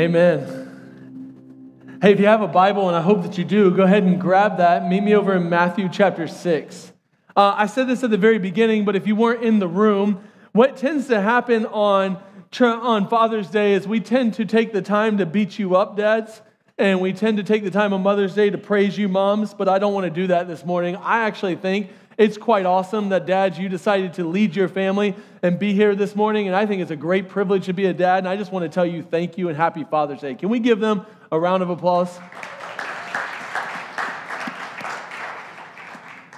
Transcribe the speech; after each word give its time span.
Amen. 0.00 1.98
Hey, 2.00 2.12
if 2.12 2.20
you 2.20 2.24
have 2.24 2.40
a 2.40 2.48
Bible, 2.48 2.88
and 2.88 2.96
I 2.96 3.02
hope 3.02 3.22
that 3.22 3.36
you 3.36 3.44
do, 3.44 3.70
go 3.70 3.82
ahead 3.82 4.02
and 4.02 4.18
grab 4.18 4.56
that. 4.56 4.88
Meet 4.88 5.02
me 5.02 5.14
over 5.14 5.36
in 5.36 5.50
Matthew 5.50 5.90
chapter 5.92 6.26
6. 6.26 6.92
Uh, 7.36 7.52
I 7.54 7.66
said 7.66 7.86
this 7.86 8.02
at 8.02 8.08
the 8.08 8.16
very 8.16 8.38
beginning, 8.38 8.86
but 8.86 8.96
if 8.96 9.06
you 9.06 9.14
weren't 9.14 9.44
in 9.44 9.58
the 9.58 9.68
room, 9.68 10.24
what 10.52 10.78
tends 10.78 11.08
to 11.08 11.20
happen 11.20 11.66
on, 11.66 12.18
on 12.62 13.08
Father's 13.10 13.50
Day 13.50 13.74
is 13.74 13.86
we 13.86 14.00
tend 14.00 14.32
to 14.34 14.46
take 14.46 14.72
the 14.72 14.80
time 14.80 15.18
to 15.18 15.26
beat 15.26 15.58
you 15.58 15.76
up, 15.76 15.98
dads, 15.98 16.40
and 16.78 17.02
we 17.02 17.12
tend 17.12 17.36
to 17.36 17.42
take 17.42 17.62
the 17.62 17.70
time 17.70 17.92
on 17.92 18.02
Mother's 18.02 18.34
Day 18.34 18.48
to 18.48 18.56
praise 18.56 18.96
you, 18.96 19.06
moms, 19.06 19.52
but 19.52 19.68
I 19.68 19.78
don't 19.78 19.92
want 19.92 20.04
to 20.04 20.10
do 20.10 20.28
that 20.28 20.48
this 20.48 20.64
morning. 20.64 20.96
I 20.96 21.24
actually 21.26 21.56
think 21.56 21.90
it's 22.20 22.36
quite 22.36 22.66
awesome 22.66 23.08
that, 23.08 23.24
dads, 23.24 23.58
you 23.58 23.70
decided 23.70 24.12
to 24.12 24.28
lead 24.28 24.54
your 24.54 24.68
family 24.68 25.14
and 25.42 25.58
be 25.58 25.72
here 25.72 25.94
this 25.94 26.14
morning. 26.14 26.48
And 26.48 26.54
I 26.54 26.66
think 26.66 26.82
it's 26.82 26.90
a 26.90 26.96
great 26.96 27.30
privilege 27.30 27.64
to 27.64 27.72
be 27.72 27.86
a 27.86 27.94
dad. 27.94 28.18
And 28.18 28.28
I 28.28 28.36
just 28.36 28.52
want 28.52 28.62
to 28.62 28.68
tell 28.68 28.84
you 28.84 29.02
thank 29.02 29.38
you 29.38 29.48
and 29.48 29.56
happy 29.56 29.84
Father's 29.84 30.20
Day. 30.20 30.34
Can 30.34 30.50
we 30.50 30.58
give 30.58 30.80
them 30.80 31.06
a 31.32 31.40
round 31.40 31.62
of 31.62 31.70
applause? 31.70 32.14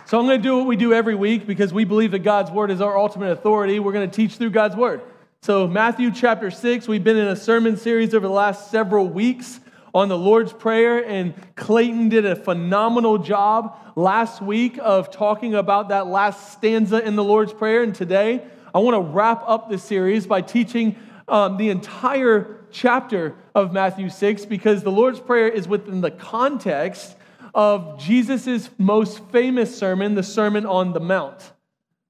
So 0.06 0.20
I'm 0.20 0.26
going 0.26 0.38
to 0.38 0.42
do 0.42 0.56
what 0.56 0.68
we 0.68 0.76
do 0.76 0.92
every 0.92 1.16
week 1.16 1.48
because 1.48 1.74
we 1.74 1.82
believe 1.82 2.12
that 2.12 2.20
God's 2.20 2.52
word 2.52 2.70
is 2.70 2.80
our 2.80 2.96
ultimate 2.96 3.32
authority. 3.32 3.80
We're 3.80 3.92
going 3.92 4.09
to 4.09 4.14
teach 4.14 4.37
through 4.37 4.51
God's 4.51 4.76
word. 4.76 5.01
So, 5.40 5.66
Matthew 5.66 6.12
chapter 6.12 6.52
6, 6.52 6.87
we've 6.87 7.02
been 7.02 7.16
in 7.16 7.26
a 7.26 7.34
sermon 7.34 7.76
series 7.76 8.14
over 8.14 8.28
the 8.28 8.32
last 8.32 8.70
several 8.70 9.09
weeks 9.09 9.59
on 9.95 10.09
the 10.09 10.16
Lord's 10.16 10.52
Prayer, 10.52 11.05
and 11.05 11.34
Clayton 11.55 12.09
did 12.09 12.24
a 12.24 12.34
phenomenal 12.34 13.19
job 13.19 13.78
last 13.95 14.41
week 14.41 14.78
of 14.80 15.10
talking 15.10 15.55
about 15.55 15.91
that 15.91 16.06
last 16.06 16.52
stanza 16.52 17.05
in 17.05 17.15
the 17.15 17.24
Lord's 17.24 17.52
Prayer. 17.52 17.82
And 17.82 17.95
today, 17.95 18.42
I 18.74 18.78
want 18.78 18.95
to 18.95 19.01
wrap 19.01 19.45
up 19.46 19.68
the 19.68 19.78
series 19.78 20.27
by 20.27 20.41
teaching 20.41 20.96
um, 21.28 21.59
the 21.59 21.68
entire 21.68 22.65
chapter 22.70 23.35
of 23.54 23.73
Matthew 23.73 24.09
6 24.09 24.46
because 24.46 24.82
the 24.82 24.90
Lord's 24.90 25.20
Prayer 25.20 25.48
is 25.48 25.68
within 25.68 26.01
the 26.01 26.10
context 26.10 27.15
of 27.54 28.01
Jesus' 28.01 28.70
most 28.79 29.23
famous 29.30 29.76
sermon, 29.76 30.15
the 30.15 30.23
Sermon 30.23 30.65
on 30.65 30.95
the 30.95 31.01
Mount. 31.01 31.52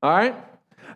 All 0.04 0.10
right? 0.10 0.36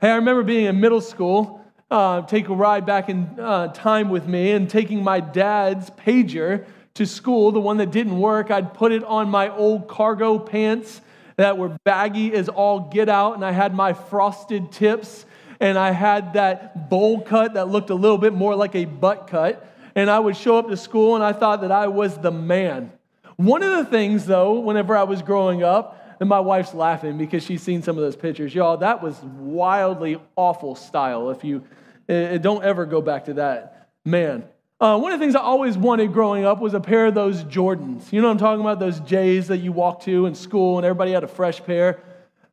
Hey, 0.00 0.10
I 0.10 0.16
remember 0.16 0.44
being 0.44 0.66
in 0.66 0.80
middle 0.80 1.00
school. 1.00 1.64
Uh, 1.90 2.22
take 2.22 2.48
a 2.48 2.54
ride 2.54 2.84
back 2.84 3.08
in 3.08 3.38
uh, 3.38 3.68
time 3.68 4.08
with 4.08 4.26
me 4.26 4.52
and 4.52 4.68
taking 4.68 5.02
my 5.02 5.20
dad's 5.20 5.90
pager 5.90 6.66
to 6.96 7.06
school, 7.06 7.52
the 7.52 7.60
one 7.60 7.76
that 7.78 7.90
didn't 7.90 8.18
work, 8.18 8.50
I'd 8.50 8.74
put 8.74 8.92
it 8.92 9.04
on 9.04 9.28
my 9.28 9.48
old 9.48 9.86
cargo 9.86 10.38
pants 10.38 11.00
that 11.36 11.58
were 11.58 11.76
baggy 11.84 12.32
as 12.32 12.48
all 12.48 12.80
get 12.80 13.08
out, 13.08 13.34
and 13.34 13.44
I 13.44 13.52
had 13.52 13.74
my 13.74 13.92
frosted 13.92 14.72
tips, 14.72 15.26
and 15.60 15.78
I 15.78 15.90
had 15.90 16.32
that 16.32 16.88
bowl 16.88 17.20
cut 17.20 17.54
that 17.54 17.68
looked 17.68 17.90
a 17.90 17.94
little 17.94 18.18
bit 18.18 18.32
more 18.32 18.54
like 18.54 18.74
a 18.74 18.86
butt 18.86 19.26
cut. 19.26 19.72
And 19.94 20.10
I 20.10 20.18
would 20.18 20.36
show 20.36 20.58
up 20.58 20.68
to 20.68 20.76
school, 20.76 21.14
and 21.14 21.24
I 21.24 21.32
thought 21.32 21.62
that 21.62 21.72
I 21.72 21.86
was 21.86 22.18
the 22.18 22.30
man. 22.30 22.92
One 23.36 23.62
of 23.62 23.76
the 23.76 23.90
things, 23.90 24.26
though, 24.26 24.60
whenever 24.60 24.96
I 24.96 25.04
was 25.04 25.22
growing 25.22 25.62
up, 25.62 26.16
and 26.20 26.28
my 26.28 26.40
wife's 26.40 26.72
laughing 26.74 27.18
because 27.18 27.42
she's 27.42 27.62
seen 27.62 27.82
some 27.82 27.96
of 27.96 28.02
those 28.02 28.16
pictures. 28.16 28.54
Y'all, 28.54 28.78
that 28.78 29.02
was 29.02 29.18
wildly 29.22 30.18
awful 30.34 30.74
style. 30.74 31.30
If 31.30 31.44
you 31.44 31.64
eh, 32.08 32.38
don't 32.38 32.64
ever 32.64 32.86
go 32.86 33.02
back 33.02 33.26
to 33.26 33.34
that, 33.34 33.90
man. 34.04 34.44
Uh, 34.78 34.98
one 34.98 35.10
of 35.10 35.18
the 35.18 35.24
things 35.24 35.34
I 35.34 35.40
always 35.40 35.78
wanted 35.78 36.12
growing 36.12 36.44
up 36.44 36.60
was 36.60 36.74
a 36.74 36.80
pair 36.80 37.06
of 37.06 37.14
those 37.14 37.42
Jordans. 37.44 38.12
You 38.12 38.20
know 38.20 38.28
what 38.28 38.32
I'm 38.32 38.38
talking 38.38 38.60
about? 38.60 38.78
Those 38.78 39.00
J's 39.00 39.48
that 39.48 39.58
you 39.58 39.72
walk 39.72 40.02
to 40.02 40.26
in 40.26 40.34
school 40.34 40.76
and 40.76 40.84
everybody 40.84 41.12
had 41.12 41.24
a 41.24 41.28
fresh 41.28 41.64
pair. 41.64 42.02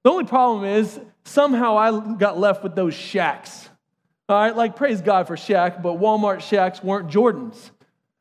The 0.04 0.10
only 0.10 0.24
problem 0.24 0.64
is 0.64 1.00
somehow 1.26 1.78
I 1.78 2.16
got 2.16 2.40
left 2.40 2.64
with 2.64 2.76
those 2.76 2.94
Shaqs. 2.94 3.68
All 4.30 4.38
right, 4.38 4.56
like 4.56 4.78
praise 4.78 5.02
God 5.02 5.28
for 5.28 5.36
Shaq, 5.36 5.82
but 5.82 6.00
Walmart 6.00 6.38
Shaqs 6.38 6.82
weren't 6.82 7.10
Jordans. 7.10 7.72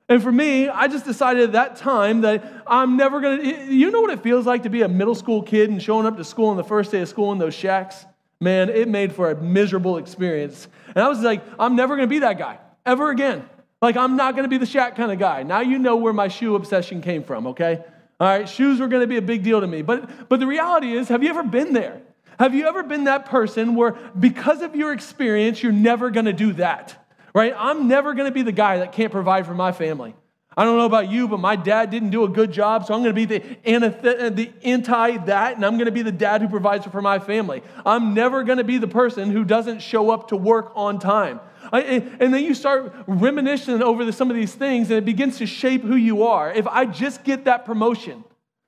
And 0.08 0.20
for 0.20 0.32
me, 0.32 0.68
I 0.68 0.88
just 0.88 1.04
decided 1.04 1.44
at 1.44 1.52
that 1.52 1.76
time 1.76 2.22
that 2.22 2.44
I'm 2.66 2.96
never 2.96 3.20
gonna. 3.20 3.44
You 3.44 3.92
know 3.92 4.00
what 4.00 4.10
it 4.10 4.20
feels 4.20 4.46
like 4.46 4.64
to 4.64 4.68
be 4.68 4.82
a 4.82 4.88
middle 4.88 5.14
school 5.14 5.42
kid 5.42 5.70
and 5.70 5.80
showing 5.80 6.06
up 6.06 6.16
to 6.16 6.24
school 6.24 6.48
on 6.48 6.56
the 6.56 6.64
first 6.64 6.90
day 6.90 7.00
of 7.02 7.08
school 7.08 7.30
in 7.30 7.38
those 7.38 7.54
Shaqs? 7.54 8.04
Man, 8.40 8.68
it 8.68 8.88
made 8.88 9.12
for 9.12 9.30
a 9.30 9.40
miserable 9.40 9.96
experience. 9.96 10.66
And 10.88 10.98
I 10.98 11.08
was 11.08 11.20
like, 11.20 11.40
I'm 11.56 11.76
never 11.76 11.94
gonna 11.94 12.08
be 12.08 12.18
that 12.18 12.36
guy 12.36 12.58
ever 12.84 13.10
again. 13.10 13.48
Like, 13.82 13.96
I'm 13.96 14.16
not 14.16 14.36
going 14.36 14.44
to 14.44 14.48
be 14.48 14.58
the 14.58 14.64
Shaq 14.64 14.94
kind 14.94 15.10
of 15.10 15.18
guy. 15.18 15.42
Now 15.42 15.60
you 15.60 15.78
know 15.78 15.96
where 15.96 16.12
my 16.12 16.28
shoe 16.28 16.54
obsession 16.54 17.02
came 17.02 17.24
from, 17.24 17.48
okay? 17.48 17.84
All 18.20 18.28
right, 18.28 18.48
shoes 18.48 18.78
were 18.78 18.86
going 18.86 19.00
to 19.00 19.08
be 19.08 19.16
a 19.16 19.22
big 19.22 19.42
deal 19.42 19.60
to 19.60 19.66
me. 19.66 19.82
But, 19.82 20.28
but 20.28 20.38
the 20.38 20.46
reality 20.46 20.92
is, 20.92 21.08
have 21.08 21.24
you 21.24 21.30
ever 21.30 21.42
been 21.42 21.72
there? 21.72 22.00
Have 22.38 22.54
you 22.54 22.68
ever 22.68 22.84
been 22.84 23.04
that 23.04 23.26
person 23.26 23.74
where, 23.74 23.92
because 24.18 24.62
of 24.62 24.76
your 24.76 24.92
experience, 24.92 25.62
you're 25.62 25.72
never 25.72 26.10
going 26.10 26.26
to 26.26 26.32
do 26.32 26.52
that? 26.54 27.04
Right? 27.34 27.52
I'm 27.56 27.88
never 27.88 28.14
going 28.14 28.30
to 28.30 28.34
be 28.34 28.42
the 28.42 28.52
guy 28.52 28.78
that 28.78 28.92
can't 28.92 29.10
provide 29.10 29.46
for 29.46 29.54
my 29.54 29.72
family. 29.72 30.14
I 30.56 30.64
don't 30.64 30.76
know 30.76 30.84
about 30.84 31.10
you, 31.10 31.28
but 31.28 31.40
my 31.40 31.56
dad 31.56 31.90
didn't 31.90 32.10
do 32.10 32.24
a 32.24 32.28
good 32.28 32.52
job, 32.52 32.84
so 32.84 32.92
I'm 32.92 33.02
going 33.02 33.14
to 33.14 33.26
be 33.26 33.38
the, 33.38 33.38
the 33.64 34.52
anti 34.64 35.16
that, 35.24 35.56
and 35.56 35.64
I'm 35.64 35.74
going 35.74 35.86
to 35.86 35.92
be 35.92 36.02
the 36.02 36.12
dad 36.12 36.42
who 36.42 36.48
provides 36.48 36.86
for 36.86 37.00
my 37.00 37.18
family. 37.18 37.62
I'm 37.86 38.12
never 38.12 38.44
going 38.44 38.58
to 38.58 38.64
be 38.64 38.76
the 38.76 38.88
person 38.88 39.30
who 39.30 39.44
doesn't 39.44 39.80
show 39.80 40.10
up 40.10 40.28
to 40.28 40.36
work 40.36 40.72
on 40.74 40.98
time. 40.98 41.40
And 41.72 42.34
then 42.34 42.44
you 42.44 42.54
start 42.54 42.92
reminiscing 43.06 43.82
over 43.82 44.10
some 44.12 44.30
of 44.30 44.36
these 44.36 44.54
things, 44.54 44.90
and 44.90 44.98
it 44.98 45.06
begins 45.06 45.38
to 45.38 45.46
shape 45.46 45.82
who 45.82 45.96
you 45.96 46.24
are. 46.24 46.52
If 46.52 46.66
I 46.66 46.84
just 46.84 47.24
get 47.24 47.46
that 47.46 47.64
promotion, 47.64 48.22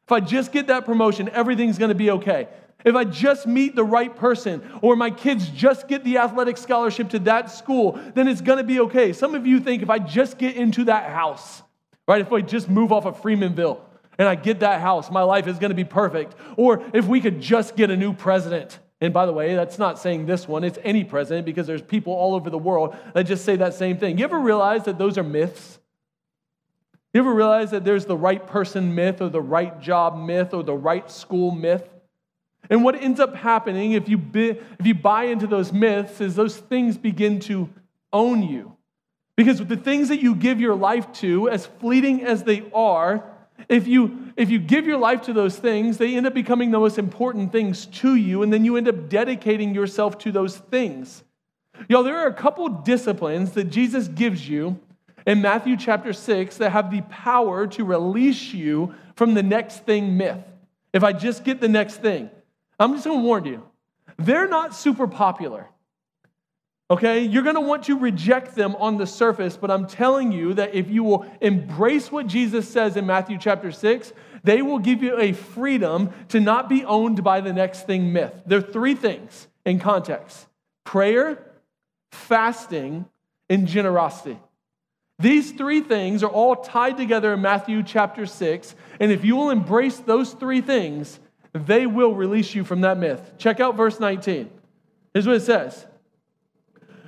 if 0.05 0.12
I 0.12 0.21
just 0.21 0.53
get 0.53 0.69
that 0.69 0.87
promotion, 0.87 1.28
everything's 1.31 1.77
going 1.77 1.91
to 1.91 1.94
be 1.94 2.11
okay. 2.12 2.49
If 2.84 2.94
I 2.94 3.05
just 3.05 3.47
meet 3.47 3.75
the 3.75 3.84
right 3.84 4.15
person, 4.15 4.62
or 4.81 4.97
my 4.97 5.11
kids 5.11 5.49
just 5.49 5.89
get 5.89 6.05
the 6.05 6.19
athletic 6.19 6.56
scholarship 6.56 7.11
to 7.11 7.19
that 7.21 7.50
school, 7.50 7.99
then 8.15 8.28
it's 8.28 8.41
going 8.41 8.59
to 8.59 8.65
be 8.65 8.81
okay. 8.81 9.12
Some 9.12 9.34
of 9.34 9.47
you 9.47 9.61
think 9.61 9.83
if 9.83 9.91
I 9.91 9.99
just 9.99 10.39
get 10.39 10.56
into 10.56 10.84
that 10.84 11.11
house, 11.11 11.62
right? 12.06 12.20
If 12.20 12.32
I 12.32 12.41
just 12.41 12.69
move 12.69 12.92
off 12.92 13.06
of 13.06 13.20
Freemanville 13.20 13.81
and 14.19 14.28
I 14.28 14.34
get 14.34 14.60
that 14.60 14.81
house, 14.81 15.10
my 15.10 15.22
life 15.22 15.47
is 15.47 15.59
going 15.59 15.70
to 15.70 15.76
be 15.76 15.84
perfect. 15.84 16.34
Or 16.56 16.82
if 16.92 17.06
we 17.06 17.20
could 17.20 17.41
just 17.41 17.76
get 17.76 17.91
a 17.91 17.97
new 17.97 18.12
president. 18.12 18.78
And 19.00 19.12
by 19.12 19.26
the 19.26 19.32
way, 19.32 19.54
that's 19.54 19.78
not 19.78 19.98
saying 19.98 20.26
this 20.26 20.47
one, 20.48 20.64
it's 20.64 20.78
any 20.82 21.04
president 21.04 21.47
because 21.47 21.66
there's 21.66 21.82
people 21.82 22.12
all 22.12 22.34
over 22.34 22.48
the 22.48 22.59
world 22.59 22.97
that 23.14 23.25
just 23.25 23.44
say 23.44 23.56
that 23.56 23.75
same 23.75 23.98
thing. 23.98 24.19
You 24.19 24.25
ever 24.25 24.38
realize 24.38 24.84
that 24.84 24.98
those 24.98 25.19
are 25.19 25.22
myths? 25.22 25.78
You 27.12 27.20
ever 27.20 27.32
realize 27.32 27.70
that 27.70 27.84
there's 27.84 28.06
the 28.06 28.16
right 28.16 28.44
person 28.44 28.94
myth 28.94 29.20
or 29.20 29.28
the 29.28 29.41
right 29.41 29.81
job 29.81 30.16
myth 30.16 30.54
or 30.54 30.62
the 30.62 30.75
right 30.75 31.09
school 31.10 31.50
myth? 31.50 31.88
And 32.70 32.82
what 32.82 32.94
ends 32.97 33.20
up 33.20 33.34
happening 33.37 33.93
if 33.93 34.09
you, 34.09 34.20
if 34.32 34.87
you 34.87 34.94
buy 34.94 35.25
into 35.25 35.47
those 35.47 35.72
myths 35.72 36.20
is 36.20 36.34
those 36.34 36.56
things 36.56 36.97
begin 36.97 37.41
to 37.41 37.69
own 38.12 38.43
you. 38.43 38.76
Because 39.37 39.59
with 39.59 39.69
the 39.69 39.77
things 39.77 40.09
that 40.09 40.22
you 40.22 40.34
give 40.34 40.61
your 40.61 40.75
life 40.75 41.12
to, 41.15 41.49
as 41.49 41.67
fleeting 41.67 42.25
as 42.25 42.45
they 42.45 42.65
are, 42.72 43.25
if 43.69 43.87
you, 43.87 44.33
if 44.37 44.50
you 44.50 44.59
give 44.59 44.87
your 44.87 44.99
life 44.99 45.22
to 45.22 45.33
those 45.33 45.56
things, 45.56 45.99
they 45.99 46.15
end 46.17 46.27
up 46.27 46.34
becoming 46.34 46.71
the 46.71 46.78
most 46.78 46.99
important 46.99 47.53
things 47.53 47.87
to 47.87 48.15
you, 48.15 48.43
and 48.43 48.53
then 48.53 48.65
you 48.65 48.77
end 48.77 48.89
up 48.89 49.09
dedicating 49.09 49.75
yourself 49.75 50.19
to 50.19 50.33
those 50.33 50.56
things. 50.56 51.25
Y'all, 51.89 52.03
there 52.03 52.17
are 52.19 52.27
a 52.27 52.34
couple 52.34 52.69
disciplines 52.69 53.53
that 53.53 53.65
Jesus 53.65 54.09
gives 54.09 54.49
you 54.49 54.78
in 55.27 55.41
Matthew 55.41 55.77
chapter 55.77 56.12
6 56.12 56.56
that 56.59 56.71
have 56.71 56.91
the 56.91 57.00
power 57.03 57.67
to 57.69 57.84
release 57.84 58.53
you 58.53 58.94
from 59.17 59.34
the 59.34 59.43
next 59.43 59.84
thing 59.84 60.17
myth. 60.17 60.39
If 60.93 61.03
I 61.03 61.12
just 61.12 61.44
get 61.44 61.61
the 61.61 61.69
next 61.69 61.97
thing, 61.97 62.31
I'm 62.78 62.93
just 62.93 63.06
gonna 63.06 63.21
warn 63.21 63.44
you, 63.44 63.62
they're 64.19 64.49
not 64.49 64.75
super 64.75 65.09
popular. 65.09 65.69
Okay, 66.94 67.25
you're 67.25 67.43
going 67.43 67.56
to 67.56 67.60
want 67.60 67.82
to 67.87 67.99
reject 67.99 68.55
them 68.55 68.77
on 68.77 68.99
the 68.99 69.06
surface, 69.09 69.56
but 69.56 69.69
I'm 69.69 69.88
telling 69.88 70.31
you 70.31 70.55
that 70.55 70.77
if 70.77 70.88
you 70.88 71.03
will 71.03 71.27
embrace 71.41 72.12
what 72.12 72.28
Jesus 72.28 72.69
says 72.69 72.97
in 72.97 73.05
Matthew 73.05 73.37
chapter 73.37 73.72
6, 73.72 74.12
they 74.44 74.62
will 74.62 74.78
give 74.78 75.03
you 75.03 75.19
a 75.19 75.32
freedom 75.32 76.12
to 76.28 76.38
not 76.38 76.69
be 76.69 76.84
owned 76.84 77.25
by 77.25 77.41
the 77.41 77.53
next 77.53 77.88
thing 77.88 78.12
myth. 78.12 78.32
There 78.47 78.60
are 78.60 78.62
three 78.62 78.94
things 78.94 79.49
in 79.65 79.81
context 79.81 80.47
prayer, 80.84 81.44
fasting, 82.12 83.06
and 83.50 83.67
generosity. 83.67 84.38
These 85.19 85.50
three 85.50 85.81
things 85.81 86.23
are 86.23 86.31
all 86.31 86.55
tied 86.55 86.96
together 86.96 87.35
in 87.35 87.41
Matthew 87.41 87.82
chapter 87.82 88.25
6, 88.25 88.76
and 89.00 89.11
if 89.11 89.25
you 89.25 89.35
will 89.35 89.50
embrace 89.50 89.96
those 89.96 90.32
three 90.32 90.61
things, 90.61 91.19
they 91.55 91.88
will 91.88 92.14
release 92.14 92.55
you 92.55 92.62
from 92.62 92.82
that 92.82 92.99
myth. 92.99 93.32
Check 93.37 93.58
out 93.58 93.76
verse 93.76 93.99
19. 93.99 94.49
Here's 95.12 95.26
what 95.26 95.35
it 95.35 95.43
says. 95.43 95.87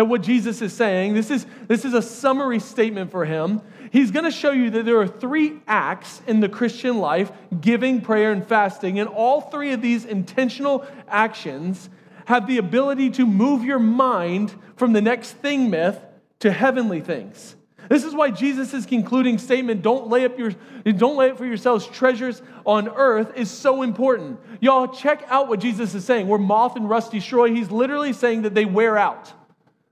at 0.00 0.08
what 0.08 0.22
Jesus 0.22 0.62
is 0.62 0.72
saying. 0.72 1.12
This 1.12 1.30
is, 1.30 1.44
this 1.68 1.84
is 1.84 1.92
a 1.92 2.00
summary 2.00 2.58
statement 2.58 3.10
for 3.10 3.26
him. 3.26 3.60
He's 3.92 4.10
going 4.10 4.24
to 4.24 4.30
show 4.30 4.50
you 4.50 4.70
that 4.70 4.86
there 4.86 4.98
are 4.98 5.06
three 5.06 5.60
acts 5.68 6.22
in 6.26 6.40
the 6.40 6.48
Christian 6.48 7.00
life 7.00 7.30
giving, 7.60 8.00
prayer, 8.00 8.32
and 8.32 8.46
fasting. 8.46 8.98
And 8.98 9.10
all 9.10 9.42
three 9.42 9.74
of 9.74 9.82
these 9.82 10.06
intentional 10.06 10.86
actions 11.06 11.90
have 12.24 12.46
the 12.46 12.56
ability 12.56 13.10
to 13.10 13.26
move 13.26 13.62
your 13.62 13.78
mind 13.78 14.54
from 14.76 14.94
the 14.94 15.02
next 15.02 15.32
thing 15.32 15.68
myth 15.68 16.00
to 16.38 16.50
heavenly 16.50 17.02
things. 17.02 17.56
This 17.90 18.04
is 18.04 18.14
why 18.14 18.30
Jesus' 18.30 18.86
concluding 18.86 19.36
statement, 19.36 19.82
don't 19.82 20.08
lay 20.08 20.24
up 20.24 20.38
your 20.38 20.52
don't 20.84 21.16
lay 21.18 21.30
up 21.30 21.36
for 21.36 21.44
yourselves 21.44 21.86
treasures 21.86 22.40
on 22.64 22.88
earth, 22.88 23.32
is 23.36 23.50
so 23.50 23.82
important. 23.82 24.40
Y'all 24.60 24.88
check 24.88 25.24
out 25.28 25.48
what 25.48 25.60
Jesus 25.60 25.94
is 25.94 26.06
saying. 26.06 26.26
Where 26.26 26.38
moth 26.38 26.76
and 26.76 26.88
rust 26.88 27.12
destroy, 27.12 27.52
he's 27.52 27.70
literally 27.70 28.14
saying 28.14 28.42
that 28.42 28.54
they 28.54 28.64
wear 28.64 28.96
out. 28.96 29.34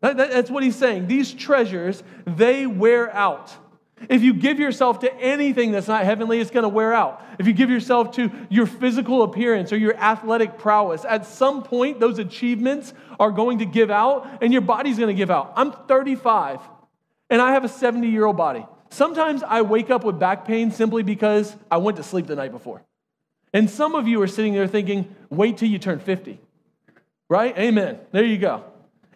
That, 0.00 0.16
that, 0.16 0.30
that's 0.30 0.50
what 0.50 0.62
he's 0.62 0.76
saying. 0.76 1.08
These 1.08 1.32
treasures, 1.34 2.02
they 2.24 2.66
wear 2.66 3.12
out. 3.14 3.52
If 4.08 4.22
you 4.22 4.32
give 4.32 4.60
yourself 4.60 5.00
to 5.00 5.12
anything 5.16 5.72
that's 5.72 5.88
not 5.88 6.04
heavenly, 6.04 6.38
it's 6.38 6.50
going 6.50 6.62
to 6.62 6.68
wear 6.68 6.94
out. 6.94 7.20
If 7.38 7.46
you 7.46 7.52
give 7.52 7.70
yourself 7.70 8.12
to 8.12 8.30
your 8.48 8.66
physical 8.66 9.22
appearance 9.22 9.72
or 9.72 9.76
your 9.76 9.96
athletic 9.96 10.58
prowess, 10.58 11.04
at 11.04 11.26
some 11.26 11.62
point, 11.62 11.98
those 11.98 12.18
achievements 12.18 12.94
are 13.18 13.32
going 13.32 13.58
to 13.58 13.64
give 13.64 13.90
out 13.90 14.42
and 14.42 14.52
your 14.52 14.62
body's 14.62 14.98
going 14.98 15.08
to 15.08 15.18
give 15.18 15.30
out. 15.30 15.52
I'm 15.56 15.72
35 15.72 16.60
and 17.28 17.42
I 17.42 17.52
have 17.52 17.64
a 17.64 17.68
70 17.68 18.08
year 18.08 18.24
old 18.24 18.36
body. 18.36 18.64
Sometimes 18.90 19.42
I 19.42 19.62
wake 19.62 19.90
up 19.90 20.04
with 20.04 20.18
back 20.18 20.44
pain 20.44 20.70
simply 20.70 21.02
because 21.02 21.54
I 21.70 21.78
went 21.78 21.96
to 21.96 22.02
sleep 22.02 22.26
the 22.26 22.36
night 22.36 22.52
before. 22.52 22.82
And 23.52 23.68
some 23.68 23.94
of 23.94 24.06
you 24.06 24.22
are 24.22 24.28
sitting 24.28 24.54
there 24.54 24.66
thinking, 24.66 25.14
wait 25.30 25.58
till 25.58 25.68
you 25.68 25.78
turn 25.78 25.98
50. 25.98 26.38
Right? 27.28 27.56
Amen. 27.58 27.98
There 28.12 28.24
you 28.24 28.38
go. 28.38 28.64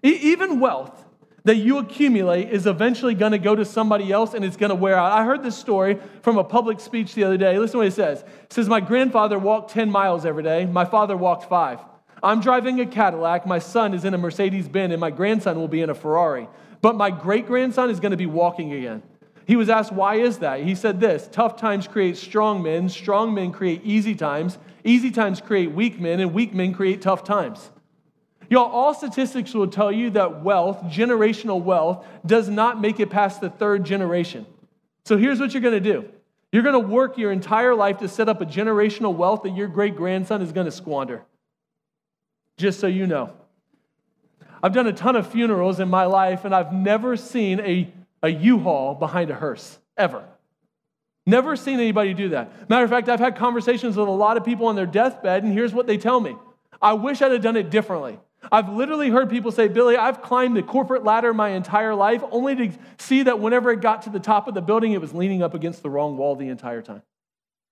Even 0.02 0.60
wealth 0.60 1.04
that 1.44 1.56
you 1.56 1.78
accumulate 1.78 2.50
is 2.50 2.66
eventually 2.66 3.14
going 3.14 3.32
to 3.32 3.38
go 3.38 3.54
to 3.54 3.64
somebody 3.64 4.12
else 4.12 4.34
and 4.34 4.44
it's 4.44 4.56
going 4.56 4.70
to 4.70 4.76
wear 4.76 4.96
out. 4.96 5.12
I 5.12 5.24
heard 5.24 5.42
this 5.42 5.56
story 5.56 5.98
from 6.22 6.38
a 6.38 6.44
public 6.44 6.80
speech 6.80 7.14
the 7.14 7.24
other 7.24 7.36
day. 7.36 7.58
Listen 7.58 7.72
to 7.72 7.78
what 7.78 7.86
it 7.88 7.92
says. 7.92 8.22
It 8.22 8.52
says, 8.52 8.68
My 8.68 8.80
grandfather 8.80 9.38
walked 9.38 9.72
10 9.72 9.90
miles 9.90 10.24
every 10.24 10.42
day. 10.42 10.66
My 10.66 10.84
father 10.84 11.16
walked 11.16 11.48
five. 11.48 11.80
I'm 12.22 12.40
driving 12.40 12.80
a 12.80 12.86
Cadillac. 12.86 13.46
My 13.46 13.58
son 13.58 13.94
is 13.94 14.04
in 14.04 14.14
a 14.14 14.18
Mercedes 14.18 14.68
Benz, 14.68 14.92
and 14.92 15.00
my 15.00 15.10
grandson 15.10 15.56
will 15.56 15.68
be 15.68 15.82
in 15.82 15.90
a 15.90 15.94
Ferrari. 15.94 16.48
But 16.80 16.94
my 16.94 17.10
great 17.10 17.46
grandson 17.46 17.90
is 17.90 17.98
going 17.98 18.12
to 18.12 18.16
be 18.16 18.26
walking 18.26 18.72
again. 18.72 19.02
He 19.44 19.56
was 19.56 19.68
asked, 19.68 19.92
Why 19.92 20.16
is 20.16 20.38
that? 20.38 20.62
He 20.62 20.76
said 20.76 21.00
this 21.00 21.28
Tough 21.32 21.56
times 21.56 21.88
create 21.88 22.16
strong 22.16 22.62
men, 22.62 22.88
strong 22.88 23.34
men 23.34 23.50
create 23.50 23.82
easy 23.82 24.14
times, 24.14 24.58
easy 24.84 25.10
times 25.10 25.40
create 25.40 25.72
weak 25.72 26.00
men, 26.00 26.20
and 26.20 26.32
weak 26.32 26.54
men 26.54 26.72
create 26.72 27.02
tough 27.02 27.24
times. 27.24 27.70
Y'all, 28.52 28.70
all 28.70 28.92
statistics 28.92 29.54
will 29.54 29.66
tell 29.66 29.90
you 29.90 30.10
that 30.10 30.42
wealth, 30.42 30.82
generational 30.82 31.62
wealth, 31.62 32.04
does 32.26 32.50
not 32.50 32.78
make 32.78 33.00
it 33.00 33.08
past 33.08 33.40
the 33.40 33.48
third 33.48 33.82
generation. 33.82 34.44
So 35.06 35.16
here's 35.16 35.40
what 35.40 35.54
you're 35.54 35.62
going 35.62 35.82
to 35.82 35.92
do 35.92 36.06
you're 36.52 36.62
going 36.62 36.74
to 36.74 36.86
work 36.86 37.16
your 37.16 37.32
entire 37.32 37.74
life 37.74 37.96
to 38.00 38.08
set 38.08 38.28
up 38.28 38.42
a 38.42 38.44
generational 38.44 39.14
wealth 39.14 39.44
that 39.44 39.56
your 39.56 39.68
great 39.68 39.96
grandson 39.96 40.42
is 40.42 40.52
going 40.52 40.66
to 40.66 40.70
squander. 40.70 41.22
Just 42.58 42.78
so 42.78 42.88
you 42.88 43.06
know. 43.06 43.32
I've 44.62 44.74
done 44.74 44.86
a 44.86 44.92
ton 44.92 45.16
of 45.16 45.32
funerals 45.32 45.80
in 45.80 45.88
my 45.88 46.04
life, 46.04 46.44
and 46.44 46.54
I've 46.54 46.74
never 46.74 47.16
seen 47.16 47.58
a, 47.60 47.90
a 48.22 48.28
U-Haul 48.28 48.96
behind 48.96 49.30
a 49.30 49.34
hearse, 49.34 49.78
ever. 49.96 50.28
Never 51.24 51.56
seen 51.56 51.80
anybody 51.80 52.12
do 52.12 52.28
that. 52.28 52.68
Matter 52.68 52.84
of 52.84 52.90
fact, 52.90 53.08
I've 53.08 53.18
had 53.18 53.34
conversations 53.34 53.96
with 53.96 54.08
a 54.08 54.10
lot 54.10 54.36
of 54.36 54.44
people 54.44 54.66
on 54.66 54.76
their 54.76 54.84
deathbed, 54.84 55.42
and 55.42 55.54
here's 55.54 55.72
what 55.72 55.86
they 55.86 55.96
tell 55.96 56.20
me 56.20 56.36
I 56.82 56.92
wish 56.92 57.22
I'd 57.22 57.32
have 57.32 57.40
done 57.40 57.56
it 57.56 57.70
differently. 57.70 58.18
I've 58.50 58.68
literally 58.68 59.10
heard 59.10 59.30
people 59.30 59.52
say, 59.52 59.68
Billy, 59.68 59.96
I've 59.96 60.22
climbed 60.22 60.56
the 60.56 60.62
corporate 60.62 61.04
ladder 61.04 61.32
my 61.32 61.50
entire 61.50 61.94
life 61.94 62.22
only 62.30 62.56
to 62.56 62.78
see 62.98 63.22
that 63.24 63.38
whenever 63.38 63.70
it 63.70 63.80
got 63.80 64.02
to 64.02 64.10
the 64.10 64.20
top 64.20 64.48
of 64.48 64.54
the 64.54 64.60
building, 64.60 64.92
it 64.92 65.00
was 65.00 65.14
leaning 65.14 65.42
up 65.42 65.54
against 65.54 65.82
the 65.82 65.90
wrong 65.90 66.16
wall 66.16 66.34
the 66.34 66.48
entire 66.48 66.82
time. 66.82 67.02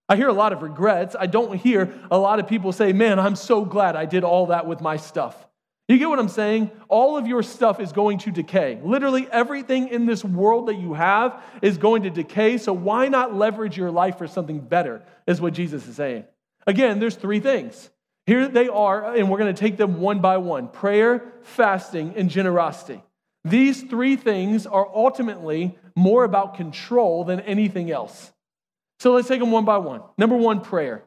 I 0.08 0.16
hear 0.16 0.28
a 0.28 0.32
lot 0.32 0.52
of 0.52 0.62
regrets. 0.62 1.14
I 1.18 1.26
don't 1.26 1.54
hear 1.54 1.92
a 2.10 2.18
lot 2.18 2.40
of 2.40 2.48
people 2.48 2.72
say, 2.72 2.92
Man, 2.92 3.18
I'm 3.18 3.36
so 3.36 3.64
glad 3.64 3.96
I 3.96 4.06
did 4.06 4.24
all 4.24 4.46
that 4.46 4.66
with 4.66 4.80
my 4.80 4.96
stuff. 4.96 5.46
You 5.90 5.98
get 5.98 6.08
what 6.08 6.20
I'm 6.20 6.28
saying? 6.28 6.70
All 6.88 7.16
of 7.16 7.26
your 7.26 7.42
stuff 7.42 7.80
is 7.80 7.90
going 7.90 8.18
to 8.18 8.30
decay. 8.30 8.80
Literally 8.82 9.28
everything 9.30 9.88
in 9.88 10.06
this 10.06 10.24
world 10.24 10.68
that 10.68 10.76
you 10.76 10.94
have 10.94 11.42
is 11.62 11.78
going 11.78 12.04
to 12.04 12.10
decay. 12.10 12.58
So 12.58 12.72
why 12.72 13.08
not 13.08 13.34
leverage 13.34 13.76
your 13.76 13.90
life 13.90 14.16
for 14.16 14.28
something 14.28 14.60
better, 14.60 15.02
is 15.26 15.40
what 15.40 15.52
Jesus 15.52 15.86
is 15.88 15.96
saying. 15.96 16.24
Again, 16.64 17.00
there's 17.00 17.16
three 17.16 17.40
things. 17.40 17.90
Here 18.30 18.46
they 18.46 18.68
are, 18.68 19.16
and 19.16 19.28
we're 19.28 19.38
going 19.38 19.52
to 19.52 19.60
take 19.60 19.76
them 19.76 20.00
one 20.00 20.20
by 20.20 20.36
one 20.36 20.68
prayer, 20.68 21.32
fasting, 21.42 22.14
and 22.14 22.30
generosity. 22.30 23.02
These 23.42 23.82
three 23.82 24.14
things 24.14 24.68
are 24.68 24.86
ultimately 24.94 25.76
more 25.96 26.22
about 26.22 26.54
control 26.54 27.24
than 27.24 27.40
anything 27.40 27.90
else. 27.90 28.30
So 29.00 29.14
let's 29.14 29.26
take 29.26 29.40
them 29.40 29.50
one 29.50 29.64
by 29.64 29.78
one. 29.78 30.02
Number 30.16 30.36
one, 30.36 30.60
prayer. 30.60 31.02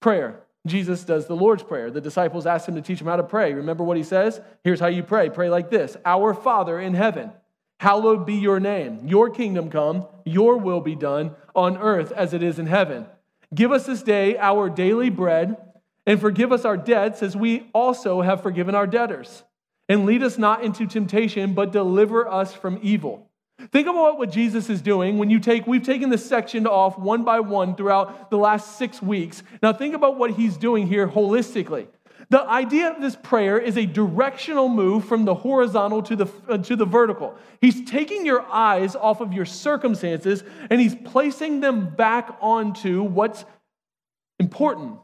Prayer. 0.00 0.40
Jesus 0.66 1.04
does 1.04 1.26
the 1.26 1.36
Lord's 1.36 1.62
Prayer. 1.62 1.90
The 1.90 2.00
disciples 2.00 2.46
asked 2.46 2.66
him 2.66 2.76
to 2.76 2.80
teach 2.80 2.98
him 2.98 3.06
how 3.06 3.16
to 3.16 3.22
pray. 3.22 3.52
Remember 3.52 3.84
what 3.84 3.98
he 3.98 4.02
says? 4.02 4.40
Here's 4.64 4.80
how 4.80 4.86
you 4.86 5.02
pray 5.02 5.28
pray 5.28 5.50
like 5.50 5.68
this 5.68 5.98
Our 6.06 6.32
Father 6.32 6.80
in 6.80 6.94
heaven, 6.94 7.32
hallowed 7.80 8.24
be 8.24 8.36
your 8.36 8.60
name. 8.60 9.06
Your 9.06 9.28
kingdom 9.28 9.68
come, 9.68 10.06
your 10.24 10.56
will 10.56 10.80
be 10.80 10.94
done 10.94 11.32
on 11.54 11.76
earth 11.76 12.12
as 12.12 12.32
it 12.32 12.42
is 12.42 12.58
in 12.58 12.66
heaven. 12.66 13.04
Give 13.54 13.72
us 13.72 13.84
this 13.84 14.02
day 14.02 14.38
our 14.38 14.70
daily 14.70 15.10
bread, 15.10 15.58
and 16.06 16.20
forgive 16.20 16.52
us 16.52 16.64
our 16.64 16.76
debts 16.76 17.22
as 17.22 17.36
we 17.36 17.68
also 17.72 18.22
have 18.22 18.42
forgiven 18.42 18.74
our 18.74 18.86
debtors. 18.86 19.44
And 19.88 20.06
lead 20.06 20.22
us 20.22 20.38
not 20.38 20.64
into 20.64 20.86
temptation, 20.86 21.54
but 21.54 21.72
deliver 21.72 22.26
us 22.28 22.54
from 22.54 22.78
evil. 22.82 23.28
Think 23.70 23.86
about 23.86 24.18
what 24.18 24.32
Jesus 24.32 24.68
is 24.68 24.80
doing 24.80 25.18
when 25.18 25.30
you 25.30 25.38
take, 25.38 25.66
we've 25.66 25.82
taken 25.82 26.10
this 26.10 26.26
section 26.26 26.66
off 26.66 26.98
one 26.98 27.24
by 27.24 27.40
one 27.40 27.76
throughout 27.76 28.30
the 28.30 28.38
last 28.38 28.78
six 28.78 29.00
weeks. 29.00 29.42
Now, 29.62 29.72
think 29.72 29.94
about 29.94 30.18
what 30.18 30.32
he's 30.32 30.56
doing 30.56 30.86
here 30.86 31.06
holistically. 31.06 31.86
The 32.30 32.42
idea 32.42 32.90
of 32.90 33.00
this 33.00 33.14
prayer 33.14 33.58
is 33.58 33.76
a 33.76 33.84
directional 33.84 34.68
move 34.68 35.04
from 35.04 35.24
the 35.24 35.34
horizontal 35.34 36.02
to 36.04 36.16
the, 36.16 36.26
uh, 36.48 36.58
to 36.58 36.76
the 36.76 36.86
vertical. 36.86 37.36
He's 37.60 37.84
taking 37.84 38.24
your 38.24 38.42
eyes 38.50 38.96
off 38.96 39.20
of 39.20 39.32
your 39.32 39.44
circumstances 39.44 40.42
and 40.70 40.80
he's 40.80 40.94
placing 40.94 41.60
them 41.60 41.90
back 41.94 42.36
onto 42.40 43.02
what's 43.02 43.44
important. 44.38 44.98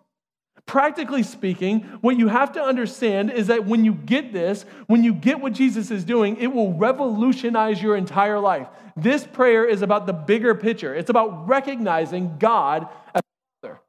Practically 0.66 1.22
speaking, 1.22 1.80
what 2.00 2.18
you 2.18 2.28
have 2.28 2.52
to 2.52 2.62
understand 2.62 3.30
is 3.30 3.46
that 3.46 3.66
when 3.66 3.84
you 3.84 3.94
get 3.94 4.32
this, 4.32 4.64
when 4.86 5.02
you 5.02 5.14
get 5.14 5.40
what 5.40 5.52
Jesus 5.52 5.90
is 5.90 6.04
doing, 6.04 6.36
it 6.36 6.48
will 6.48 6.74
revolutionize 6.74 7.82
your 7.82 7.96
entire 7.96 8.38
life. 8.38 8.68
This 8.96 9.26
prayer 9.26 9.64
is 9.64 9.82
about 9.82 10.06
the 10.06 10.12
bigger 10.12 10.54
picture, 10.54 10.94
it's 10.94 11.10
about 11.10 11.48
recognizing 11.48 12.38
God 12.38 12.88
as 13.14 13.22
Father. 13.62 13.80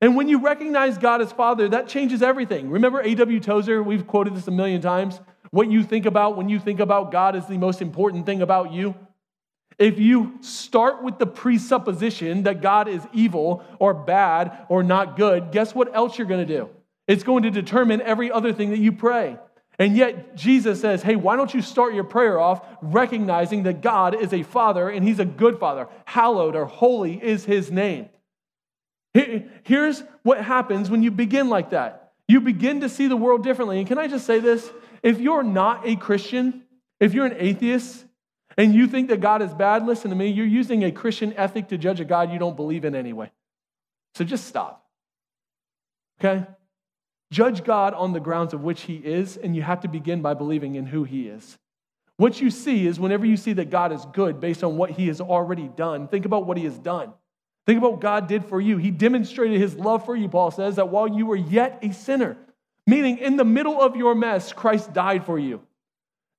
And 0.00 0.16
when 0.16 0.28
you 0.28 0.40
recognize 0.40 0.98
God 0.98 1.22
as 1.22 1.32
Father, 1.32 1.68
that 1.70 1.88
changes 1.88 2.22
everything. 2.22 2.70
Remember 2.70 3.00
A.W. 3.00 3.40
Tozer? 3.40 3.82
We've 3.82 4.06
quoted 4.06 4.36
this 4.36 4.46
a 4.48 4.52
million 4.52 4.80
times. 4.80 5.20
What 5.50 5.70
you 5.70 5.82
think 5.82 6.06
about 6.06 6.36
when 6.36 6.48
you 6.48 6.58
think 6.58 6.80
about 6.80 7.12
God 7.12 7.36
is 7.36 7.46
the 7.46 7.58
most 7.58 7.82
important 7.82 8.26
thing 8.26 8.42
about 8.42 8.72
you. 8.72 8.94
If 9.82 9.98
you 9.98 10.38
start 10.42 11.02
with 11.02 11.18
the 11.18 11.26
presupposition 11.26 12.44
that 12.44 12.62
God 12.62 12.86
is 12.86 13.02
evil 13.12 13.64
or 13.80 13.92
bad 13.92 14.64
or 14.68 14.84
not 14.84 15.16
good, 15.16 15.50
guess 15.50 15.74
what 15.74 15.92
else 15.92 16.16
you're 16.16 16.28
going 16.28 16.46
to 16.46 16.56
do? 16.56 16.70
It's 17.08 17.24
going 17.24 17.42
to 17.42 17.50
determine 17.50 18.00
every 18.00 18.30
other 18.30 18.52
thing 18.52 18.70
that 18.70 18.78
you 18.78 18.92
pray. 18.92 19.38
And 19.80 19.96
yet, 19.96 20.36
Jesus 20.36 20.80
says, 20.80 21.02
hey, 21.02 21.16
why 21.16 21.34
don't 21.34 21.52
you 21.52 21.60
start 21.60 21.94
your 21.94 22.04
prayer 22.04 22.38
off 22.38 22.64
recognizing 22.80 23.64
that 23.64 23.80
God 23.82 24.14
is 24.14 24.32
a 24.32 24.44
father 24.44 24.88
and 24.88 25.04
he's 25.04 25.18
a 25.18 25.24
good 25.24 25.58
father? 25.58 25.88
Hallowed 26.04 26.54
or 26.54 26.64
holy 26.64 27.20
is 27.20 27.44
his 27.44 27.72
name. 27.72 28.08
Here's 29.64 30.04
what 30.22 30.44
happens 30.44 30.90
when 30.90 31.02
you 31.02 31.10
begin 31.10 31.48
like 31.48 31.70
that 31.70 32.12
you 32.28 32.40
begin 32.40 32.82
to 32.82 32.88
see 32.88 33.08
the 33.08 33.16
world 33.16 33.42
differently. 33.42 33.80
And 33.80 33.88
can 33.88 33.98
I 33.98 34.06
just 34.06 34.26
say 34.26 34.38
this? 34.38 34.70
If 35.02 35.20
you're 35.20 35.42
not 35.42 35.88
a 35.88 35.96
Christian, 35.96 36.62
if 37.00 37.14
you're 37.14 37.26
an 37.26 37.34
atheist, 37.36 38.04
and 38.56 38.74
you 38.74 38.86
think 38.86 39.08
that 39.08 39.20
God 39.20 39.42
is 39.42 39.52
bad, 39.54 39.86
listen 39.86 40.10
to 40.10 40.16
me, 40.16 40.28
you're 40.28 40.46
using 40.46 40.84
a 40.84 40.92
Christian 40.92 41.32
ethic 41.34 41.68
to 41.68 41.78
judge 41.78 42.00
a 42.00 42.04
God 42.04 42.32
you 42.32 42.38
don't 42.38 42.56
believe 42.56 42.84
in 42.84 42.94
anyway. 42.94 43.30
So 44.14 44.24
just 44.24 44.46
stop. 44.46 44.86
Okay? 46.20 46.46
Judge 47.30 47.64
God 47.64 47.94
on 47.94 48.12
the 48.12 48.20
grounds 48.20 48.52
of 48.52 48.62
which 48.62 48.82
He 48.82 48.96
is, 48.96 49.36
and 49.36 49.56
you 49.56 49.62
have 49.62 49.80
to 49.80 49.88
begin 49.88 50.20
by 50.20 50.34
believing 50.34 50.74
in 50.74 50.86
who 50.86 51.04
He 51.04 51.28
is. 51.28 51.58
What 52.18 52.40
you 52.40 52.50
see 52.50 52.86
is 52.86 53.00
whenever 53.00 53.24
you 53.24 53.36
see 53.36 53.54
that 53.54 53.70
God 53.70 53.90
is 53.90 54.04
good 54.12 54.38
based 54.38 54.62
on 54.62 54.76
what 54.76 54.90
He 54.90 55.08
has 55.08 55.20
already 55.20 55.68
done, 55.68 56.08
think 56.08 56.26
about 56.26 56.46
what 56.46 56.58
He 56.58 56.64
has 56.64 56.78
done. 56.78 57.12
Think 57.64 57.78
about 57.78 57.92
what 57.92 58.00
God 58.00 58.26
did 58.26 58.44
for 58.44 58.60
you. 58.60 58.76
He 58.76 58.90
demonstrated 58.90 59.60
His 59.60 59.76
love 59.76 60.04
for 60.04 60.14
you, 60.14 60.28
Paul 60.28 60.50
says, 60.50 60.76
that 60.76 60.88
while 60.88 61.08
you 61.08 61.26
were 61.26 61.36
yet 61.36 61.78
a 61.82 61.92
sinner, 61.92 62.36
meaning 62.86 63.18
in 63.18 63.36
the 63.36 63.44
middle 63.44 63.80
of 63.80 63.96
your 63.96 64.14
mess, 64.14 64.52
Christ 64.52 64.92
died 64.92 65.24
for 65.24 65.38
you. 65.38 65.62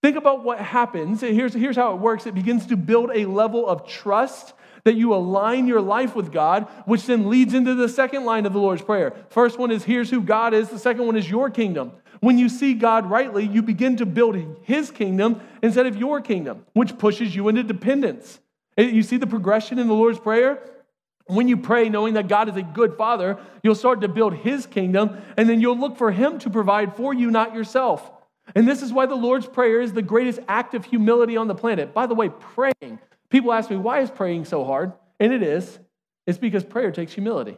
Think 0.04 0.18
about 0.18 0.44
what 0.44 0.60
happens. 0.60 1.22
Here's, 1.22 1.54
here's 1.54 1.78
how 1.78 1.94
it 1.94 2.00
works 2.02 2.28
it 2.28 2.36
begins 2.36 2.68
to 2.68 2.76
build 2.76 3.10
a 3.16 3.26
level 3.26 3.66
of 3.66 3.88
trust 3.88 4.54
that 4.84 4.96
you 4.96 5.14
align 5.14 5.66
your 5.66 5.80
life 5.80 6.14
with 6.14 6.30
God, 6.30 6.68
which 6.86 7.06
then 7.06 7.30
leads 7.30 7.54
into 7.54 7.74
the 7.74 7.88
second 7.88 8.26
line 8.26 8.46
of 8.46 8.52
the 8.52 8.60
Lord's 8.60 8.82
Prayer. 8.82 9.14
First 9.30 9.58
one 9.58 9.72
is, 9.72 9.86
Here's 9.86 10.10
who 10.10 10.22
God 10.22 10.54
is. 10.54 10.68
The 10.68 10.78
second 10.78 11.06
one 11.06 11.16
is 11.16 11.30
your 11.30 11.50
kingdom. 11.50 11.94
when 12.20 12.38
you 12.38 12.50
see 12.50 12.74
God 12.74 13.10
rightly, 13.10 13.46
you 13.46 13.62
begin 13.62 13.96
to 13.98 14.06
build 14.06 14.36
his 14.64 14.92
kingdom 14.92 15.40
instead 15.62 15.86
of 15.86 15.96
your 15.96 16.20
kingdom, 16.20 16.66
which 16.74 16.98
pushes 16.98 17.34
you 17.34 17.48
into 17.48 17.64
dependence. 17.64 18.40
Eh, 18.78 18.84
you 18.84 19.04
see 19.04 19.18
the 19.18 19.28
progression 19.28 19.80
in 19.80 19.88
the 19.88 19.94
Lord's 19.94 20.20
Prayer? 20.20 20.62
When 21.28 21.48
you 21.48 21.56
pray 21.56 21.88
knowing 21.88 22.16
that 22.16 22.28
God 22.28 22.50
is 22.50 22.58
a 22.58 22.62
good 22.62 22.98
father, 22.98 23.38
you'll 23.64 23.76
start 23.76 24.02
to 24.02 24.10
build 24.10 24.34
his 24.34 24.66
kingdom, 24.66 25.22
and 25.38 25.48
then 25.48 25.62
you'll 25.62 25.80
look 25.80 25.98
for 25.98 26.12
him 26.12 26.40
to 26.40 26.50
provide 26.50 26.98
for 26.98 27.14
you, 27.14 27.32
not 27.32 27.56
yourself. 27.56 28.12
And 28.56 28.68
this 28.68 28.82
is 28.82 28.94
why 28.94 29.06
the 29.06 29.16
Lord's 29.16 29.48
Prayer 29.48 29.82
is 29.82 29.94
the 29.94 30.02
greatest 30.02 30.40
act 30.48 30.74
of 30.74 30.86
humility 30.86 31.38
on 31.38 31.48
the 31.48 31.56
planet. 31.56 31.94
By 31.94 32.06
the 32.06 32.16
way, 32.16 32.30
praying. 32.30 33.00
People 33.30 33.52
ask 33.52 33.70
me, 33.70 33.78
why 33.78 34.02
is 34.02 34.12
praying 34.12 34.46
so 34.46 34.64
hard? 34.64 34.94
And 35.20 35.34
it 35.34 35.42
is. 35.42 35.80
It's 36.28 36.38
because 36.38 36.64
prayer 36.64 36.92
takes 36.92 37.14
humility. 37.14 37.58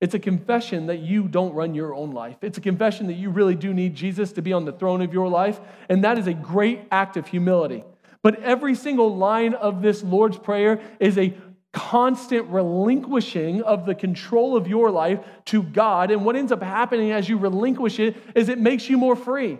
It's 0.00 0.14
a 0.14 0.18
confession 0.18 0.86
that 0.86 0.98
you 0.98 1.28
don't 1.28 1.54
run 1.54 1.74
your 1.74 1.94
own 1.94 2.10
life. 2.10 2.36
It's 2.42 2.58
a 2.58 2.60
confession 2.60 3.06
that 3.06 3.14
you 3.14 3.30
really 3.30 3.54
do 3.54 3.72
need 3.72 3.94
Jesus 3.94 4.32
to 4.32 4.42
be 4.42 4.52
on 4.52 4.64
the 4.64 4.72
throne 4.72 5.00
of 5.00 5.12
your 5.12 5.28
life. 5.28 5.60
And 5.88 6.04
that 6.04 6.18
is 6.18 6.26
a 6.26 6.34
great 6.34 6.80
act 6.90 7.16
of 7.16 7.28
humility. 7.28 7.84
But 8.22 8.40
every 8.42 8.74
single 8.74 9.16
line 9.16 9.54
of 9.54 9.82
this 9.82 10.02
Lord's 10.02 10.38
Prayer 10.38 10.80
is 10.98 11.18
a 11.18 11.36
constant 11.72 12.48
relinquishing 12.48 13.62
of 13.62 13.86
the 13.86 13.94
control 13.94 14.56
of 14.56 14.68
your 14.68 14.90
life 14.90 15.20
to 15.46 15.62
God. 15.62 16.10
And 16.10 16.24
what 16.24 16.36
ends 16.36 16.52
up 16.52 16.62
happening 16.62 17.12
as 17.12 17.28
you 17.28 17.38
relinquish 17.38 17.98
it 17.98 18.16
is 18.34 18.48
it 18.48 18.58
makes 18.58 18.88
you 18.90 18.98
more 18.98 19.16
free. 19.16 19.58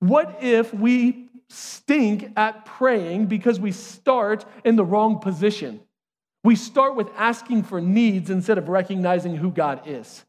What 0.00 0.38
if 0.42 0.72
we 0.74 1.28
stink 1.48 2.32
at 2.36 2.64
praying 2.64 3.26
because 3.26 3.58
we 3.58 3.72
start 3.72 4.44
in 4.64 4.76
the 4.76 4.84
wrong 4.84 5.18
position? 5.20 5.80
We 6.44 6.56
start 6.56 6.94
with 6.96 7.08
asking 7.16 7.64
for 7.64 7.80
needs 7.80 8.30
instead 8.30 8.58
of 8.58 8.68
recognizing 8.68 9.36
who 9.36 9.50
God 9.50 9.82
is. 9.86 10.24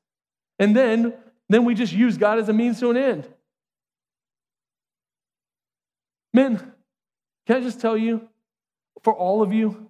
And 0.58 0.76
then, 0.76 1.14
then 1.50 1.66
we 1.66 1.76
just 1.76 1.94
use 1.94 2.18
God 2.18 2.40
as 2.40 2.50
a 2.50 2.54
means 2.54 2.80
to 2.80 2.90
an 2.90 2.98
end. 2.98 3.28
Men, 6.34 6.58
can 7.46 7.58
I 7.58 7.62
just 7.62 7.80
tell 7.80 7.98
you, 7.98 8.28
for 9.04 9.14
all 9.14 9.42
of 9.42 9.54
you, 9.54 9.90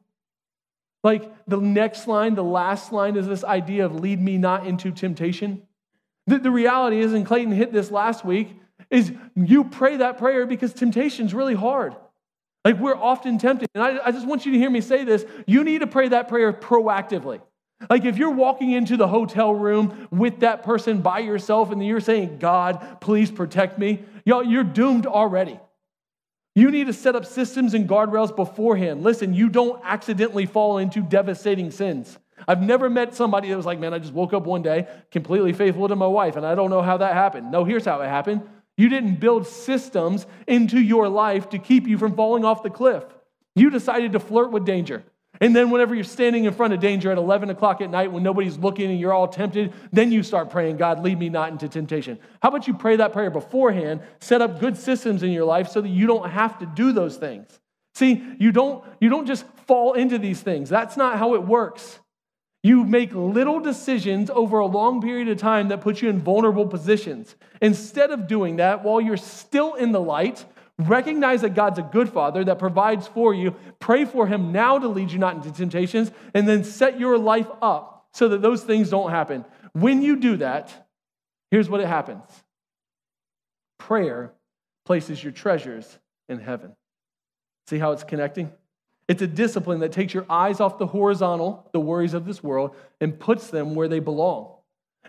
like 1.04 1.32
the 1.48 1.58
next 1.58 2.08
line, 2.08 2.36
the 2.36 2.44
last 2.44 2.92
line 2.92 3.16
is 3.16 3.28
this 3.28 3.44
idea 3.44 3.86
of 3.86 3.96
lead 3.96 4.22
me 4.22 4.38
not 4.38 4.68
into 4.68 4.92
temptation. 4.92 5.62
The, 6.26 6.40
the 6.40 6.52
reality 6.52 7.00
is, 7.00 7.14
and 7.14 7.26
Clayton 7.26 7.54
hit 7.54 7.72
this 7.72 7.90
last 7.90 8.26
week, 8.26 8.60
is 8.90 9.12
you 9.36 9.66
pray 9.66 9.98
that 9.98 10.18
prayer 10.18 10.46
because 10.46 10.74
temptation 10.74 11.26
is 11.26 11.34
really 11.34 11.56
hard. 11.56 11.96
Like 12.64 12.80
we're 12.80 12.96
often 12.96 13.38
tempted. 13.38 13.70
And 13.76 13.84
I, 13.84 14.08
I 14.08 14.12
just 14.12 14.28
want 14.28 14.46
you 14.46 14.52
to 14.54 14.58
hear 14.58 14.70
me 14.70 14.82
say 14.82 15.04
this. 15.04 15.26
You 15.46 15.64
need 15.64 15.80
to 15.80 15.88
pray 15.88 16.10
that 16.10 16.28
prayer 16.28 16.52
proactively. 16.52 17.42
Like 17.90 18.06
if 18.06 18.18
you're 18.18 18.32
walking 18.32 18.72
into 18.72 18.98
the 18.98 19.08
hotel 19.08 19.54
room 19.54 20.08
with 20.12 20.40
that 20.40 20.64
person 20.64 21.02
by 21.02 21.20
yourself 21.20 21.72
and 21.72 21.86
you're 21.86 22.00
saying, 22.00 22.40
God, 22.40 22.98
please 23.02 23.30
protect 23.30 23.78
me, 23.78 24.04
y'all, 24.26 24.44
you're 24.44 24.64
doomed 24.64 25.06
already. 25.06 25.60
You 26.56 26.72
need 26.72 26.88
to 26.88 26.94
set 26.94 27.16
up 27.16 27.26
systems 27.26 27.76
and 27.76 27.88
guardrails 27.88 28.36
beforehand. 28.36 29.04
Listen, 29.04 29.34
you 29.34 29.48
don't 29.48 29.80
accidentally 29.84 30.48
fall 30.48 30.80
into 30.80 31.02
devastating 31.02 31.70
sins. 31.70 32.18
I've 32.48 32.62
never 32.62 32.90
met 32.90 33.14
somebody 33.14 33.50
that 33.50 33.58
was 33.58 33.66
like, 33.66 33.80
man, 33.80 33.94
I 33.94 34.00
just 34.00 34.14
woke 34.14 34.34
up 34.34 34.46
one 34.46 34.64
day 34.64 34.88
completely 35.12 35.54
faithful 35.54 35.88
to 35.88 35.96
my 35.96 36.08
wife, 36.08 36.36
and 36.36 36.46
I 36.46 36.56
don't 36.56 36.70
know 36.70 36.82
how 36.82 36.98
that 36.98 37.14
happened. 37.14 37.52
No, 37.52 37.64
here's 37.64 37.86
how 37.86 38.02
it 38.02 38.08
happened. 38.08 38.42
You 38.78 38.90
didn't 38.90 39.20
build 39.20 39.48
systems 39.48 40.28
into 40.48 40.80
your 40.80 41.10
life 41.10 41.50
to 41.50 41.60
keep 41.60 41.88
you 41.88 41.98
from 41.98 42.16
falling 42.16 42.46
off 42.46 42.64
the 42.64 42.70
cliff. 42.70 43.04
You 43.56 43.70
decided 43.72 44.14
to 44.14 44.20
flirt 44.20 44.52
with 44.52 44.66
danger. 44.66 45.04
And 45.40 45.56
then, 45.56 45.70
whenever 45.70 45.94
you're 45.94 46.04
standing 46.04 46.46
in 46.46 46.54
front 46.54 46.74
of 46.74 46.80
danger 46.80 47.12
at 47.12 47.18
11 47.18 47.50
o'clock 47.50 47.82
at 47.82 47.92
night 47.92 48.12
when 48.12 48.24
nobody's 48.24 48.58
looking 48.58 48.90
and 48.90 49.00
you're 49.00 49.14
all 49.14 49.28
tempted, 49.28 49.74
then 49.92 50.12
you 50.12 50.24
start 50.24 50.50
praying, 50.50 50.78
God, 50.78 51.04
lead 51.04 51.20
me 51.20 51.30
not 51.30 51.52
into 51.52 51.68
temptation. 51.68 52.18
How 52.42 52.50
about 52.50 52.68
you 52.68 52.74
pray 52.74 52.96
that 52.96 53.14
prayer 53.14 53.30
beforehand, 53.30 54.02
set 54.20 54.42
up 54.42 54.60
good 54.60 54.78
systems 54.78 55.22
in 55.22 55.32
your 55.32 55.46
life 55.46 55.70
so 55.70 55.82
that 55.82 55.90
you 55.90 56.08
don't 56.08 56.30
have 56.30 56.58
to 56.60 56.66
do 56.66 56.92
those 56.92 57.18
things? 57.18 57.60
See, 57.94 58.24
you 58.40 58.52
don't, 58.52 58.84
you 59.00 59.10
don't 59.10 59.26
just 59.26 59.46
fall 59.66 59.94
into 59.94 60.18
these 60.18 60.42
things. 60.42 60.70
That's 60.70 60.98
not 60.98 61.18
how 61.18 61.36
it 61.36 61.44
works. 61.44 62.00
You 62.64 62.84
make 62.84 63.14
little 63.14 63.60
decisions 63.60 64.30
over 64.30 64.60
a 64.60 64.66
long 64.66 65.02
period 65.02 65.28
of 65.30 65.38
time 65.38 65.70
that 65.70 65.82
put 65.82 66.02
you 66.02 66.10
in 66.10 66.20
vulnerable 66.20 66.68
positions. 66.68 67.36
Instead 67.62 68.12
of 68.12 68.28
doing 68.28 68.58
that 68.58 68.84
while 68.84 69.00
you're 69.00 69.16
still 69.18 69.76
in 69.76 69.92
the 69.92 70.02
light, 70.02 70.46
Recognize 70.80 71.42
that 71.42 71.56
God's 71.56 71.80
a 71.80 71.84
good 71.84 72.08
father 72.08 72.44
that 72.44 72.60
provides 72.60 73.08
for 73.08 73.34
you. 73.34 73.56
Pray 73.80 74.06
for 74.06 74.28
him 74.28 74.52
now 74.52 74.78
to 74.78 74.88
lead 74.88 75.12
you 75.12 75.18
not 75.18 75.36
into 75.36 75.52
temptations, 75.52 76.12
and 76.36 76.48
then 76.48 76.64
set 76.64 77.00
your 77.00 77.18
life 77.18 77.48
up 77.64 78.08
so 78.14 78.28
that 78.30 78.44
those 78.44 78.64
things 78.64 78.92
don't 78.92 79.10
happen. 79.10 79.44
When 79.74 80.04
you 80.04 80.18
do 80.18 80.38
that, 80.38 80.88
here's 81.50 81.70
what 81.70 81.82
it 81.82 81.88
happens 81.88 82.24
prayer 83.80 84.34
places 84.86 85.24
your 85.24 85.32
treasures 85.32 85.98
in 86.30 86.40
heaven. 86.40 86.76
See 87.68 87.80
how 87.80 87.92
it's 87.92 88.04
connecting? 88.04 88.52
It's 89.08 89.22
a 89.22 89.28
discipline 89.28 89.80
that 89.80 89.92
takes 89.92 90.14
your 90.14 90.26
eyes 90.30 90.60
off 90.60 90.78
the 90.78 90.88
horizontal, 90.88 91.70
the 91.72 91.80
worries 91.80 92.14
of 92.14 92.26
this 92.26 92.44
world, 92.44 92.76
and 93.00 93.18
puts 93.18 93.50
them 93.50 93.74
where 93.74 93.88
they 93.88 94.00
belong. 94.00 94.56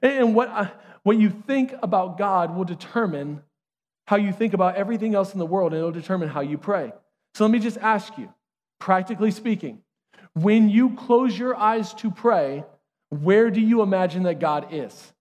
And 0.01 0.35
what, 0.35 0.49
I, 0.49 0.71
what 1.03 1.19
you 1.19 1.31
think 1.31 1.75
about 1.83 2.17
God 2.17 2.55
will 2.57 2.65
determine 2.65 3.43
how 4.07 4.17
you 4.17 4.33
think 4.33 4.55
about 4.55 4.77
everything 4.77 5.15
else 5.15 5.33
in 5.33 5.39
the 5.39 5.47
world, 5.47 5.73
and 5.73 5.79
it'll 5.79 5.91
determine 5.91 6.29
how 6.29 6.41
you 6.41 6.57
pray. 6.57 6.93
So 7.35 7.45
let 7.45 7.51
me 7.51 7.59
just 7.59 7.79
ask 7.79 8.17
you, 8.17 8.33
practically 8.79 9.33
speaking, 9.33 9.83
when 10.35 10.69
you 10.69 10.95
close 10.95 11.37
your 11.37 11.57
eyes 11.57 11.93
to 11.95 12.11
pray, 12.11 12.65
where 13.11 13.51
do 13.51 13.61
you 13.61 13.83
imagine 13.83 14.23
that 14.25 14.39
God 14.39 14.69
is? 14.71 15.13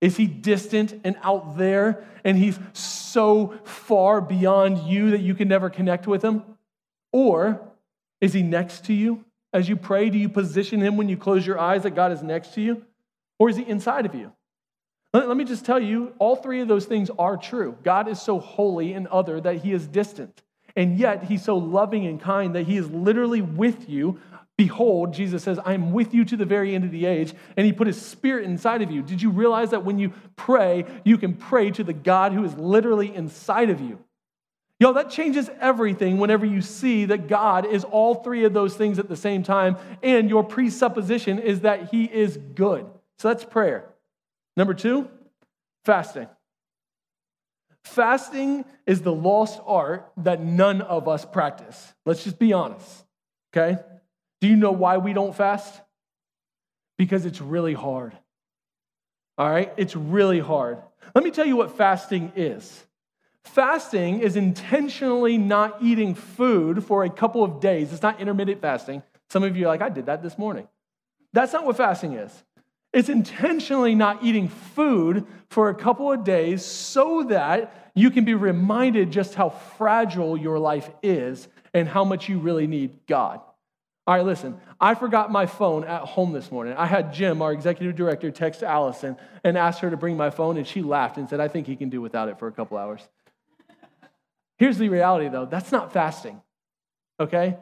Is 0.00 0.16
he 0.16 0.26
distant 0.26 1.00
and 1.04 1.16
out 1.22 1.56
there, 1.56 2.04
and 2.24 2.36
he's 2.36 2.58
so 2.72 3.54
far 3.64 4.20
beyond 4.20 4.78
you 4.78 5.12
that 5.12 5.20
you 5.20 5.34
can 5.34 5.48
never 5.48 5.70
connect 5.70 6.06
with 6.06 6.22
him? 6.22 6.42
Or 7.12 7.67
is 8.20 8.32
he 8.32 8.42
next 8.42 8.84
to 8.86 8.92
you 8.92 9.24
as 9.52 9.68
you 9.68 9.76
pray? 9.76 10.10
Do 10.10 10.18
you 10.18 10.28
position 10.28 10.80
him 10.80 10.96
when 10.96 11.08
you 11.08 11.16
close 11.16 11.46
your 11.46 11.58
eyes 11.58 11.84
that 11.84 11.94
God 11.94 12.12
is 12.12 12.22
next 12.22 12.54
to 12.54 12.60
you? 12.60 12.84
Or 13.38 13.48
is 13.48 13.56
he 13.56 13.62
inside 13.68 14.06
of 14.06 14.14
you? 14.14 14.32
Let, 15.14 15.36
me 15.36 15.44
just 15.44 15.64
tell 15.64 15.80
you, 15.80 16.12
all 16.18 16.36
three 16.36 16.60
of 16.60 16.68
those 16.68 16.84
things 16.84 17.10
are 17.18 17.36
true. 17.36 17.76
God 17.82 18.08
is 18.08 18.20
so 18.20 18.38
holy 18.38 18.92
and 18.92 19.06
other 19.06 19.40
that 19.40 19.62
he 19.62 19.72
is 19.72 19.86
distant. 19.86 20.42
And 20.76 20.98
yet 20.98 21.24
he's 21.24 21.42
so 21.42 21.56
loving 21.56 22.06
and 22.06 22.20
kind 22.20 22.54
that 22.54 22.66
he 22.66 22.76
is 22.76 22.90
literally 22.90 23.40
with 23.40 23.88
you. 23.88 24.20
Behold, 24.58 25.14
Jesus 25.14 25.42
says, 25.42 25.58
I'm 25.64 25.92
with 25.92 26.12
you 26.12 26.24
to 26.26 26.36
the 26.36 26.44
very 26.44 26.74
end 26.74 26.84
of 26.84 26.90
the 26.90 27.06
age. 27.06 27.32
And 27.56 27.64
he 27.64 27.72
put 27.72 27.86
his 27.86 28.00
spirit 28.00 28.44
inside 28.44 28.82
of 28.82 28.90
you. 28.90 29.02
Did 29.02 29.22
you 29.22 29.30
realize 29.30 29.70
that 29.70 29.84
when 29.84 29.98
you 29.98 30.12
pray, 30.36 30.84
you 31.04 31.16
can 31.16 31.34
pray 31.34 31.70
to 31.70 31.84
the 31.84 31.92
God 31.94 32.32
who 32.32 32.44
is 32.44 32.54
literally 32.54 33.14
inside 33.14 33.70
of 33.70 33.80
you? 33.80 33.98
Yo, 34.80 34.92
that 34.92 35.10
changes 35.10 35.50
everything 35.60 36.18
whenever 36.18 36.46
you 36.46 36.62
see 36.62 37.04
that 37.06 37.26
God 37.26 37.66
is 37.66 37.82
all 37.82 38.14
three 38.14 38.44
of 38.44 38.52
those 38.52 38.76
things 38.76 38.98
at 38.98 39.08
the 39.08 39.16
same 39.16 39.42
time, 39.42 39.76
and 40.02 40.30
your 40.30 40.44
presupposition 40.44 41.38
is 41.40 41.60
that 41.60 41.90
He 41.90 42.04
is 42.04 42.36
good. 42.54 42.86
So 43.18 43.28
that's 43.28 43.44
prayer. 43.44 43.88
Number 44.56 44.74
two, 44.74 45.08
fasting. 45.84 46.28
Fasting 47.82 48.64
is 48.86 49.00
the 49.00 49.12
lost 49.12 49.60
art 49.66 50.12
that 50.18 50.42
none 50.42 50.82
of 50.82 51.08
us 51.08 51.24
practice. 51.24 51.94
Let's 52.06 52.22
just 52.22 52.38
be 52.38 52.52
honest, 52.52 53.04
okay? 53.52 53.80
Do 54.40 54.46
you 54.46 54.56
know 54.56 54.72
why 54.72 54.98
we 54.98 55.12
don't 55.12 55.34
fast? 55.34 55.80
Because 56.98 57.26
it's 57.26 57.40
really 57.40 57.74
hard. 57.74 58.16
All 59.38 59.48
right? 59.48 59.72
It's 59.76 59.96
really 59.96 60.40
hard. 60.40 60.78
Let 61.14 61.24
me 61.24 61.30
tell 61.30 61.46
you 61.46 61.56
what 61.56 61.76
fasting 61.76 62.32
is. 62.36 62.84
Fasting 63.52 64.20
is 64.20 64.36
intentionally 64.36 65.38
not 65.38 65.78
eating 65.82 66.14
food 66.14 66.84
for 66.84 67.04
a 67.04 67.10
couple 67.10 67.42
of 67.42 67.60
days. 67.60 67.92
It's 67.92 68.02
not 68.02 68.20
intermittent 68.20 68.60
fasting. 68.60 69.02
Some 69.30 69.42
of 69.42 69.56
you 69.56 69.64
are 69.64 69.68
like, 69.68 69.82
I 69.82 69.88
did 69.88 70.06
that 70.06 70.22
this 70.22 70.38
morning. 70.38 70.68
That's 71.32 71.52
not 71.52 71.64
what 71.64 71.76
fasting 71.76 72.12
is. 72.12 72.32
It's 72.92 73.08
intentionally 73.08 73.94
not 73.94 74.22
eating 74.22 74.48
food 74.48 75.26
for 75.50 75.68
a 75.68 75.74
couple 75.74 76.12
of 76.12 76.24
days 76.24 76.64
so 76.64 77.24
that 77.24 77.90
you 77.94 78.10
can 78.10 78.24
be 78.24 78.34
reminded 78.34 79.10
just 79.10 79.34
how 79.34 79.48
fragile 79.48 80.36
your 80.36 80.58
life 80.58 80.88
is 81.02 81.48
and 81.74 81.88
how 81.88 82.04
much 82.04 82.28
you 82.28 82.38
really 82.38 82.66
need 82.66 82.98
God. 83.06 83.40
All 84.06 84.14
right, 84.14 84.24
listen, 84.24 84.58
I 84.80 84.94
forgot 84.94 85.30
my 85.30 85.44
phone 85.44 85.84
at 85.84 86.02
home 86.02 86.32
this 86.32 86.50
morning. 86.50 86.74
I 86.78 86.86
had 86.86 87.12
Jim, 87.12 87.42
our 87.42 87.52
executive 87.52 87.94
director, 87.94 88.30
text 88.30 88.62
Allison 88.62 89.16
and 89.44 89.58
asked 89.58 89.80
her 89.80 89.90
to 89.90 89.98
bring 89.98 90.16
my 90.16 90.30
phone, 90.30 90.56
and 90.56 90.66
she 90.66 90.80
laughed 90.80 91.18
and 91.18 91.28
said, 91.28 91.40
I 91.40 91.48
think 91.48 91.66
he 91.66 91.76
can 91.76 91.90
do 91.90 92.00
without 92.00 92.28
it 92.28 92.38
for 92.38 92.48
a 92.48 92.52
couple 92.52 92.78
hours. 92.78 93.06
Here's 94.58 94.78
the 94.78 94.88
reality, 94.88 95.28
though 95.28 95.46
that's 95.46 95.72
not 95.72 95.92
fasting, 95.92 96.40
okay? 97.20 97.56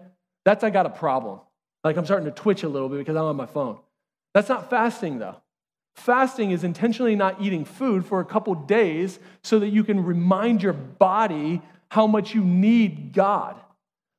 That's 0.45 0.65
I 0.65 0.71
got 0.71 0.87
a 0.87 0.91
problem. 0.91 1.41
Like 1.85 1.97
I'm 1.97 2.05
starting 2.05 2.27
to 2.27 2.33
twitch 2.33 2.63
a 2.63 2.69
little 2.69 2.89
bit 2.89 2.99
because 2.99 3.17
I'm 3.17 3.25
on 3.25 3.37
my 3.37 3.47
phone. 3.47 3.79
That's 4.35 4.49
not 4.49 4.71
fasting, 4.71 5.19
though. 5.19 5.37
Fasting 5.95 6.51
is 6.51 6.63
intentionally 6.63 7.17
not 7.17 7.41
eating 7.41 7.65
food 7.65 8.05
for 8.05 8.21
a 8.21 8.25
couple 8.25 8.55
days 8.55 9.19
so 9.43 9.59
that 9.59 9.69
you 9.69 9.83
can 9.83 10.05
remind 10.05 10.63
your 10.63 10.75
body 10.75 11.63
how 11.91 12.07
much 12.07 12.35
you 12.35 12.45
need 12.45 13.13
God. 13.13 13.57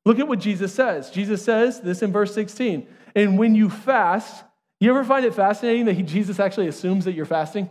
Look 0.06 0.20
at 0.20 0.28
what 0.28 0.40
Jesus 0.40 0.74
says. 0.74 1.12
Jesus 1.12 1.44
says 1.44 1.82
this 1.82 2.02
in 2.02 2.12
verse 2.12 2.34
16. 2.34 2.88
And 3.16 3.38
when 3.38 3.54
you 3.56 3.70
fast, 3.70 4.44
you 4.80 4.90
ever 4.90 5.04
find 5.04 5.26
it 5.26 5.36
fascinating 5.36 5.86
that 5.86 5.94
he, 5.94 6.04
Jesus 6.04 6.40
actually 6.40 6.68
assumes 6.68 7.06
that 7.06 7.14
you're 7.14 7.26
fasting? 7.26 7.70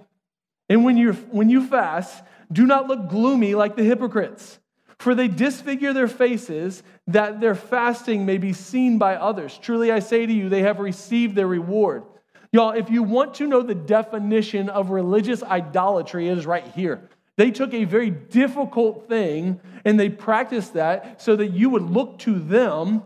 And 0.69 0.85
when, 0.85 0.97
you're, 0.97 1.15
when 1.15 1.49
you 1.49 1.67
fast, 1.67 2.23
Do 2.53 2.67
not 2.67 2.87
look 2.87 3.09
gloomy 3.09 3.55
like 3.55 3.77
the 3.77 3.83
hypocrites, 3.83 4.59
for 4.99 5.15
they 5.15 5.29
disfigure 5.29 5.93
their 5.93 6.09
faces 6.09 6.83
that 7.07 7.41
their 7.41 7.55
fasting 7.55 8.27
may 8.27 8.39
be 8.39 8.53
seen 8.53 8.99
by 8.99 9.17
others. 9.17 9.59
Truly 9.59 9.93
I 9.93 9.99
say 9.99 10.27
to 10.27 10.33
you, 10.33 10.49
they 10.49 10.63
have 10.63 10.81
received 10.81 11.35
their 11.35 11.47
reward. 11.47 12.05
Y'all, 12.53 12.71
if 12.71 12.89
you 12.91 13.03
want 13.03 13.35
to 13.35 13.47
know 13.47 13.63
the 13.63 13.75
definition 13.75 14.69
of 14.71 14.91
religious 14.91 15.43
idolatry, 15.43 16.29
it 16.29 16.39
is 16.39 16.47
right 16.47 16.67
here. 16.69 17.09
They 17.37 17.51
took 17.51 17.75
a 17.75 17.85
very 17.85 18.11
difficult 18.11 19.09
thing 19.09 19.61
and 19.85 20.01
they 20.01 20.09
practiced 20.09 20.75
that 20.75 21.21
so 21.21 21.37
that 21.37 21.49
you 21.49 21.71
would 21.71 21.83
look 21.83 22.19
to 22.21 22.39
them 22.39 23.03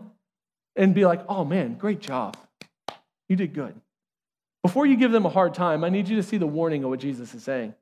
and 0.75 0.95
be 0.95 1.05
like, 1.05 1.21
oh 1.27 1.43
man, 1.43 1.75
great 1.75 1.99
job. 1.99 2.37
You 3.27 3.35
did 3.35 3.53
good. 3.53 3.75
Before 4.63 4.85
you 4.85 4.95
give 4.95 5.11
them 5.11 5.25
a 5.25 5.29
hard 5.29 5.53
time, 5.53 5.83
I 5.83 5.89
need 5.89 6.07
you 6.07 6.15
to 6.17 6.23
see 6.23 6.37
the 6.37 6.47
warning 6.47 6.83
of 6.83 6.89
what 6.89 6.99
Jesus 6.99 7.33
is 7.33 7.43
saying. 7.43 7.73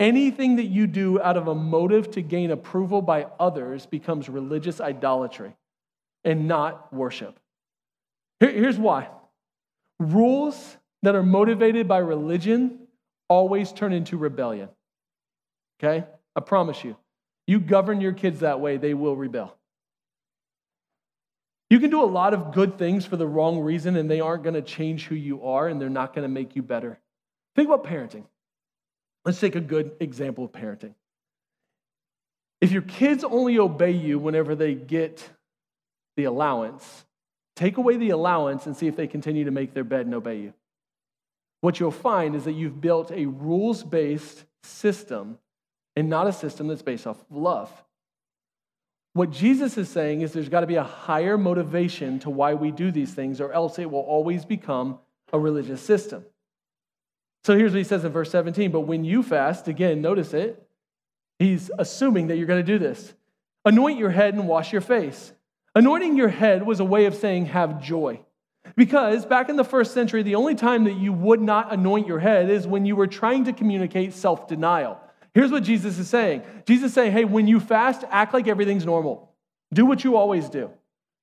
Anything 0.00 0.56
that 0.56 0.64
you 0.64 0.86
do 0.86 1.20
out 1.20 1.36
of 1.36 1.46
a 1.46 1.54
motive 1.54 2.10
to 2.12 2.22
gain 2.22 2.50
approval 2.50 3.00
by 3.00 3.28
others 3.38 3.86
becomes 3.86 4.28
religious 4.28 4.80
idolatry 4.80 5.54
and 6.24 6.48
not 6.48 6.92
worship. 6.92 7.38
here's 8.40 8.78
why 8.78 9.08
rules 10.00 10.76
that 11.02 11.14
are 11.14 11.22
motivated 11.22 11.86
by 11.86 11.98
religion 11.98 12.78
always 13.28 13.72
turn 13.72 13.92
into 13.92 14.16
rebellion. 14.16 14.68
Okay? 15.78 16.04
I 16.34 16.40
promise 16.40 16.82
you. 16.82 16.96
You 17.46 17.60
govern 17.60 18.00
your 18.00 18.12
kids 18.12 18.40
that 18.40 18.60
way, 18.60 18.78
they 18.78 18.94
will 18.94 19.16
rebel. 19.16 19.56
You 21.70 21.78
can 21.78 21.90
do 21.90 22.02
a 22.02 22.06
lot 22.06 22.34
of 22.34 22.52
good 22.52 22.78
things 22.78 23.04
for 23.06 23.16
the 23.16 23.26
wrong 23.26 23.60
reason, 23.60 23.96
and 23.96 24.10
they 24.10 24.20
aren't 24.20 24.42
going 24.42 24.54
to 24.54 24.62
change 24.62 25.06
who 25.06 25.14
you 25.14 25.44
are, 25.44 25.68
and 25.68 25.80
they're 25.80 25.88
not 25.88 26.14
going 26.14 26.22
to 26.22 26.28
make 26.28 26.56
you 26.56 26.62
better. 26.62 26.98
Think 27.56 27.68
about 27.68 27.84
parenting. 27.84 28.24
Let's 29.24 29.40
take 29.40 29.56
a 29.56 29.60
good 29.60 29.92
example 30.00 30.44
of 30.44 30.52
parenting. 30.52 30.94
If 32.60 32.72
your 32.72 32.82
kids 32.82 33.24
only 33.24 33.58
obey 33.58 33.92
you 33.92 34.18
whenever 34.18 34.54
they 34.54 34.74
get 34.74 35.28
the 36.16 36.24
allowance, 36.24 37.04
take 37.56 37.76
away 37.76 37.96
the 37.96 38.10
allowance 38.10 38.66
and 38.66 38.76
see 38.76 38.86
if 38.86 38.96
they 38.96 39.06
continue 39.06 39.44
to 39.44 39.50
make 39.50 39.74
their 39.74 39.84
bed 39.84 40.06
and 40.06 40.14
obey 40.14 40.40
you. 40.40 40.54
What 41.60 41.80
you'll 41.80 41.90
find 41.90 42.34
is 42.34 42.44
that 42.44 42.52
you've 42.52 42.80
built 42.80 43.10
a 43.10 43.26
rules 43.26 43.82
based 43.82 44.44
system 44.62 45.38
and 45.96 46.08
not 46.08 46.26
a 46.26 46.32
system 46.32 46.68
that's 46.68 46.82
based 46.82 47.06
off 47.06 47.20
of 47.20 47.36
love. 47.36 47.70
What 49.14 49.30
Jesus 49.30 49.78
is 49.78 49.88
saying 49.88 50.22
is 50.22 50.32
there's 50.32 50.48
got 50.48 50.60
to 50.60 50.66
be 50.66 50.74
a 50.74 50.82
higher 50.82 51.38
motivation 51.38 52.18
to 52.20 52.30
why 52.30 52.54
we 52.54 52.72
do 52.72 52.90
these 52.90 53.14
things, 53.14 53.40
or 53.40 53.52
else 53.52 53.78
it 53.78 53.90
will 53.90 54.00
always 54.00 54.44
become 54.44 54.98
a 55.32 55.38
religious 55.38 55.80
system. 55.80 56.24
So 57.44 57.56
here's 57.56 57.72
what 57.72 57.78
he 57.78 57.84
says 57.84 58.04
in 58.04 58.12
verse 58.12 58.30
17. 58.30 58.70
But 58.70 58.80
when 58.80 59.04
you 59.04 59.22
fast, 59.22 59.68
again, 59.68 60.00
notice 60.00 60.32
it, 60.32 60.66
he's 61.38 61.70
assuming 61.78 62.28
that 62.28 62.36
you're 62.36 62.46
going 62.46 62.64
to 62.64 62.72
do 62.72 62.78
this. 62.78 63.12
Anoint 63.64 63.98
your 63.98 64.10
head 64.10 64.34
and 64.34 64.48
wash 64.48 64.72
your 64.72 64.80
face. 64.80 65.32
Anointing 65.74 66.16
your 66.16 66.28
head 66.28 66.64
was 66.64 66.80
a 66.80 66.84
way 66.84 67.06
of 67.06 67.14
saying, 67.14 67.46
have 67.46 67.82
joy. 67.82 68.20
Because 68.76 69.26
back 69.26 69.50
in 69.50 69.56
the 69.56 69.64
first 69.64 69.92
century, 69.92 70.22
the 70.22 70.36
only 70.36 70.54
time 70.54 70.84
that 70.84 70.94
you 70.94 71.12
would 71.12 71.40
not 71.40 71.72
anoint 71.72 72.06
your 72.06 72.18
head 72.18 72.48
is 72.48 72.66
when 72.66 72.86
you 72.86 72.96
were 72.96 73.06
trying 73.06 73.44
to 73.44 73.52
communicate 73.52 74.14
self 74.14 74.48
denial. 74.48 74.98
Here's 75.34 75.50
what 75.50 75.64
Jesus 75.64 75.98
is 75.98 76.08
saying 76.08 76.42
Jesus 76.66 76.88
is 76.88 76.94
saying, 76.94 77.12
hey, 77.12 77.24
when 77.24 77.46
you 77.46 77.60
fast, 77.60 78.04
act 78.10 78.32
like 78.32 78.48
everything's 78.48 78.86
normal. 78.86 79.34
Do 79.72 79.84
what 79.84 80.02
you 80.02 80.16
always 80.16 80.48
do. 80.48 80.70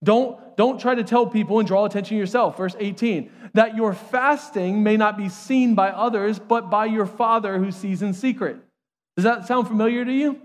Don't, 0.03 0.57
don't 0.57 0.79
try 0.79 0.95
to 0.95 1.03
tell 1.03 1.27
people 1.27 1.59
and 1.59 1.67
draw 1.67 1.85
attention 1.85 2.15
to 2.15 2.19
yourself. 2.19 2.57
Verse 2.57 2.75
18, 2.79 3.31
that 3.53 3.75
your 3.75 3.93
fasting 3.93 4.83
may 4.83 4.97
not 4.97 5.17
be 5.17 5.29
seen 5.29 5.75
by 5.75 5.89
others, 5.89 6.39
but 6.39 6.69
by 6.69 6.85
your 6.85 7.05
Father 7.05 7.59
who 7.59 7.71
sees 7.71 8.01
in 8.01 8.13
secret. 8.13 8.57
Does 9.15 9.25
that 9.25 9.47
sound 9.47 9.67
familiar 9.67 10.03
to 10.03 10.11
you? 10.11 10.41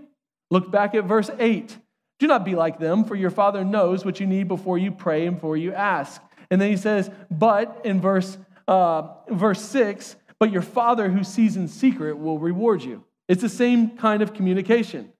Look 0.51 0.71
back 0.71 0.95
at 0.95 1.05
verse 1.05 1.29
8. 1.39 1.77
Do 2.19 2.27
not 2.27 2.45
be 2.45 2.55
like 2.55 2.79
them, 2.79 3.03
for 3.03 3.15
your 3.15 3.29
Father 3.29 3.63
knows 3.63 4.05
what 4.05 4.19
you 4.19 4.27
need 4.27 4.47
before 4.47 4.77
you 4.77 4.91
pray 4.91 5.25
and 5.25 5.35
before 5.35 5.57
you 5.57 5.73
ask. 5.73 6.21
And 6.49 6.59
then 6.59 6.69
he 6.69 6.77
says, 6.77 7.09
but 7.29 7.81
in 7.83 7.99
verse, 7.99 8.37
uh, 8.67 9.07
verse 9.29 9.61
6, 9.61 10.15
but 10.39 10.51
your 10.51 10.61
Father 10.61 11.09
who 11.09 11.23
sees 11.23 11.57
in 11.57 11.67
secret 11.67 12.17
will 12.17 12.39
reward 12.39 12.83
you. 12.83 13.03
It's 13.27 13.41
the 13.41 13.49
same 13.49 13.97
kind 13.97 14.21
of 14.21 14.33
communication. 14.33 15.11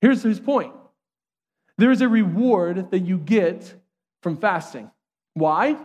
Here's 0.00 0.22
his 0.22 0.40
point 0.40 0.72
there 1.78 1.90
is 1.90 2.00
a 2.00 2.08
reward 2.08 2.90
that 2.90 3.00
you 3.00 3.16
get 3.18 3.74
from 4.22 4.36
fasting. 4.36 4.90
Why? 5.34 5.76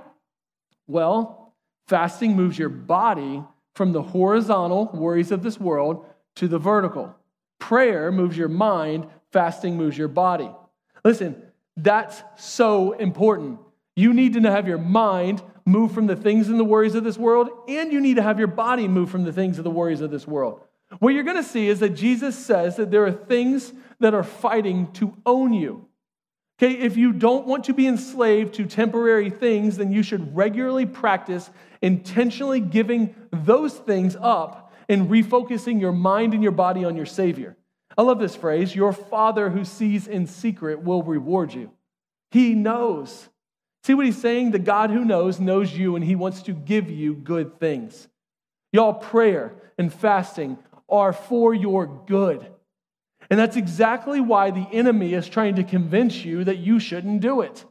Well, 0.88 1.54
fasting 1.88 2.36
moves 2.36 2.58
your 2.58 2.70
body 2.70 3.44
from 3.76 3.94
the 3.94 4.02
horizontal 4.02 4.90
worries 4.94 5.32
of 5.32 5.44
this 5.44 5.60
world 5.60 6.06
to 6.36 6.48
the 6.48 6.60
vertical. 6.60 7.16
Prayer 7.60 8.12
moves 8.12 8.38
your 8.38 8.50
mind, 8.50 9.08
fasting 9.32 9.78
moves 9.78 9.98
your 9.98 10.08
body. 10.08 10.50
Listen, 11.06 11.42
that's 11.78 12.22
so 12.36 12.94
important. 12.94 13.60
You 13.96 14.14
need 14.14 14.34
to 14.34 14.42
have 14.42 14.68
your 14.68 14.78
mind 14.78 15.42
move 15.66 15.92
from 15.92 16.08
the 16.08 16.16
things 16.16 16.50
and 16.50 16.60
the 16.60 16.64
worries 16.64 16.96
of 16.96 17.04
this 17.04 17.18
world, 17.18 17.50
and 17.68 17.92
you 17.92 18.02
need 18.02 18.16
to 18.16 18.22
have 18.22 18.38
your 18.38 18.48
body 18.48 18.88
move 18.88 19.10
from 19.10 19.24
the 19.24 19.32
things 19.32 19.58
and 19.58 19.66
the 19.66 19.72
worries 19.72 20.02
of 20.02 20.12
this 20.12 20.28
world. 20.28 20.62
What 21.00 21.14
you're 21.14 21.24
going 21.24 21.38
to 21.38 21.44
see 21.44 21.68
is 21.68 21.80
that 21.80 21.90
Jesus 21.90 22.38
says 22.38 22.76
that 22.76 22.92
there 22.92 23.06
are 23.06 23.12
things 23.12 23.72
that 24.00 24.14
are 24.14 24.24
fighting 24.24 24.92
to 24.94 25.16
own 25.26 25.54
you. 25.54 25.88
Okay, 26.62 26.74
if 26.78 26.98
you 26.98 27.14
don't 27.14 27.48
want 27.48 27.66
to 27.66 27.74
be 27.74 27.88
enslaved 27.88 28.54
to 28.56 28.66
temporary 28.66 29.30
things, 29.30 29.78
then 29.78 29.92
you 29.92 30.04
should 30.04 30.36
regularly 30.36 30.86
practice 30.86 31.50
intentionally 31.82 32.60
giving 32.60 33.16
those 33.32 33.74
things 33.74 34.16
up 34.20 34.72
and 34.88 35.10
refocusing 35.10 35.82
your 35.82 35.92
mind 35.92 36.34
and 36.34 36.44
your 36.44 36.52
body 36.52 36.86
on 36.86 36.96
your 36.96 37.06
Savior. 37.06 37.58
I 37.98 38.02
love 38.02 38.20
this 38.20 38.36
phrase 38.36 38.76
Your 38.76 38.94
Father 38.94 39.50
who 39.50 39.66
sees 39.66 40.08
in 40.08 40.28
secret 40.28 40.84
will 40.84 41.04
reward 41.04 41.54
you. 41.54 41.72
He 42.32 42.54
knows. 42.54 43.30
See 43.84 43.94
what 43.94 44.06
he's 44.06 44.22
saying? 44.22 44.52
The 44.52 44.60
God 44.60 44.90
who 44.90 45.04
knows 45.04 45.40
knows 45.40 45.74
you 45.74 45.96
and 45.96 46.06
he 46.06 46.16
wants 46.16 46.44
to 46.44 46.54
give 46.54 46.90
you 46.90 47.14
good 47.14 47.60
things. 47.60 48.08
Y'all, 48.72 48.94
prayer 48.94 49.54
and 49.78 49.94
fasting 49.94 50.58
are 50.90 51.14
for 51.14 51.54
your 51.54 51.86
good. 52.08 52.48
And 53.34 53.40
that's 53.40 53.58
exactly 53.58 54.22
why 54.22 54.52
the 54.52 54.68
enemy 54.72 55.16
is 55.16 55.28
trying 55.28 55.56
to 55.56 55.64
convince 55.64 56.24
you 56.24 56.44
that 56.44 56.60
you 56.60 56.80
shouldn't 56.80 57.22
do 57.22 57.42
it. 57.42 57.66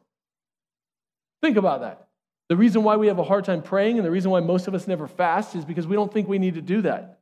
Think 1.41 1.57
about 1.57 1.83
that. 1.83 2.09
The 2.49 2.57
reason 2.57 2.83
why 2.83 2.97
we 2.97 3.07
have 3.07 3.21
a 3.21 3.23
hard 3.23 3.45
time 3.45 3.63
praying 3.63 3.97
and 3.97 4.05
the 4.05 4.11
reason 4.11 4.33
why 4.33 4.41
most 4.41 4.67
of 4.67 4.75
us 4.75 4.89
never 4.89 5.07
fast 5.07 5.55
is 5.55 5.65
because 5.65 5.87
we 5.87 5.95
don't 5.95 6.13
think 6.13 6.27
we 6.27 6.41
need 6.41 6.55
to 6.55 6.63
do 6.63 6.83
that. 6.83 7.21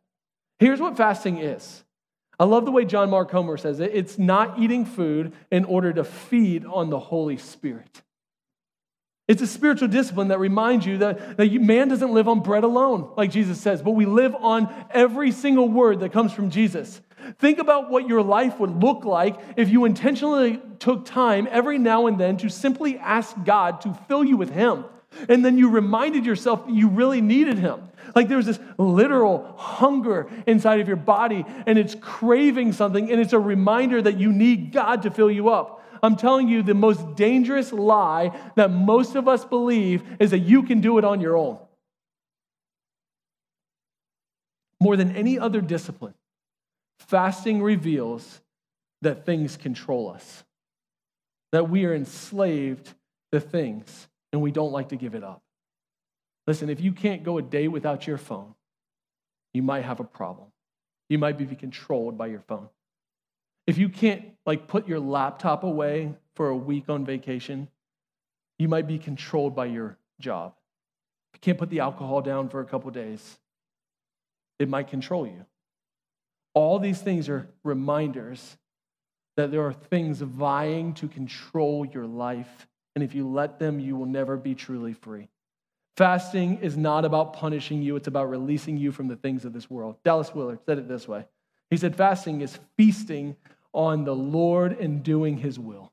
Here's 0.59 0.81
what 0.81 0.96
fasting 0.96 1.37
is. 1.37 1.85
I 2.38 2.44
love 2.44 2.64
the 2.64 2.70
way 2.70 2.87
John 2.87 3.11
Mark 3.11 3.31
Comer 3.31 3.59
says 3.59 3.79
it. 3.79 3.90
It's 3.92 4.18
not 4.18 4.59
eating 4.59 4.87
food 4.87 5.35
in 5.50 5.66
order 5.66 5.92
to 5.92 6.03
feed 6.03 6.64
on 6.64 6.88
the 6.88 6.98
Holy 6.98 7.37
Spirit. 7.37 8.00
It's 9.29 9.42
a 9.42 9.46
spiritual 9.46 9.88
discipline 9.88 10.29
that 10.29 10.38
reminds 10.38 10.87
you 10.87 10.96
that, 10.96 11.37
that 11.37 11.48
you, 11.48 11.61
man 11.61 11.88
doesn't 11.88 12.14
live 12.14 12.26
on 12.26 12.40
bread 12.40 12.64
alone, 12.64 13.12
like 13.18 13.31
Jesus 13.31 13.61
says, 13.61 13.83
but 13.83 13.90
we 13.90 14.07
live 14.07 14.35
on 14.35 14.74
every 14.92 15.31
single 15.31 15.68
word 15.68 16.00
that 16.00 16.11
comes 16.11 16.33
from 16.33 16.48
Jesus. 16.48 17.03
Think 17.38 17.59
about 17.59 17.90
what 17.90 18.09
your 18.09 18.22
life 18.22 18.59
would 18.59 18.83
look 18.83 19.04
like 19.04 19.38
if 19.56 19.68
you 19.68 19.85
intentionally 19.85 20.61
took 20.78 21.04
time 21.04 21.48
every 21.50 21.78
now 21.78 22.06
and 22.06 22.18
then 22.18 22.37
to 22.38 22.48
simply 22.48 22.98
ask 22.98 23.37
God 23.44 23.80
to 23.83 23.94
fill 24.09 24.24
you 24.24 24.37
with 24.37 24.50
Him. 24.50 24.85
And 25.28 25.44
then 25.44 25.59
you 25.59 25.70
reminded 25.70 26.24
yourself 26.24 26.66
that 26.66 26.74
you 26.74 26.88
really 26.88 27.20
needed 27.20 27.59
Him. 27.59 27.88
Like 28.14 28.28
there's 28.28 28.46
this 28.46 28.59
literal 28.78 29.54
hunger 29.56 30.30
inside 30.46 30.80
of 30.80 30.88
your 30.88 30.96
body, 30.96 31.44
and 31.66 31.78
it's 31.78 31.94
craving 32.00 32.72
something, 32.72 33.11
and 33.11 33.20
it's 33.20 33.33
a 33.33 33.38
reminder 33.38 34.00
that 34.02 34.18
you 34.18 34.33
need 34.33 34.72
God 34.72 35.02
to 35.02 35.11
fill 35.11 35.30
you 35.30 35.48
up. 35.48 35.85
I'm 36.02 36.16
telling 36.16 36.48
you, 36.48 36.62
the 36.62 36.74
most 36.74 37.14
dangerous 37.14 37.72
lie 37.72 38.38
that 38.56 38.70
most 38.70 39.16
of 39.16 39.28
us 39.28 39.44
believe 39.44 40.02
is 40.18 40.30
that 40.30 40.38
you 40.38 40.62
can 40.62 40.80
do 40.80 40.98
it 40.98 41.04
on 41.04 41.20
your 41.20 41.37
own. 41.37 41.59
More 44.80 44.96
than 44.96 45.14
any 45.14 45.38
other 45.38 45.61
discipline, 45.61 46.14
fasting 47.08 47.62
reveals 47.62 48.40
that 49.02 49.24
things 49.26 49.56
control 49.56 50.10
us, 50.10 50.44
that 51.52 51.68
we 51.70 51.84
are 51.84 51.94
enslaved 51.94 52.92
to 53.32 53.40
things 53.40 54.08
and 54.32 54.40
we 54.42 54.52
don't 54.52 54.72
like 54.72 54.90
to 54.90 54.96
give 54.96 55.14
it 55.14 55.24
up. 55.24 55.42
Listen, 56.46 56.68
if 56.68 56.80
you 56.80 56.92
can't 56.92 57.22
go 57.22 57.38
a 57.38 57.42
day 57.42 57.68
without 57.68 58.06
your 58.06 58.18
phone, 58.18 58.54
you 59.52 59.62
might 59.62 59.84
have 59.84 60.00
a 60.00 60.04
problem. 60.04 60.48
You 61.08 61.18
might 61.18 61.38
be 61.38 61.46
controlled 61.46 62.16
by 62.16 62.28
your 62.28 62.40
phone. 62.40 62.68
If 63.66 63.78
you 63.78 63.88
can't 63.88 64.24
like 64.46 64.68
put 64.68 64.86
your 64.88 65.00
laptop 65.00 65.64
away 65.64 66.14
for 66.34 66.48
a 66.48 66.56
week 66.56 66.88
on 66.88 67.04
vacation, 67.04 67.68
you 68.58 68.68
might 68.68 68.86
be 68.86 68.98
controlled 68.98 69.54
by 69.54 69.66
your 69.66 69.96
job. 70.20 70.54
If 71.32 71.38
you 71.38 71.40
can't 71.40 71.58
put 71.58 71.70
the 71.70 71.80
alcohol 71.80 72.20
down 72.20 72.48
for 72.48 72.60
a 72.60 72.64
couple 72.64 72.90
days, 72.90 73.38
it 74.58 74.68
might 74.68 74.88
control 74.88 75.26
you. 75.26 75.46
All 76.61 76.79
these 76.79 77.01
things 77.01 77.29
are 77.31 77.49
reminders 77.64 78.59
that 79.37 79.51
there 79.51 79.64
are 79.64 79.73
things 79.73 80.20
vying 80.20 80.92
to 80.94 81.09
control 81.09 81.87
your 81.87 82.07
life. 82.07 82.68
And 82.94 83.03
if 83.03 83.14
you 83.14 83.27
let 83.27 83.59
them, 83.59 83.81
you 83.81 83.96
will 83.96 84.07
never 84.07 84.37
be 84.37 84.55
truly 84.55 84.92
free. 84.92 85.29
Fasting 85.96 86.59
is 86.59 86.77
not 86.77 87.07
about 87.07 87.33
punishing 87.33 87.83
you, 87.83 87.96
it's 87.96 88.09
about 88.09 88.29
releasing 88.29 88.77
you 88.77 88.92
from 88.92 89.09
the 89.09 89.16
things 89.16 89.44
of 89.46 89.55
this 89.55 89.70
world. 89.70 89.96
Dallas 90.05 90.35
Willard 90.35 90.59
said 90.66 90.79
it 90.79 90.87
this 90.87 91.09
way 91.09 91.25
He 91.70 91.79
said, 91.79 91.96
fasting 91.96 92.42
is 92.42 92.59
feasting 92.77 93.37
on 93.73 94.05
the 94.05 94.14
Lord 94.14 94.79
and 94.79 95.03
doing 95.03 95.38
his 95.38 95.59
will. 95.59 95.92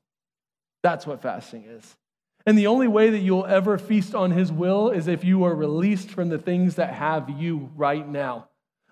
That's 0.82 1.06
what 1.06 1.22
fasting 1.22 1.64
is. 1.64 1.96
And 2.44 2.58
the 2.58 2.66
only 2.66 2.88
way 2.88 3.10
that 3.10 3.18
you'll 3.18 3.46
ever 3.46 3.78
feast 3.78 4.14
on 4.14 4.32
his 4.32 4.52
will 4.52 4.90
is 4.90 5.08
if 5.08 5.24
you 5.24 5.44
are 5.44 5.54
released 5.54 6.10
from 6.10 6.28
the 6.28 6.38
things 6.38 6.74
that 6.74 6.92
have 6.92 7.30
you 7.30 7.70
right 7.74 8.06
now. 8.06 8.47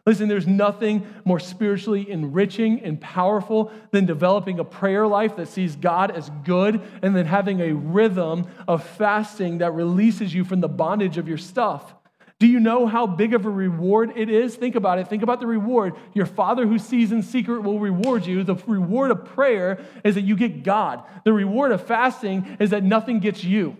Listen, 0.06 0.28
there's 0.28 0.46
nothing 0.46 1.04
more 1.24 1.40
spiritually 1.40 2.08
enriching 2.08 2.80
and 2.82 3.00
powerful 3.00 3.72
than 3.90 4.06
developing 4.06 4.60
a 4.60 4.64
prayer 4.64 5.04
life 5.04 5.34
that 5.34 5.48
sees 5.48 5.74
God 5.74 6.12
as 6.12 6.30
good 6.44 6.80
and 7.02 7.14
then 7.14 7.26
having 7.26 7.60
a 7.60 7.72
rhythm 7.72 8.46
of 8.68 8.84
fasting 8.84 9.58
that 9.58 9.72
releases 9.72 10.32
you 10.32 10.44
from 10.44 10.60
the 10.60 10.68
bondage 10.68 11.18
of 11.18 11.26
your 11.26 11.38
stuff. 11.38 11.92
Do 12.38 12.46
you 12.46 12.60
know 12.60 12.86
how 12.86 13.06
big 13.06 13.34
of 13.34 13.46
a 13.46 13.50
reward 13.50 14.12
it 14.14 14.28
is? 14.28 14.54
Think 14.54 14.76
about 14.76 14.98
it. 14.98 15.08
Think 15.08 15.24
about 15.24 15.40
the 15.40 15.46
reward. 15.46 15.94
Your 16.14 16.26
Father 16.26 16.66
who 16.66 16.78
sees 16.78 17.10
in 17.10 17.22
secret 17.22 17.62
will 17.62 17.80
reward 17.80 18.26
you. 18.26 18.44
The 18.44 18.56
reward 18.66 19.10
of 19.10 19.24
prayer 19.24 19.80
is 20.04 20.14
that 20.14 20.22
you 20.22 20.36
get 20.36 20.62
God. 20.62 21.02
The 21.24 21.32
reward 21.32 21.72
of 21.72 21.84
fasting 21.84 22.58
is 22.60 22.70
that 22.70 22.84
nothing 22.84 23.18
gets 23.20 23.42
you. 23.42 23.76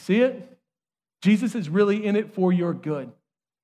See 0.00 0.20
it? 0.20 0.58
Jesus 1.22 1.54
is 1.54 1.68
really 1.68 2.04
in 2.04 2.14
it 2.14 2.34
for 2.34 2.52
your 2.52 2.74
good. 2.74 3.10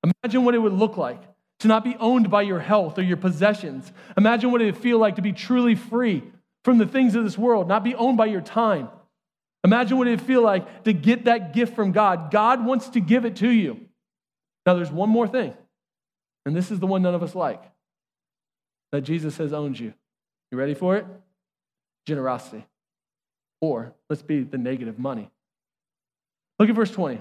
Imagine 0.04 0.44
what 0.44 0.54
it 0.54 0.58
would 0.58 0.72
look 0.72 0.96
like 0.96 1.22
to 1.60 1.68
not 1.68 1.84
be 1.84 1.96
owned 2.00 2.30
by 2.30 2.42
your 2.42 2.60
health 2.60 2.98
or 2.98 3.02
your 3.02 3.16
possessions. 3.16 3.92
Imagine 4.16 4.50
what 4.50 4.62
it 4.62 4.66
would 4.66 4.78
feel 4.78 4.98
like 4.98 5.16
to 5.16 5.22
be 5.22 5.32
truly 5.32 5.74
free 5.74 6.22
from 6.64 6.78
the 6.78 6.86
things 6.86 7.14
of 7.14 7.24
this 7.24 7.38
world, 7.38 7.68
not 7.68 7.84
be 7.84 7.94
owned 7.94 8.16
by 8.16 8.26
your 8.26 8.40
time. 8.40 8.88
Imagine 9.62 9.98
what 9.98 10.06
it 10.06 10.10
would 10.10 10.22
feel 10.22 10.42
like 10.42 10.84
to 10.84 10.92
get 10.92 11.26
that 11.26 11.52
gift 11.52 11.74
from 11.74 11.92
God. 11.92 12.30
God 12.30 12.64
wants 12.64 12.88
to 12.90 13.00
give 13.00 13.24
it 13.24 13.36
to 13.36 13.50
you. 13.50 13.80
Now, 14.66 14.74
there's 14.74 14.90
one 14.90 15.10
more 15.10 15.26
thing, 15.26 15.54
and 16.46 16.56
this 16.56 16.70
is 16.70 16.80
the 16.80 16.86
one 16.86 17.02
none 17.02 17.14
of 17.14 17.22
us 17.22 17.34
like 17.34 17.62
that 18.92 19.02
Jesus 19.02 19.36
has 19.36 19.52
owned 19.52 19.78
you. 19.78 19.92
You 20.50 20.58
ready 20.58 20.74
for 20.74 20.96
it? 20.96 21.06
Generosity. 22.06 22.66
Or 23.60 23.94
let's 24.08 24.22
be 24.22 24.42
the 24.42 24.58
negative 24.58 24.98
money. 24.98 25.30
Look 26.58 26.68
at 26.68 26.74
verse 26.74 26.90
20. 26.90 27.20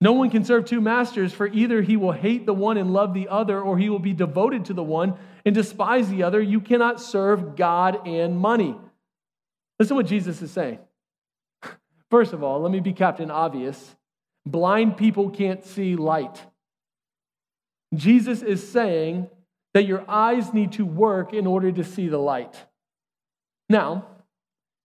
No 0.00 0.12
one 0.12 0.30
can 0.30 0.44
serve 0.44 0.64
two 0.64 0.80
masters, 0.80 1.32
for 1.32 1.46
either 1.46 1.82
he 1.82 1.96
will 1.96 2.12
hate 2.12 2.46
the 2.46 2.54
one 2.54 2.78
and 2.78 2.92
love 2.92 3.12
the 3.12 3.28
other, 3.28 3.60
or 3.60 3.76
he 3.76 3.90
will 3.90 3.98
be 3.98 4.14
devoted 4.14 4.64
to 4.66 4.74
the 4.74 4.82
one 4.82 5.18
and 5.44 5.54
despise 5.54 6.08
the 6.08 6.22
other. 6.22 6.40
You 6.40 6.60
cannot 6.60 7.00
serve 7.00 7.54
God 7.54 8.06
and 8.06 8.38
money. 8.38 8.74
Listen 9.78 9.90
to 9.90 9.94
what 9.96 10.06
Jesus 10.06 10.40
is 10.40 10.50
saying. 10.50 10.78
First 12.10 12.32
of 12.32 12.42
all, 12.42 12.60
let 12.60 12.72
me 12.72 12.80
be 12.80 12.94
Captain 12.94 13.30
Obvious. 13.30 13.96
Blind 14.46 14.96
people 14.96 15.28
can't 15.28 15.64
see 15.64 15.96
light. 15.96 16.42
Jesus 17.94 18.40
is 18.40 18.66
saying 18.66 19.28
that 19.74 19.84
your 19.84 20.08
eyes 20.08 20.54
need 20.54 20.72
to 20.72 20.86
work 20.86 21.34
in 21.34 21.46
order 21.46 21.70
to 21.70 21.84
see 21.84 22.08
the 22.08 22.18
light. 22.18 22.56
Now, 23.68 24.06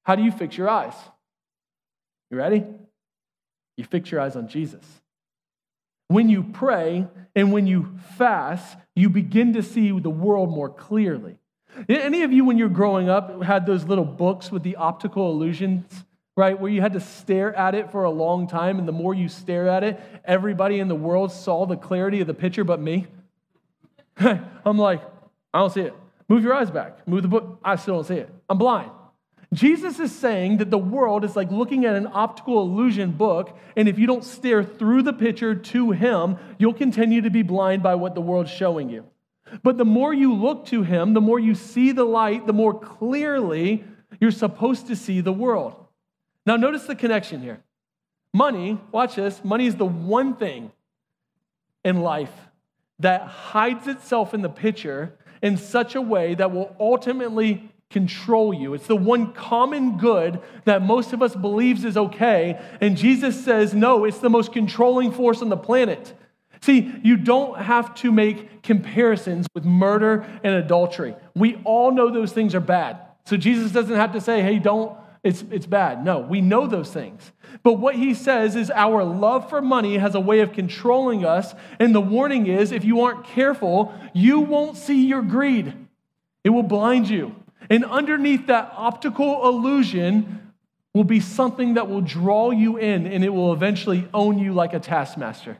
how 0.03 0.15
do 0.15 0.23
you 0.23 0.31
fix 0.31 0.57
your 0.57 0.69
eyes? 0.69 0.93
You 2.29 2.37
ready? 2.37 2.65
You 3.77 3.83
fix 3.85 4.11
your 4.11 4.21
eyes 4.21 4.35
on 4.35 4.47
Jesus. 4.47 4.83
When 6.07 6.29
you 6.29 6.43
pray 6.43 7.07
and 7.35 7.51
when 7.51 7.67
you 7.67 7.97
fast, 8.17 8.77
you 8.95 9.09
begin 9.09 9.53
to 9.53 9.63
see 9.63 9.97
the 9.99 10.09
world 10.09 10.49
more 10.49 10.69
clearly. 10.69 11.37
Any 11.89 12.23
of 12.23 12.31
you, 12.31 12.45
when 12.45 12.57
you're 12.57 12.69
growing 12.69 13.09
up, 13.09 13.43
had 13.43 13.65
those 13.65 13.83
little 13.83 14.05
books 14.05 14.51
with 14.51 14.63
the 14.63 14.77
optical 14.77 15.31
illusions, 15.31 16.05
right? 16.37 16.57
Where 16.57 16.71
you 16.71 16.79
had 16.79 16.93
to 16.93 17.01
stare 17.01 17.53
at 17.53 17.75
it 17.75 17.91
for 17.91 18.05
a 18.05 18.09
long 18.09 18.47
time, 18.47 18.79
and 18.79 18.87
the 18.87 18.93
more 18.93 19.13
you 19.13 19.27
stare 19.27 19.67
at 19.67 19.83
it, 19.83 19.99
everybody 20.23 20.79
in 20.79 20.87
the 20.87 20.95
world 20.95 21.31
saw 21.31 21.65
the 21.65 21.75
clarity 21.75 22.21
of 22.21 22.27
the 22.27 22.33
picture 22.33 22.63
but 22.63 22.79
me. 22.79 23.07
I'm 24.17 24.77
like, 24.77 25.01
I 25.53 25.59
don't 25.59 25.73
see 25.73 25.81
it. 25.81 25.93
Move 26.29 26.43
your 26.43 26.53
eyes 26.53 26.71
back. 26.71 27.05
Move 27.07 27.23
the 27.23 27.27
book. 27.27 27.59
I 27.63 27.75
still 27.75 27.95
don't 27.95 28.07
see 28.07 28.15
it. 28.15 28.29
I'm 28.49 28.57
blind. 28.57 28.91
Jesus 29.55 29.99
is 29.99 30.13
saying 30.13 30.57
that 30.57 30.69
the 30.69 30.77
world 30.77 31.23
is 31.23 31.35
like 31.35 31.49
looking 31.49 31.85
at 31.85 31.95
an 31.95 32.09
optical 32.11 32.61
illusion 32.61 33.11
book, 33.11 33.57
and 33.75 33.87
if 33.87 33.97
you 33.97 34.05
don't 34.05 34.23
stare 34.23 34.63
through 34.63 35.03
the 35.03 35.13
picture 35.13 35.55
to 35.55 35.91
Him, 35.91 36.37
you'll 36.59 36.73
continue 36.73 37.21
to 37.21 37.29
be 37.29 37.41
blind 37.41 37.81
by 37.81 37.95
what 37.95 38.15
the 38.15 38.21
world's 38.21 38.51
showing 38.51 38.89
you. 38.89 39.05
But 39.63 39.77
the 39.77 39.85
more 39.85 40.13
you 40.13 40.33
look 40.33 40.65
to 40.67 40.83
Him, 40.83 41.13
the 41.13 41.21
more 41.21 41.39
you 41.39 41.55
see 41.55 41.91
the 41.91 42.03
light, 42.03 42.45
the 42.47 42.53
more 42.53 42.77
clearly 42.77 43.85
you're 44.19 44.31
supposed 44.31 44.87
to 44.87 44.95
see 44.95 45.21
the 45.21 45.33
world. 45.33 45.75
Now, 46.45 46.57
notice 46.57 46.83
the 46.83 46.95
connection 46.95 47.41
here. 47.41 47.63
Money, 48.33 48.79
watch 48.91 49.15
this, 49.15 49.43
money 49.43 49.65
is 49.65 49.75
the 49.75 49.85
one 49.85 50.35
thing 50.35 50.71
in 51.85 52.01
life 52.01 52.33
that 52.99 53.21
hides 53.21 53.87
itself 53.87 54.33
in 54.33 54.41
the 54.41 54.49
picture 54.49 55.17
in 55.41 55.55
such 55.57 55.95
a 55.95 56.01
way 56.01 56.35
that 56.35 56.51
will 56.51 56.75
ultimately 56.79 57.71
control 57.89 58.53
you. 58.53 58.73
It's 58.73 58.87
the 58.87 58.95
one 58.95 59.33
common 59.33 59.97
good 59.97 60.41
that 60.65 60.81
most 60.81 61.13
of 61.13 61.21
us 61.21 61.35
believes 61.35 61.85
is 61.85 61.95
okay. 61.95 62.59
And 62.81 62.97
Jesus 62.97 63.43
says, 63.43 63.73
no, 63.73 64.05
it's 64.05 64.19
the 64.19 64.29
most 64.29 64.51
controlling 64.51 65.11
force 65.11 65.41
on 65.41 65.49
the 65.49 65.57
planet. 65.57 66.13
See, 66.61 66.91
you 67.03 67.15
don't 67.15 67.59
have 67.59 67.93
to 67.95 68.11
make 68.11 68.63
comparisons 68.63 69.47
with 69.53 69.65
murder 69.65 70.25
and 70.43 70.55
adultery. 70.55 71.15
We 71.35 71.61
all 71.63 71.91
know 71.91 72.09
those 72.09 72.31
things 72.31 72.55
are 72.55 72.59
bad. 72.59 72.97
So 73.25 73.37
Jesus 73.37 73.71
doesn't 73.71 73.95
have 73.95 74.13
to 74.13 74.21
say, 74.21 74.41
hey, 74.41 74.57
don't, 74.59 74.97
it's, 75.23 75.43
it's 75.51 75.65
bad. 75.65 76.03
No, 76.03 76.19
we 76.19 76.41
know 76.41 76.67
those 76.67 76.91
things. 76.91 77.31
But 77.63 77.73
what 77.73 77.95
he 77.95 78.13
says 78.13 78.55
is 78.55 78.71
our 78.71 79.03
love 79.03 79.49
for 79.49 79.61
money 79.61 79.97
has 79.97 80.15
a 80.15 80.19
way 80.19 80.39
of 80.41 80.53
controlling 80.53 81.23
us. 81.23 81.53
And 81.79 81.93
the 81.93 82.01
warning 82.01 82.47
is 82.47 82.71
if 82.71 82.83
you 82.83 83.01
aren't 83.01 83.25
careful, 83.25 83.93
you 84.13 84.39
won't 84.39 84.77
see 84.77 85.05
your 85.05 85.21
greed, 85.21 85.73
it 86.43 86.49
will 86.49 86.63
blind 86.63 87.09
you. 87.09 87.35
And 87.69 87.85
underneath 87.85 88.47
that 88.47 88.73
optical 88.75 89.47
illusion 89.47 90.51
will 90.93 91.03
be 91.03 91.19
something 91.19 91.73
that 91.73 91.89
will 91.89 92.01
draw 92.01 92.51
you 92.51 92.77
in 92.77 93.05
and 93.05 93.23
it 93.23 93.29
will 93.29 93.53
eventually 93.53 94.07
own 94.13 94.39
you 94.39 94.53
like 94.53 94.73
a 94.73 94.79
taskmaster. 94.79 95.57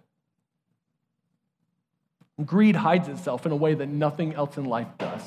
Greed 2.44 2.76
hides 2.76 3.08
itself 3.08 3.46
in 3.46 3.52
a 3.52 3.56
way 3.56 3.74
that 3.74 3.88
nothing 3.88 4.34
else 4.34 4.58
in 4.58 4.66
life 4.66 4.88
does. 4.98 5.22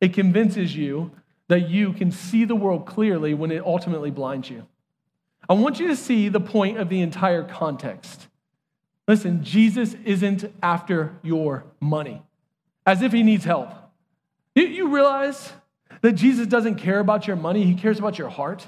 It 0.00 0.14
convinces 0.14 0.74
you 0.74 1.12
that 1.48 1.68
you 1.68 1.92
can 1.92 2.10
see 2.10 2.44
the 2.44 2.54
world 2.54 2.86
clearly 2.86 3.34
when 3.34 3.50
it 3.50 3.64
ultimately 3.64 4.10
blinds 4.10 4.48
you. 4.48 4.66
I 5.48 5.54
want 5.54 5.80
you 5.80 5.88
to 5.88 5.96
see 5.96 6.28
the 6.28 6.40
point 6.40 6.78
of 6.78 6.88
the 6.88 7.00
entire 7.00 7.42
context. 7.42 8.28
Listen, 9.08 9.42
Jesus 9.42 9.94
isn't 10.04 10.52
after 10.62 11.16
your 11.22 11.64
money 11.80 12.22
as 12.86 13.02
if 13.02 13.12
he 13.12 13.22
needs 13.22 13.44
help. 13.44 13.70
You, 14.54 14.88
realize 14.94 15.52
that 16.02 16.12
Jesus 16.12 16.46
doesn't 16.46 16.76
care 16.76 17.00
about 17.00 17.26
your 17.26 17.36
money, 17.36 17.64
he 17.64 17.74
cares 17.74 17.98
about 17.98 18.18
your 18.18 18.28
heart. 18.28 18.66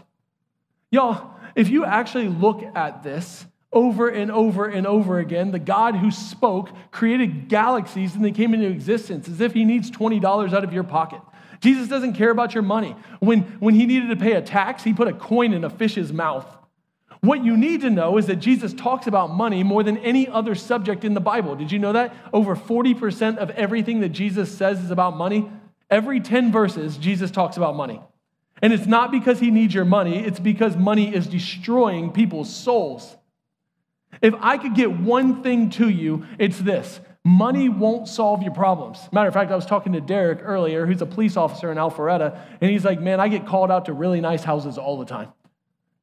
Y'all, 0.90 1.30
if 1.54 1.68
you 1.68 1.84
actually 1.84 2.28
look 2.28 2.62
at 2.74 3.02
this 3.02 3.44
over 3.72 4.08
and 4.08 4.30
over 4.30 4.66
and 4.66 4.86
over 4.86 5.18
again, 5.18 5.50
the 5.50 5.58
God 5.58 5.96
who 5.96 6.10
spoke 6.10 6.70
created 6.92 7.48
galaxies 7.48 8.14
and 8.14 8.24
they 8.24 8.30
came 8.30 8.54
into 8.54 8.68
existence 8.68 9.28
as 9.28 9.40
if 9.40 9.52
he 9.52 9.64
needs 9.64 9.90
$20 9.90 10.52
out 10.52 10.64
of 10.64 10.72
your 10.72 10.84
pocket. 10.84 11.20
Jesus 11.60 11.88
doesn't 11.88 12.14
care 12.14 12.30
about 12.30 12.54
your 12.54 12.62
money. 12.62 12.94
When, 13.20 13.42
when 13.58 13.74
he 13.74 13.86
needed 13.86 14.10
to 14.10 14.16
pay 14.16 14.32
a 14.32 14.42
tax, 14.42 14.84
he 14.84 14.92
put 14.92 15.08
a 15.08 15.12
coin 15.12 15.52
in 15.52 15.64
a 15.64 15.70
fish's 15.70 16.12
mouth. 16.12 16.46
What 17.20 17.42
you 17.42 17.56
need 17.56 17.80
to 17.80 17.90
know 17.90 18.18
is 18.18 18.26
that 18.26 18.36
Jesus 18.36 18.74
talks 18.74 19.06
about 19.06 19.30
money 19.30 19.62
more 19.62 19.82
than 19.82 19.96
any 19.98 20.28
other 20.28 20.54
subject 20.54 21.04
in 21.04 21.14
the 21.14 21.20
Bible. 21.20 21.56
Did 21.56 21.72
you 21.72 21.78
know 21.78 21.94
that? 21.94 22.14
Over 22.34 22.54
40% 22.54 23.38
of 23.38 23.48
everything 23.50 24.00
that 24.00 24.10
Jesus 24.10 24.54
says 24.54 24.78
is 24.78 24.90
about 24.90 25.16
money. 25.16 25.50
Every 25.94 26.18
10 26.18 26.50
verses, 26.50 26.96
Jesus 26.96 27.30
talks 27.30 27.56
about 27.56 27.76
money. 27.76 28.00
And 28.60 28.72
it's 28.72 28.86
not 28.86 29.12
because 29.12 29.38
he 29.38 29.52
needs 29.52 29.72
your 29.72 29.84
money, 29.84 30.18
it's 30.18 30.40
because 30.40 30.76
money 30.76 31.14
is 31.14 31.28
destroying 31.28 32.10
people's 32.10 32.52
souls. 32.52 33.16
If 34.20 34.34
I 34.40 34.58
could 34.58 34.74
get 34.74 34.90
one 34.90 35.44
thing 35.44 35.70
to 35.70 35.88
you, 35.88 36.26
it's 36.36 36.58
this 36.58 36.98
money 37.24 37.68
won't 37.68 38.08
solve 38.08 38.42
your 38.42 38.52
problems. 38.52 38.98
Matter 39.12 39.28
of 39.28 39.34
fact, 39.34 39.52
I 39.52 39.54
was 39.54 39.66
talking 39.66 39.92
to 39.92 40.00
Derek 40.00 40.40
earlier, 40.42 40.84
who's 40.84 41.00
a 41.00 41.06
police 41.06 41.36
officer 41.36 41.70
in 41.70 41.78
Alpharetta, 41.78 42.40
and 42.60 42.70
he's 42.72 42.84
like, 42.84 43.00
Man, 43.00 43.20
I 43.20 43.28
get 43.28 43.46
called 43.46 43.70
out 43.70 43.84
to 43.84 43.92
really 43.92 44.20
nice 44.20 44.42
houses 44.42 44.76
all 44.76 44.98
the 44.98 45.06
time 45.06 45.32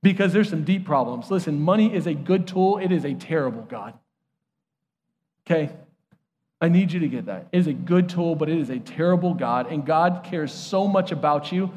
because 0.01 0.31
there's 0.31 0.49
some 0.49 0.63
deep 0.63 0.85
problems. 0.85 1.29
Listen, 1.29 1.59
money 1.59 1.93
is 1.93 2.07
a 2.07 2.13
good 2.13 2.47
tool, 2.47 2.77
it 2.77 2.93
is 2.93 3.03
a 3.03 3.13
terrible 3.13 3.63
God. 3.63 3.93
Okay? 5.45 5.69
I 6.61 6.69
need 6.69 6.91
you 6.91 6.99
to 6.99 7.07
get 7.07 7.25
that. 7.25 7.47
It 7.51 7.57
is 7.57 7.67
a 7.67 7.73
good 7.73 8.07
tool, 8.07 8.35
but 8.35 8.47
it 8.47 8.57
is 8.57 8.69
a 8.69 8.77
terrible 8.79 9.33
God. 9.33 9.71
And 9.71 9.85
God 9.85 10.21
cares 10.23 10.53
so 10.53 10.87
much 10.87 11.11
about 11.11 11.51
you 11.51 11.71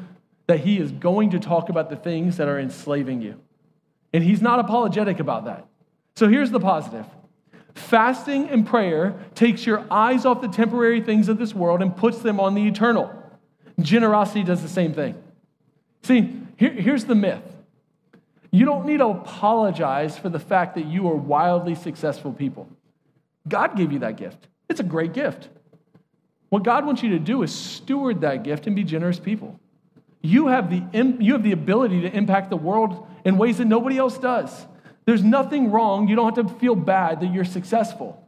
that 0.47 0.59
he 0.59 0.77
is 0.77 0.91
going 0.91 1.31
to 1.31 1.39
talk 1.39 1.69
about 1.69 1.89
the 1.89 1.95
things 1.95 2.37
that 2.37 2.47
are 2.47 2.59
enslaving 2.59 3.21
you. 3.21 3.39
And 4.13 4.23
he's 4.23 4.41
not 4.41 4.59
apologetic 4.59 5.19
about 5.19 5.45
that. 5.45 5.65
So 6.15 6.27
here's 6.27 6.51
the 6.51 6.59
positive 6.59 7.05
fasting 7.73 8.49
and 8.49 8.65
prayer 8.65 9.19
takes 9.35 9.65
your 9.65 9.83
eyes 9.91 10.25
off 10.25 10.39
the 10.39 10.47
temporary 10.47 11.01
things 11.01 11.27
of 11.27 11.37
this 11.37 11.53
world 11.53 11.81
and 11.81 11.95
puts 11.95 12.19
them 12.19 12.39
on 12.39 12.53
the 12.53 12.65
eternal. 12.67 13.11
Generosity 13.81 14.43
does 14.43 14.61
the 14.61 14.69
same 14.69 14.93
thing. 14.93 15.21
See, 16.03 16.41
here, 16.55 16.71
here's 16.71 17.05
the 17.05 17.15
myth 17.15 17.41
you 18.51 18.65
don't 18.65 18.85
need 18.85 18.99
to 18.99 19.07
apologize 19.07 20.17
for 20.17 20.29
the 20.29 20.39
fact 20.39 20.75
that 20.75 20.85
you 20.85 21.09
are 21.09 21.15
wildly 21.15 21.75
successful 21.75 22.31
people. 22.31 22.69
God 23.45 23.75
gave 23.75 23.91
you 23.91 23.99
that 23.99 24.15
gift, 24.15 24.47
it's 24.69 24.79
a 24.79 24.83
great 24.83 25.13
gift. 25.13 25.49
What 26.49 26.63
God 26.63 26.85
wants 26.85 27.03
you 27.03 27.09
to 27.09 27.19
do 27.19 27.43
is 27.43 27.53
steward 27.53 28.21
that 28.21 28.43
gift 28.43 28.67
and 28.67 28.75
be 28.75 28.83
generous 28.83 29.19
people. 29.19 29.59
You 30.21 30.47
have 30.47 30.69
the, 30.69 30.83
you 31.19 31.33
have 31.33 31.43
the 31.43 31.51
ability 31.51 32.01
to 32.01 32.11
impact 32.11 32.49
the 32.49 32.57
world 32.57 33.07
in 33.23 33.37
ways 33.37 33.57
that 33.57 33.65
nobody 33.65 33.97
else 33.97 34.17
does. 34.17 34.65
There's 35.05 35.23
nothing 35.23 35.71
wrong. 35.71 36.07
You 36.07 36.15
don't 36.15 36.35
have 36.35 36.47
to 36.47 36.53
feel 36.55 36.75
bad 36.75 37.19
that 37.21 37.31
you're 37.33 37.45
successful. 37.45 38.21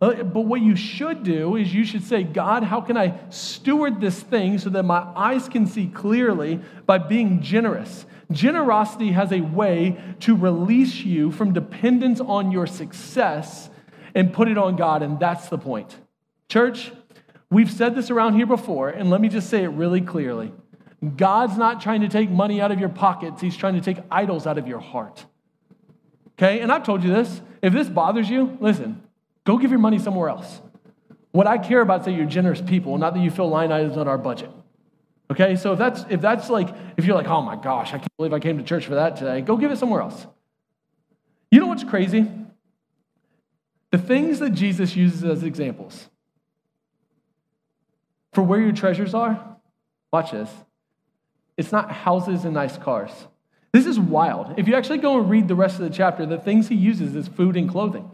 Uh, 0.00 0.22
but 0.22 0.42
what 0.42 0.60
you 0.60 0.76
should 0.76 1.24
do 1.24 1.56
is 1.56 1.74
you 1.74 1.84
should 1.84 2.04
say, 2.04 2.22
God, 2.22 2.62
how 2.62 2.80
can 2.80 2.96
I 2.96 3.18
steward 3.30 4.00
this 4.00 4.20
thing 4.20 4.58
so 4.58 4.70
that 4.70 4.84
my 4.84 5.00
eyes 5.16 5.48
can 5.48 5.66
see 5.66 5.88
clearly 5.88 6.60
by 6.86 6.98
being 6.98 7.42
generous? 7.42 8.06
Generosity 8.30 9.12
has 9.12 9.32
a 9.32 9.40
way 9.40 9.98
to 10.20 10.36
release 10.36 10.96
you 10.96 11.32
from 11.32 11.52
dependence 11.52 12.20
on 12.20 12.52
your 12.52 12.66
success 12.66 13.70
and 14.18 14.32
put 14.32 14.48
it 14.48 14.58
on 14.58 14.74
God, 14.74 15.04
and 15.04 15.20
that's 15.20 15.48
the 15.48 15.56
point. 15.56 15.96
Church, 16.48 16.90
we've 17.50 17.70
said 17.70 17.94
this 17.94 18.10
around 18.10 18.34
here 18.34 18.46
before, 18.46 18.88
and 18.88 19.10
let 19.10 19.20
me 19.20 19.28
just 19.28 19.48
say 19.48 19.62
it 19.62 19.68
really 19.68 20.00
clearly. 20.00 20.52
God's 21.16 21.56
not 21.56 21.80
trying 21.80 22.00
to 22.00 22.08
take 22.08 22.28
money 22.28 22.60
out 22.60 22.72
of 22.72 22.80
your 22.80 22.88
pockets, 22.88 23.40
He's 23.40 23.56
trying 23.56 23.74
to 23.74 23.80
take 23.80 23.98
idols 24.10 24.44
out 24.44 24.58
of 24.58 24.66
your 24.66 24.80
heart. 24.80 25.24
Okay? 26.32 26.58
And 26.58 26.72
I've 26.72 26.82
told 26.82 27.04
you 27.04 27.14
this. 27.14 27.40
If 27.62 27.72
this 27.72 27.88
bothers 27.88 28.28
you, 28.28 28.58
listen, 28.60 29.00
go 29.44 29.56
give 29.56 29.70
your 29.70 29.78
money 29.78 30.00
somewhere 30.00 30.30
else. 30.30 30.62
What 31.30 31.46
I 31.46 31.56
care 31.56 31.80
about 31.80 32.00
is 32.00 32.06
that 32.06 32.12
you're 32.12 32.26
generous 32.26 32.60
people, 32.60 32.98
not 32.98 33.14
that 33.14 33.20
you 33.20 33.30
fill 33.30 33.48
line 33.48 33.70
items 33.70 33.96
on 33.96 34.08
our 34.08 34.18
budget. 34.18 34.50
Okay? 35.30 35.54
So 35.54 35.74
if 35.74 35.78
that's 35.78 36.04
if 36.10 36.20
that's 36.20 36.50
like, 36.50 36.74
if 36.96 37.04
you're 37.04 37.14
like, 37.14 37.28
oh 37.28 37.42
my 37.42 37.54
gosh, 37.54 37.90
I 37.90 37.98
can't 37.98 38.16
believe 38.16 38.32
I 38.32 38.40
came 38.40 38.58
to 38.58 38.64
church 38.64 38.84
for 38.84 38.96
that 38.96 39.14
today, 39.14 39.42
go 39.42 39.56
give 39.56 39.70
it 39.70 39.78
somewhere 39.78 40.00
else. 40.00 40.26
You 41.52 41.60
know 41.60 41.68
what's 41.68 41.84
crazy? 41.84 42.28
The 43.90 43.98
things 43.98 44.38
that 44.40 44.50
Jesus 44.50 44.94
uses 44.96 45.24
as 45.24 45.42
examples 45.42 46.08
for 48.32 48.42
where 48.42 48.60
your 48.60 48.72
treasures 48.72 49.14
are, 49.14 49.56
watch 50.12 50.32
this. 50.32 50.50
It's 51.56 51.72
not 51.72 51.90
houses 51.90 52.44
and 52.44 52.54
nice 52.54 52.76
cars. 52.76 53.10
This 53.72 53.86
is 53.86 53.98
wild. 53.98 54.54
If 54.58 54.68
you 54.68 54.74
actually 54.74 54.98
go 54.98 55.18
and 55.20 55.28
read 55.28 55.48
the 55.48 55.54
rest 55.54 55.76
of 55.76 55.82
the 55.82 55.90
chapter, 55.90 56.24
the 56.26 56.38
things 56.38 56.68
he 56.68 56.74
uses 56.74 57.16
is 57.16 57.28
food 57.28 57.56
and 57.56 57.68
clothing. 57.68 58.10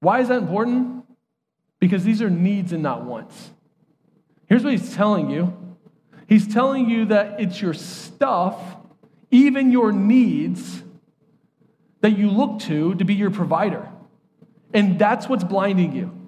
Why 0.00 0.20
is 0.20 0.28
that 0.28 0.38
important? 0.38 1.04
Because 1.78 2.04
these 2.04 2.22
are 2.22 2.30
needs 2.30 2.72
and 2.72 2.82
not 2.82 3.04
wants. 3.04 3.50
Here's 4.46 4.62
what 4.64 4.72
he's 4.72 4.94
telling 4.94 5.30
you 5.30 5.56
He's 6.32 6.48
telling 6.48 6.88
you 6.88 7.04
that 7.06 7.42
it's 7.42 7.60
your 7.60 7.74
stuff, 7.74 8.56
even 9.30 9.70
your 9.70 9.92
needs, 9.92 10.82
that 12.02 12.18
you 12.18 12.30
look 12.30 12.60
to 12.60 12.94
to 12.96 13.04
be 13.04 13.14
your 13.14 13.30
provider. 13.30 13.88
And 14.74 14.98
that's 14.98 15.28
what's 15.28 15.44
blinding 15.44 15.92
you. 15.96 16.18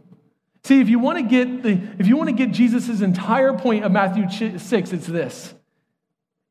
See, 0.65 0.81
if 0.81 0.89
you 0.89 0.99
want 0.99 1.19
to 1.19 1.25
get 1.25 1.63
the 1.63 1.79
if 1.99 2.07
you 2.07 2.17
want 2.17 2.31
to 2.31 2.35
get 2.35 2.51
Jesus' 2.51 3.03
entire 3.03 3.53
point 3.53 3.85
of 3.85 3.93
Matthew 3.93 4.59
6, 4.59 4.93
it's 4.93 5.07
this. 5.07 5.55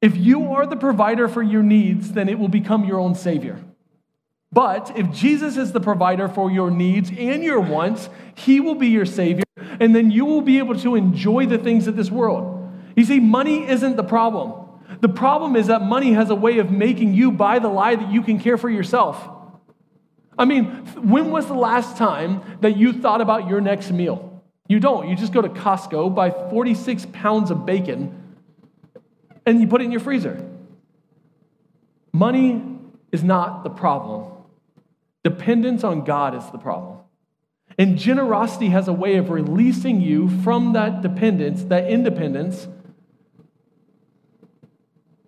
If 0.01 0.15
you 0.15 0.53
are 0.53 0.67
the 0.67 0.75
provider 0.75 1.27
for 1.27 1.41
your 1.41 1.63
needs, 1.63 2.11
then 2.11 2.29
it 2.29 2.37
will 2.37 2.49
become 2.49 2.85
your 2.85 2.99
own 2.99 3.15
savior. 3.15 3.59
But 4.51 4.91
if 4.95 5.09
Jesus 5.11 5.57
is 5.57 5.71
the 5.71 5.79
provider 5.79 6.27
for 6.27 6.51
your 6.51 6.69
needs 6.69 7.09
and 7.09 7.43
your 7.43 7.59
wants, 7.59 8.09
he 8.35 8.59
will 8.59 8.75
be 8.75 8.89
your 8.89 9.05
savior, 9.05 9.45
and 9.79 9.95
then 9.95 10.11
you 10.11 10.25
will 10.25 10.41
be 10.41 10.59
able 10.59 10.77
to 10.81 10.95
enjoy 10.95 11.47
the 11.47 11.57
things 11.57 11.87
of 11.87 11.95
this 11.95 12.11
world. 12.11 12.71
You 12.95 13.03
see, 13.03 13.19
money 13.19 13.67
isn't 13.67 13.95
the 13.95 14.03
problem. 14.03 14.62
The 15.03 15.09
problem 15.09 15.57
is 15.57 15.67
that 15.67 15.81
money 15.81 16.13
has 16.13 16.29
a 16.29 16.35
way 16.35 16.59
of 16.59 16.71
making 16.71 17.13
you 17.13 17.29
buy 17.29 17.59
the 17.59 17.67
lie 17.67 17.93
that 17.93 18.09
you 18.09 18.21
can 18.21 18.39
care 18.39 18.57
for 18.57 18.69
yourself. 18.69 19.27
I 20.39 20.45
mean, 20.45 20.67
when 20.95 21.29
was 21.29 21.45
the 21.47 21.55
last 21.55 21.97
time 21.97 22.41
that 22.61 22.77
you 22.77 22.93
thought 22.93 23.19
about 23.19 23.49
your 23.49 23.59
next 23.59 23.91
meal? 23.91 24.41
You 24.69 24.79
don't. 24.79 25.09
You 25.09 25.17
just 25.17 25.33
go 25.33 25.41
to 25.41 25.49
Costco, 25.49 26.15
buy 26.15 26.31
46 26.31 27.07
pounds 27.11 27.51
of 27.51 27.65
bacon, 27.65 28.17
and 29.45 29.59
you 29.59 29.67
put 29.67 29.81
it 29.81 29.83
in 29.83 29.91
your 29.91 29.99
freezer. 29.99 30.49
Money 32.13 32.63
is 33.11 33.25
not 33.25 33.65
the 33.65 33.69
problem. 33.69 34.31
Dependence 35.21 35.83
on 35.83 36.05
God 36.05 36.33
is 36.33 36.49
the 36.51 36.57
problem. 36.57 36.99
And 37.77 37.97
generosity 37.97 38.69
has 38.69 38.87
a 38.87 38.93
way 38.93 39.17
of 39.17 39.29
releasing 39.29 39.99
you 39.99 40.29
from 40.29 40.71
that 40.71 41.01
dependence, 41.01 41.65
that 41.65 41.89
independence. 41.89 42.69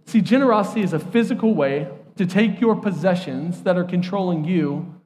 See, 0.05 0.21
generosity 0.21 0.81
is 0.81 0.93
a 0.93 0.99
physical 0.99 1.53
way 1.53 1.87
to 2.17 2.25
take 2.25 2.61
your 2.61 2.75
possessions 2.75 3.63
that 3.63 3.77
are 3.77 3.83
controlling 3.83 4.45
you 4.45 5.01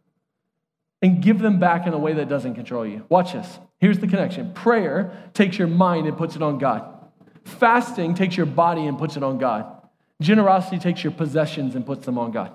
and 1.01 1.21
give 1.21 1.39
them 1.39 1.59
back 1.59 1.88
in 1.88 1.93
a 1.93 1.97
way 1.97 2.13
that 2.13 2.27
doesn't 2.27 2.55
control 2.55 2.85
you. 2.85 3.05
Watch 3.09 3.33
this. 3.33 3.59
Here's 3.79 3.99
the 3.99 4.07
connection 4.07 4.53
prayer 4.53 5.29
takes 5.33 5.57
your 5.57 5.67
mind 5.67 6.07
and 6.07 6.17
puts 6.17 6.35
it 6.35 6.41
on 6.41 6.57
God. 6.57 6.95
Fasting 7.45 8.13
takes 8.13 8.35
your 8.35 8.45
body 8.45 8.85
and 8.85 8.97
puts 8.97 9.15
it 9.15 9.23
on 9.23 9.38
God. 9.38 9.65
Generosity 10.21 10.77
takes 10.77 11.03
your 11.03 11.12
possessions 11.12 11.75
and 11.75 11.85
puts 11.85 12.05
them 12.05 12.17
on 12.17 12.31
God. 12.31 12.51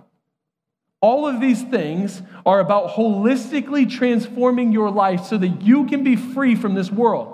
All 1.01 1.27
of 1.27 1.41
these 1.41 1.63
things 1.63 2.23
are 2.47 2.61
about 2.61 2.91
holistically 2.91 3.91
transforming 3.91 4.73
your 4.73 4.91
life 4.91 5.25
so 5.25 5.39
that 5.39 5.63
you 5.63 5.87
can 5.87 6.05
be 6.05 6.17
free 6.17 6.55
from 6.55 6.75
this 6.75 6.91
world. 6.91 7.31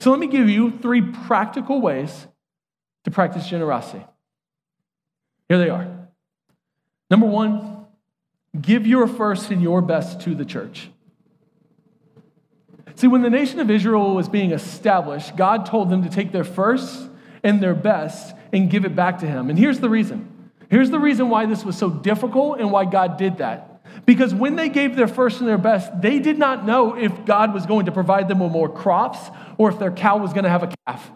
So, 0.00 0.10
let 0.10 0.18
me 0.18 0.28
give 0.28 0.48
you 0.48 0.78
three 0.78 1.02
practical 1.02 1.80
ways 1.80 2.26
to 3.04 3.10
practice 3.10 3.48
generosity. 3.48 4.04
Here 5.48 5.58
they 5.58 5.68
are. 5.68 5.86
Number 7.10 7.26
one, 7.26 7.86
give 8.60 8.86
your 8.86 9.06
first 9.06 9.50
and 9.50 9.62
your 9.62 9.82
best 9.82 10.20
to 10.22 10.34
the 10.34 10.44
church. 10.44 10.90
See, 12.94 13.08
when 13.08 13.22
the 13.22 13.30
nation 13.30 13.60
of 13.60 13.70
Israel 13.70 14.14
was 14.14 14.28
being 14.28 14.52
established, 14.52 15.36
God 15.36 15.66
told 15.66 15.90
them 15.90 16.02
to 16.02 16.10
take 16.10 16.32
their 16.32 16.44
first 16.44 17.08
and 17.42 17.62
their 17.62 17.74
best 17.74 18.34
and 18.52 18.70
give 18.70 18.84
it 18.84 18.94
back 18.94 19.18
to 19.20 19.26
Him. 19.26 19.48
And 19.48 19.58
here's 19.58 19.80
the 19.80 19.88
reason. 19.88 20.50
Here's 20.68 20.90
the 20.90 20.98
reason 20.98 21.30
why 21.30 21.46
this 21.46 21.64
was 21.64 21.76
so 21.76 21.90
difficult 21.90 22.60
and 22.60 22.70
why 22.70 22.84
God 22.84 23.16
did 23.16 23.38
that. 23.38 23.82
Because 24.06 24.34
when 24.34 24.56
they 24.56 24.68
gave 24.68 24.96
their 24.96 25.08
first 25.08 25.40
and 25.40 25.48
their 25.48 25.58
best, 25.58 26.00
they 26.00 26.18
did 26.18 26.38
not 26.38 26.64
know 26.64 26.96
if 26.96 27.24
God 27.24 27.52
was 27.52 27.66
going 27.66 27.86
to 27.86 27.92
provide 27.92 28.28
them 28.28 28.40
with 28.40 28.52
more 28.52 28.68
crops 28.68 29.18
or 29.58 29.68
if 29.70 29.78
their 29.78 29.90
cow 29.90 30.18
was 30.18 30.32
going 30.32 30.44
to 30.44 30.50
have 30.50 30.62
a 30.62 30.72
calf. 30.86 31.10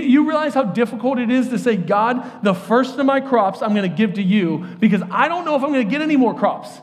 You 0.00 0.26
realize 0.26 0.54
how 0.54 0.64
difficult 0.64 1.18
it 1.18 1.30
is 1.30 1.48
to 1.48 1.58
say, 1.58 1.76
God, 1.76 2.44
the 2.44 2.54
first 2.54 2.98
of 2.98 3.06
my 3.06 3.20
crops 3.20 3.62
I'm 3.62 3.74
going 3.74 3.88
to 3.88 3.96
give 3.96 4.14
to 4.14 4.22
you 4.22 4.66
because 4.80 5.02
I 5.10 5.28
don't 5.28 5.44
know 5.44 5.56
if 5.56 5.62
I'm 5.62 5.72
going 5.72 5.84
to 5.84 5.90
get 5.90 6.02
any 6.02 6.16
more 6.16 6.34
crops. 6.34 6.80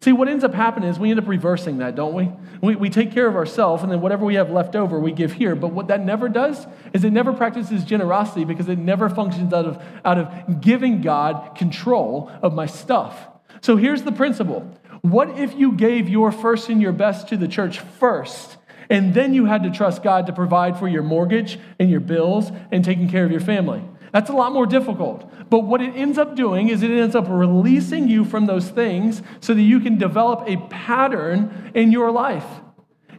See, 0.00 0.12
what 0.12 0.28
ends 0.28 0.44
up 0.44 0.54
happening 0.54 0.88
is 0.88 0.98
we 0.98 1.10
end 1.10 1.18
up 1.18 1.26
reversing 1.26 1.78
that, 1.78 1.96
don't 1.96 2.14
we? 2.14 2.30
we? 2.62 2.76
We 2.76 2.90
take 2.90 3.10
care 3.10 3.26
of 3.26 3.34
ourselves, 3.34 3.82
and 3.82 3.90
then 3.90 4.00
whatever 4.00 4.24
we 4.24 4.36
have 4.36 4.50
left 4.50 4.76
over, 4.76 4.98
we 5.00 5.10
give 5.10 5.32
here. 5.32 5.56
But 5.56 5.72
what 5.72 5.88
that 5.88 6.04
never 6.04 6.28
does 6.28 6.68
is 6.92 7.02
it 7.02 7.12
never 7.12 7.32
practices 7.32 7.84
generosity 7.84 8.44
because 8.44 8.68
it 8.68 8.78
never 8.78 9.08
functions 9.08 9.52
out 9.52 9.64
of, 9.64 9.82
out 10.04 10.18
of 10.18 10.60
giving 10.60 11.00
God 11.00 11.56
control 11.56 12.30
of 12.42 12.54
my 12.54 12.66
stuff. 12.66 13.26
So 13.60 13.76
here's 13.76 14.02
the 14.02 14.12
principle 14.12 14.60
What 15.02 15.36
if 15.36 15.54
you 15.54 15.72
gave 15.72 16.08
your 16.08 16.30
first 16.30 16.68
and 16.68 16.80
your 16.80 16.92
best 16.92 17.28
to 17.28 17.36
the 17.36 17.48
church 17.48 17.80
first, 17.80 18.57
and 18.90 19.14
then 19.14 19.34
you 19.34 19.44
had 19.44 19.62
to 19.64 19.70
trust 19.70 20.02
God 20.02 20.26
to 20.26 20.32
provide 20.32 20.78
for 20.78 20.88
your 20.88 21.02
mortgage 21.02 21.58
and 21.78 21.90
your 21.90 22.00
bills 22.00 22.50
and 22.70 22.84
taking 22.84 23.08
care 23.08 23.24
of 23.24 23.30
your 23.30 23.40
family? 23.40 23.82
That's 24.12 24.30
a 24.30 24.34
lot 24.34 24.52
more 24.52 24.66
difficult. 24.66 25.30
But 25.50 25.60
what 25.60 25.80
it 25.80 25.94
ends 25.94 26.18
up 26.18 26.34
doing 26.34 26.68
is 26.68 26.82
it 26.82 26.90
ends 26.90 27.14
up 27.14 27.26
releasing 27.28 28.08
you 28.08 28.24
from 28.24 28.46
those 28.46 28.68
things 28.68 29.22
so 29.40 29.54
that 29.54 29.62
you 29.62 29.80
can 29.80 29.98
develop 29.98 30.48
a 30.48 30.56
pattern 30.68 31.70
in 31.74 31.92
your 31.92 32.10
life. 32.10 32.46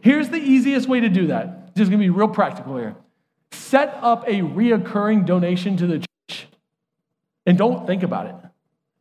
Here's 0.02 0.30
the 0.30 0.38
easiest 0.38 0.88
way 0.88 1.00
to 1.00 1.08
do 1.08 1.28
that. 1.28 1.76
Just 1.76 1.90
gonna 1.90 2.02
be 2.02 2.10
real 2.10 2.28
practical 2.28 2.76
here. 2.76 2.96
Set 3.52 3.96
up 4.00 4.26
a 4.26 4.40
reoccurring 4.40 5.26
donation 5.26 5.76
to 5.76 5.86
the 5.86 5.98
church 5.98 6.48
and 7.46 7.56
don't 7.56 7.86
think 7.86 8.02
about 8.02 8.26
it. 8.26 8.34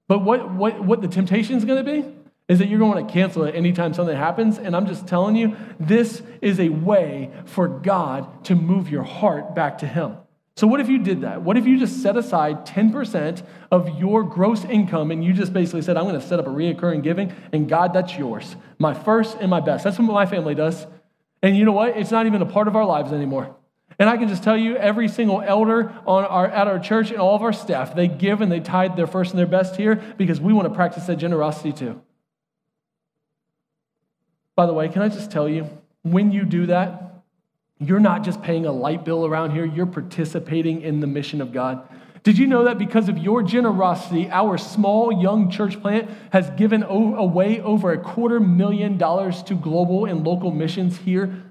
But 0.08 0.20
what, 0.20 0.52
what, 0.52 0.84
what 0.84 1.02
the 1.02 1.08
temptation 1.08 1.56
is 1.56 1.66
gonna 1.66 1.84
be 1.84 2.06
is 2.50 2.60
that 2.60 2.68
you're 2.68 2.80
going 2.80 3.06
to 3.06 3.14
cancel 3.14 3.44
it 3.44 3.56
anytime 3.56 3.94
something 3.94 4.18
happens. 4.18 4.58
And 4.58 4.76
I'm 4.76 4.88
just 4.88 5.08
telling 5.08 5.36
you, 5.36 5.56
this 5.80 6.22
is 6.42 6.60
a 6.60 6.70
way 6.70 7.30
for 7.46 7.70
God 7.70 8.44
to 8.46 8.56
move 8.56 8.90
your 8.90 9.04
heart 9.04 9.56
back 9.56 9.78
to 9.78 9.88
Him. 9.88 10.18
So, 10.58 10.68
what 10.68 10.82
if 10.82 10.90
you 10.90 11.00
did 11.00 11.22
that? 11.22 11.42
What 11.42 11.56
if 11.56 11.66
you 11.66 11.80
just 11.80 12.02
set 12.04 12.18
aside 12.18 12.66
10% 12.66 13.44
of 13.72 13.98
your 13.98 14.24
gross 14.24 14.66
income 14.66 15.12
and 15.12 15.24
you 15.24 15.32
just 15.32 15.54
basically 15.54 15.84
said, 15.84 15.96
I'm 15.96 16.04
going 16.04 16.20
to 16.20 16.28
set 16.28 16.40
up 16.40 16.48
a 16.48 16.50
reoccurring 16.50 17.02
giving, 17.02 17.34
and 17.54 17.70
God, 17.70 17.94
that's 17.94 18.18
yours. 18.18 18.58
My 18.78 18.94
first 18.94 19.38
and 19.40 19.50
my 19.50 19.62
best. 19.62 19.86
That's 19.86 19.98
what 19.98 20.06
my 20.06 20.26
family 20.26 20.56
does. 20.56 20.86
And 21.42 21.56
you 21.56 21.64
know 21.64 21.72
what? 21.72 21.96
It's 21.96 22.12
not 22.12 22.26
even 22.26 22.42
a 22.42 22.46
part 22.46 22.68
of 22.68 22.76
our 22.76 22.84
lives 22.84 23.14
anymore. 23.14 23.56
And 23.98 24.10
I 24.10 24.18
can 24.18 24.28
just 24.28 24.44
tell 24.44 24.58
you, 24.58 24.76
every 24.76 25.08
single 25.08 25.42
elder 25.42 25.94
on 26.06 26.26
our, 26.26 26.48
at 26.48 26.68
our 26.68 26.80
church 26.80 27.12
and 27.12 27.20
all 27.20 27.36
of 27.36 27.42
our 27.42 27.54
staff, 27.54 27.96
they 27.96 28.08
give 28.08 28.42
and 28.42 28.52
they 28.52 28.60
tithe 28.60 28.96
their 28.96 29.08
first 29.08 29.32
and 29.32 29.40
their 29.40 29.48
best 29.48 29.76
here 29.76 29.96
because 30.18 30.42
we 30.42 30.52
want 30.52 30.68
to 30.68 30.74
practice 30.74 31.06
that 31.06 31.18
generosity 31.18 31.72
too. 31.72 32.02
By 34.60 34.66
the 34.66 34.74
way, 34.74 34.90
can 34.90 35.02
I 35.02 35.08
just 35.08 35.32
tell 35.32 35.48
you, 35.48 35.70
when 36.02 36.34
you 36.34 36.44
do 36.44 36.66
that, 36.66 37.24
you're 37.80 38.02
not 38.02 38.26
just 38.26 38.42
paying 38.42 38.66
a 38.66 38.74
light 38.74 39.06
bill 39.06 39.26
around 39.26 39.52
here, 39.52 39.64
you're 39.64 39.86
participating 39.86 40.82
in 40.82 41.00
the 41.00 41.08
mission 41.08 41.40
of 41.40 41.54
God. 41.54 41.88
Did 42.24 42.38
you 42.38 42.46
know 42.46 42.66
that 42.66 42.78
because 42.78 43.08
of 43.08 43.18
your 43.18 43.42
generosity, 43.42 44.30
our 44.30 44.58
small 44.58 45.14
young 45.14 45.50
church 45.50 45.82
plant 45.82 46.10
has 46.34 46.50
given 46.58 46.84
away 46.84 47.62
over 47.62 47.94
a 47.94 48.04
quarter 48.04 48.42
million 48.42 48.98
dollars 48.98 49.42
to 49.44 49.54
global 49.54 50.04
and 50.04 50.28
local 50.28 50.52
missions 50.52 50.98
here 50.98 51.42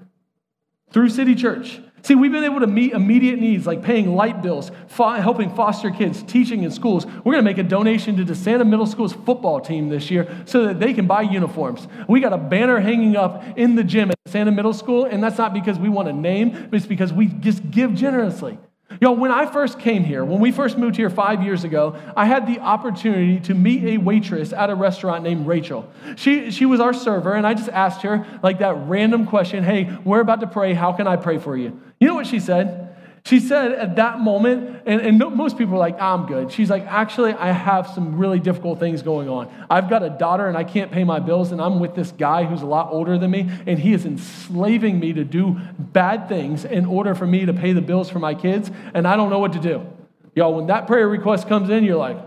through 0.91 1.09
City 1.09 1.33
Church? 1.33 1.81
See, 2.01 2.15
we've 2.15 2.31
been 2.31 2.43
able 2.43 2.61
to 2.61 2.67
meet 2.67 2.93
immediate 2.93 3.39
needs 3.39 3.67
like 3.67 3.83
paying 3.83 4.15
light 4.15 4.41
bills, 4.41 4.71
helping 4.97 5.53
foster 5.55 5.91
kids, 5.91 6.23
teaching 6.23 6.63
in 6.63 6.71
schools. 6.71 7.05
We're 7.05 7.33
going 7.33 7.43
to 7.43 7.49
make 7.49 7.57
a 7.57 7.63
donation 7.63 8.15
to 8.17 8.25
DeSana 8.25 8.67
Middle 8.67 8.85
School's 8.85 9.13
football 9.13 9.59
team 9.59 9.89
this 9.89 10.09
year 10.09 10.43
so 10.45 10.67
that 10.67 10.79
they 10.79 10.93
can 10.93 11.07
buy 11.07 11.21
uniforms. 11.23 11.87
We 12.07 12.19
got 12.19 12.33
a 12.33 12.37
banner 12.37 12.79
hanging 12.79 13.15
up 13.15 13.43
in 13.57 13.75
the 13.75 13.83
gym 13.83 14.11
at 14.11 14.17
Santa 14.27 14.51
Middle 14.51 14.73
School, 14.73 15.05
and 15.05 15.23
that's 15.23 15.37
not 15.37 15.53
because 15.53 15.77
we 15.77 15.89
want 15.89 16.07
a 16.07 16.13
name, 16.13 16.67
but 16.69 16.77
it's 16.77 16.85
because 16.85 17.11
we 17.11 17.27
just 17.27 17.69
give 17.69 17.93
generously. 17.95 18.57
Yo, 19.01 19.13
when 19.13 19.31
I 19.31 19.45
first 19.45 19.79
came 19.79 20.03
here, 20.03 20.25
when 20.25 20.41
we 20.41 20.51
first 20.51 20.77
moved 20.77 20.97
here 20.97 21.09
five 21.09 21.41
years 21.41 21.63
ago, 21.63 21.95
I 22.17 22.25
had 22.25 22.45
the 22.45 22.59
opportunity 22.59 23.39
to 23.41 23.53
meet 23.53 23.83
a 23.85 23.97
waitress 23.97 24.51
at 24.51 24.69
a 24.69 24.75
restaurant 24.75 25.23
named 25.23 25.47
Rachel. 25.47 25.89
She, 26.17 26.51
she 26.51 26.65
was 26.65 26.81
our 26.81 26.93
server, 26.93 27.33
and 27.33 27.47
I 27.47 27.53
just 27.53 27.69
asked 27.69 28.01
her, 28.01 28.25
like 28.43 28.59
that 28.59 28.75
random 28.87 29.25
question 29.25 29.63
Hey, 29.63 29.89
we're 30.03 30.19
about 30.19 30.41
to 30.41 30.47
pray. 30.47 30.73
How 30.73 30.91
can 30.91 31.07
I 31.07 31.15
pray 31.15 31.37
for 31.37 31.55
you? 31.55 31.79
You 31.99 32.07
know 32.07 32.15
what 32.15 32.27
she 32.27 32.41
said? 32.41 32.88
She 33.29 33.39
said 33.39 33.73
at 33.73 33.97
that 33.97 34.19
moment, 34.19 34.81
and, 34.87 35.01
and 35.01 35.19
most 35.19 35.55
people 35.55 35.75
are 35.75 35.77
like, 35.77 36.01
I'm 36.01 36.25
good. 36.25 36.51
She's 36.51 36.67
like, 36.67 36.87
actually, 36.87 37.33
I 37.33 37.51
have 37.51 37.85
some 37.85 38.17
really 38.17 38.39
difficult 38.39 38.79
things 38.79 39.03
going 39.03 39.29
on. 39.29 39.53
I've 39.69 39.87
got 39.87 40.01
a 40.01 40.09
daughter 40.09 40.47
and 40.47 40.57
I 40.57 40.63
can't 40.63 40.91
pay 40.91 41.03
my 41.03 41.19
bills, 41.19 41.51
and 41.51 41.61
I'm 41.61 41.79
with 41.79 41.93
this 41.93 42.11
guy 42.11 42.45
who's 42.45 42.63
a 42.63 42.65
lot 42.65 42.91
older 42.91 43.19
than 43.19 43.29
me, 43.29 43.47
and 43.67 43.77
he 43.77 43.93
is 43.93 44.03
enslaving 44.03 44.99
me 44.99 45.13
to 45.13 45.23
do 45.23 45.59
bad 45.77 46.27
things 46.27 46.65
in 46.65 46.87
order 46.87 47.13
for 47.13 47.27
me 47.27 47.45
to 47.45 47.53
pay 47.53 47.71
the 47.71 47.83
bills 47.83 48.09
for 48.09 48.17
my 48.17 48.33
kids, 48.33 48.71
and 48.95 49.07
I 49.07 49.15
don't 49.15 49.29
know 49.29 49.37
what 49.37 49.53
to 49.53 49.59
do. 49.59 49.85
Y'all, 50.33 50.55
when 50.55 50.65
that 50.65 50.87
prayer 50.87 51.07
request 51.07 51.47
comes 51.47 51.69
in, 51.69 51.83
you're 51.83 51.97
like, 51.97 52.17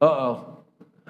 uh 0.00 0.06
oh. 0.06 0.62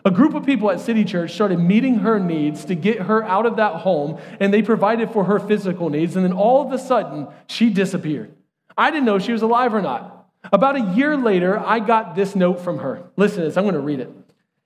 A 0.05 0.11
group 0.11 0.35
of 0.35 0.45
people 0.45 0.73
at 0.73 0.81
City 0.81 1.05
Church 1.05 1.35
started 1.35 1.61
meeting 1.61 2.01
her 2.01 2.19
needs 2.19 2.65
to 2.65 2.75
get 2.75 3.03
her 3.03 3.23
out 3.23 3.47
of 3.47 3.59
that 3.59 3.77
home, 3.77 4.19
and 4.41 4.53
they 4.53 4.63
provided 4.63 5.13
for 5.13 5.23
her 5.23 5.39
physical 5.39 5.89
needs, 5.89 6.17
and 6.17 6.25
then 6.25 6.33
all 6.33 6.67
of 6.67 6.73
a 6.73 6.79
sudden, 6.81 7.29
she 7.47 7.71
disappeared. 7.71 8.35
I 8.81 8.91
didn't 8.91 9.05
know 9.05 9.19
she 9.19 9.33
was 9.33 9.43
alive 9.43 9.75
or 9.75 9.83
not. 9.83 10.27
About 10.55 10.75
a 10.75 10.81
year 10.97 11.15
later, 11.15 11.59
I 11.59 11.81
got 11.81 12.15
this 12.15 12.35
note 12.35 12.61
from 12.61 12.79
her. 12.79 13.03
Listen 13.15 13.41
to 13.41 13.45
this, 13.45 13.59
I'm 13.59 13.65
going 13.65 13.75
to 13.75 13.81
read 13.81 14.01
it. 14.01 14.11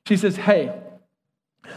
She 0.07 0.17
says, 0.17 0.37
Hey, 0.37 0.73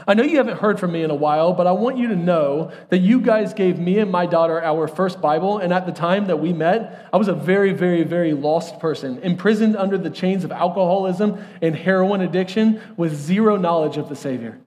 I 0.08 0.14
know 0.14 0.22
you 0.22 0.38
haven't 0.38 0.60
heard 0.60 0.80
from 0.80 0.92
me 0.92 1.02
in 1.02 1.10
a 1.10 1.16
while, 1.16 1.54
but 1.54 1.66
I 1.66 1.72
want 1.72 1.98
you 1.98 2.10
to 2.10 2.16
know 2.16 2.72
that 2.90 3.00
you 3.00 3.22
guys 3.22 3.56
gave 3.56 3.80
me 3.80 3.98
and 3.98 4.12
my 4.12 4.28
daughter 4.28 4.64
our 4.64 4.88
first 4.88 5.20
Bible. 5.20 5.58
And 5.58 5.74
at 5.74 5.88
the 5.88 5.92
time 5.92 6.28
that 6.28 6.38
we 6.38 6.54
met, 6.54 7.10
I 7.12 7.18
was 7.18 7.28
a 7.28 7.34
very, 7.34 7.74
very, 7.74 8.04
very 8.04 8.34
lost 8.34 8.80
person, 8.80 9.18
imprisoned 9.24 9.76
under 9.76 9.98
the 9.98 10.12
chains 10.12 10.44
of 10.44 10.52
alcoholism 10.52 11.44
and 11.64 11.76
heroin 11.76 12.22
addiction 12.22 12.82
with 12.98 13.16
zero 13.16 13.56
knowledge 13.56 13.98
of 13.98 14.10
the 14.10 14.16
Savior. 14.16 14.60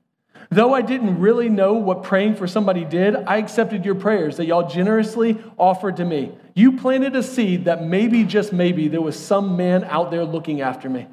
Though 0.53 0.75
I 0.75 0.83
didn't 0.83 1.21
really 1.21 1.49
know 1.49 1.75
what 1.75 2.03
praying 2.03 2.35
for 2.35 2.49
somebody 2.49 2.85
did, 2.85 3.15
I 3.15 3.37
accepted 3.37 3.85
your 3.85 3.95
prayers 3.95 4.39
that 4.39 4.47
y'all 4.47 4.69
generously 4.69 5.39
offered 5.57 5.99
to 5.99 6.05
me. 6.05 6.33
You 6.55 6.73
planted 6.73 7.17
a 7.17 7.23
seed 7.23 7.67
that 7.67 7.85
maybe, 7.85 8.25
just 8.25 8.53
maybe, 8.53 8.89
there 8.89 9.01
was 9.01 9.19
some 9.19 9.57
man 9.57 9.85
out 9.85 10.11
there 10.11 10.25
looking 10.25 10.61
after 10.61 10.89
me. 10.89 11.07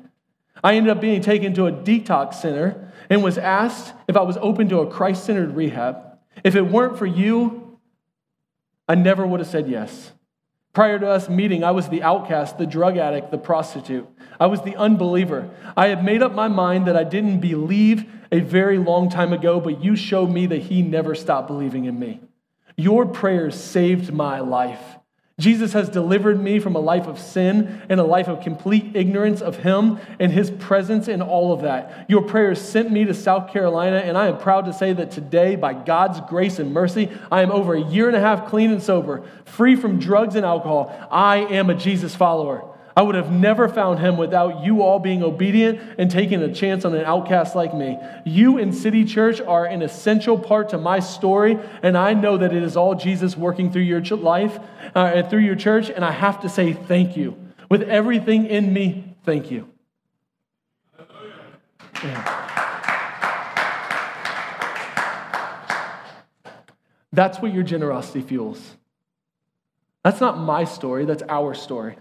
I 0.63 0.76
ended 0.76 0.91
up 0.91 1.02
being 1.02 1.21
taken 1.21 1.54
to 1.56 1.67
a 1.67 1.71
detox 1.71 2.36
center 2.36 2.91
and 3.10 3.23
was 3.23 3.38
asked 3.38 3.93
if 4.08 4.17
I 4.17 4.21
was 4.21 4.38
open 4.38 4.69
to 4.69 4.80
a 4.80 4.88
Christ 4.88 5.26
centered 5.26 5.56
rehab. 5.56 5.97
If 6.43 6.56
it 6.56 6.63
weren't 6.63 6.97
for 6.97 7.06
you, 7.06 7.78
I 8.88 8.95
never 8.95 9.26
would 9.26 9.39
have 9.39 9.50
said 9.50 9.67
yes. 9.67 10.12
Prior 10.73 11.00
to 11.00 11.10
us 11.10 11.28
meeting, 11.28 11.63
I 11.63 11.71
was 11.71 11.89
the 11.89 12.04
outcast, 12.04 12.58
the 12.58 12.67
drug 12.67 12.97
addict, 12.97 13.32
the 13.32 13.38
prostitute. 13.38 14.08
I 14.39 14.45
was 14.45 14.62
the 14.62 14.76
unbeliever. 14.76 15.50
I 15.76 15.88
had 15.88 16.04
made 16.04 16.21
up 16.21 16.34
my 16.34 16.47
mind 16.47 16.86
that 16.86 16.95
I 16.95 17.04
didn't 17.04 17.39
believe 17.39 18.06
a 18.32 18.39
very 18.39 18.78
long 18.78 19.10
time 19.10 19.34
ago, 19.34 19.60
but 19.60 19.84
you 19.84 19.95
showed 19.95 20.30
me 20.30 20.45
that 20.47 20.63
He 20.63 20.82
never 20.84 21.15
stopped 21.15 21.47
believing 21.47 21.86
in 21.86 21.97
me. 21.97 22.21
Your 22.76 23.08
prayers 23.08 23.60
saved 23.60 24.13
my 24.13 24.39
life. 24.39 24.96
Jesus 25.39 25.73
has 25.73 25.88
delivered 25.88 26.41
me 26.41 26.58
from 26.58 26.76
a 26.76 26.80
life 26.80 27.06
of 27.06 27.19
sin 27.19 27.84
and 27.89 28.00
a 28.00 28.04
life 28.04 28.28
of 28.28 28.41
complete 28.41 28.95
ignorance 28.95 29.39
of 29.39 29.58
Him 29.58 30.00
and 30.19 30.32
His 30.32 30.50
presence 30.50 31.08
in 31.08 31.21
all 31.21 31.54
of 31.54 31.62
that. 31.62 32.10
Your 32.10 32.23
prayers 32.23 32.60
sent 32.60 32.91
me 32.91 33.06
to 33.06 33.13
South 33.13 33.54
Carolina, 33.54 33.97
and 33.97 34.17
I 34.17 34.30
am 34.30 34.39
proud 34.39 34.65
to 34.65 34.73
say 34.73 34.93
that 34.93 35.12
today, 35.12 35.56
by 35.56 35.73
God's 35.73 36.21
grace 36.21 36.58
and 36.58 36.73
mercy, 36.73 37.12
I 37.32 37.43
am 37.43 37.52
over 37.52 37.76
a 37.76 37.84
year 37.84 38.08
and 38.08 38.17
a 38.17 38.19
half 38.19 38.50
clean 38.50 38.71
and 38.71 38.82
sober, 38.82 39.26
free 39.45 39.76
from 39.76 40.00
drugs 40.00 40.34
and 40.34 40.43
alcohol. 40.43 40.91
I 41.12 41.38
am 41.38 41.69
a 41.69 41.76
Jesus 41.76 42.15
follower. 42.15 42.73
I 42.97 43.03
would 43.03 43.13
have 43.13 43.31
never 43.31 43.69
found 43.69 43.99
him 43.99 44.17
without 44.17 44.63
you 44.63 44.81
all 44.81 44.97
being 44.97 45.21
obedient 45.21 45.79
and 45.99 46.10
taking 46.10 46.41
a 46.41 46.51
chance 46.51 46.83
on 46.83 46.95
an 46.95 47.05
outcast 47.05 47.55
like 47.55 47.71
me. 47.71 47.99
You 48.25 48.57
and 48.57 48.73
City 48.73 49.05
Church 49.05 49.39
are 49.39 49.65
an 49.65 49.83
essential 49.83 50.36
part 50.36 50.69
to 50.69 50.79
my 50.79 50.99
story, 50.99 51.60
and 51.83 51.95
I 51.95 52.15
know 52.15 52.38
that 52.38 52.55
it 52.55 52.63
is 52.63 52.75
all 52.75 52.95
Jesus 52.95 53.38
working 53.38 53.71
through 53.71 53.83
your 53.83 54.01
life 54.01 54.57
uh, 54.95 55.12
and 55.13 55.29
through 55.29 55.41
your 55.41 55.55
church, 55.55 55.91
and 55.91 56.03
I 56.03 56.10
have 56.10 56.41
to 56.41 56.49
say 56.49 56.73
thank 56.73 57.15
you. 57.15 57.38
With 57.69 57.83
everything 57.83 58.47
in 58.47 58.73
me, 58.73 59.15
thank 59.23 59.51
you. 59.51 59.69
Yeah. 62.03 62.33
That's 67.13 67.38
what 67.38 67.53
your 67.53 67.62
generosity 67.62 68.21
fuels. 68.21 68.75
That's 70.03 70.19
not 70.19 70.39
my 70.39 70.63
story, 70.63 71.05
that's 71.05 71.21
our 71.29 71.53
story. 71.53 71.97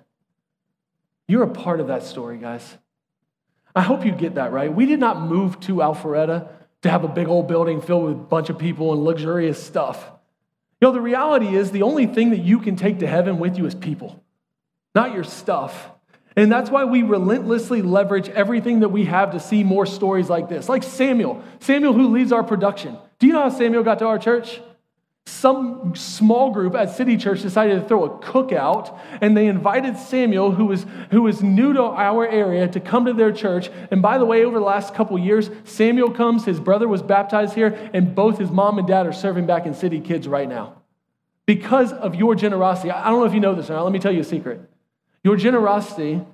You're 1.29 1.43
a 1.43 1.51
part 1.51 1.81
of 1.81 1.89
that 1.89 2.03
story, 2.03 2.39
guys. 2.39 2.77
I 3.75 3.83
hope 3.83 4.07
you 4.07 4.13
get 4.13 4.37
that 4.37 4.53
right. 4.53 4.73
We 4.73 4.87
did 4.87 5.01
not 5.01 5.21
move 5.21 5.61
to 5.61 5.77
Alpharetta 5.77 6.49
to 6.83 6.91
have 6.91 7.05
a 7.05 7.09
big 7.09 7.29
old 7.29 7.49
building 7.49 7.81
filled 7.81 8.05
with 8.05 8.13
a 8.13 8.17
bunch 8.17 8.49
of 8.49 8.59
people 8.59 8.93
and 8.93 9.05
luxurious 9.05 9.63
stuff. 9.63 10.03
You 10.81 10.89
know, 10.89 10.93
the 10.93 11.01
reality 11.01 11.55
is 11.55 11.71
the 11.71 11.83
only 11.83 12.07
thing 12.07 12.31
that 12.31 12.41
you 12.41 12.61
can 12.61 12.77
take 12.77 13.01
to 13.01 13.07
heaven 13.07 13.39
with 13.39 13.59
you 13.59 13.67
is 13.67 13.75
people, 13.75 14.23
not 14.95 15.13
your 15.15 15.25
stuff. 15.25 15.91
And 16.37 16.53
that's 16.53 16.71
why 16.71 16.85
we 16.85 17.03
relentlessly 17.03 17.81
leverage 17.81 18.29
everything 18.29 18.81
that 18.81 18.91
we 18.91 19.07
have 19.07 19.33
to 19.33 19.41
see 19.41 19.65
more 19.65 19.87
stories 19.87 20.29
like 20.29 20.49
this. 20.49 20.69
Like 20.69 20.83
Samuel, 20.83 21.43
Samuel 21.61 21.95
who 21.95 22.09
leads 22.09 22.31
our 22.31 22.45
production. 22.45 22.99
Do 23.19 23.27
you 23.27 23.33
know 23.33 23.43
how 23.43 23.49
Samuel 23.49 23.83
got 23.83 23.99
to 24.01 24.07
our 24.07 24.19
church? 24.19 24.61
Some 25.27 25.95
small 25.95 26.51
group 26.51 26.75
at 26.75 26.91
City 26.91 27.17
Church 27.17 27.43
decided 27.43 27.81
to 27.81 27.87
throw 27.87 28.05
a 28.05 28.11
cookout, 28.19 28.97
and 29.21 29.37
they 29.37 29.49
invited 29.49 29.99
Samuel, 29.99 30.53
who 30.53 30.67
was, 30.67 30.87
who 31.11 31.23
was 31.23 31.43
new 31.43 31.73
to 31.73 31.83
our 31.83 32.27
area, 32.27 32.67
to 32.69 32.81
come 32.81 33.05
to 33.05 33.13
their 33.13 33.33
church. 33.33 33.69
And 33.91 34.01
by 34.01 34.19
the 34.19 34.25
way, 34.25 34.45
over 34.45 34.59
the 34.59 34.65
last 34.65 34.95
couple 34.95 35.19
years, 35.19 35.51
Samuel 35.65 36.13
comes, 36.13 36.45
his 36.45 36.59
brother 36.59 36.89
was 36.89 37.03
baptized 37.03 37.55
here, 37.55 37.91
and 37.93 38.15
both 38.15 38.39
his 38.39 38.51
mom 38.51 38.79
and 38.79 38.87
dad 38.87 39.07
are 39.07 39.13
serving 39.13 39.47
back 39.47 39.67
in 39.67 39.75
City 39.75 40.01
Kids 40.01 40.27
right 40.27 40.49
now. 40.49 40.83
Because 41.45 41.93
of 41.93 42.15
your 42.15 42.35
generosity. 42.35 42.91
I 42.91 43.09
don't 43.11 43.21
know 43.21 43.27
if 43.27 43.35
you 43.35 43.41
know 43.41 43.55
this 43.55 43.69
or 43.69 43.75
not, 43.75 43.85
let 43.85 43.93
me 43.93 43.99
tell 43.99 44.13
you 44.13 44.21
a 44.21 44.25
secret. 44.25 44.61
Your 45.23 45.37
generosity 45.37 46.25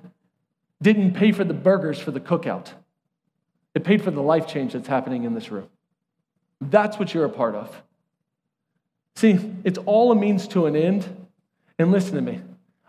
didn't 0.81 1.13
pay 1.13 1.31
for 1.31 1.43
the 1.43 1.53
burgers 1.53 1.99
for 1.99 2.11
the 2.11 2.19
cookout, 2.19 2.71
it 3.75 3.83
paid 3.83 4.03
for 4.03 4.11
the 4.11 4.21
life 4.21 4.47
change 4.47 4.73
that's 4.73 4.87
happening 4.87 5.23
in 5.23 5.33
this 5.33 5.51
room. 5.51 5.67
That's 6.61 6.97
what 6.97 7.13
you're 7.13 7.25
a 7.25 7.29
part 7.29 7.55
of. 7.55 7.83
See, 9.15 9.39
it's 9.63 9.77
all 9.85 10.11
a 10.11 10.15
means 10.15 10.47
to 10.49 10.65
an 10.65 10.75
end. 10.75 11.27
And 11.79 11.91
listen 11.91 12.15
to 12.15 12.21
me, 12.21 12.41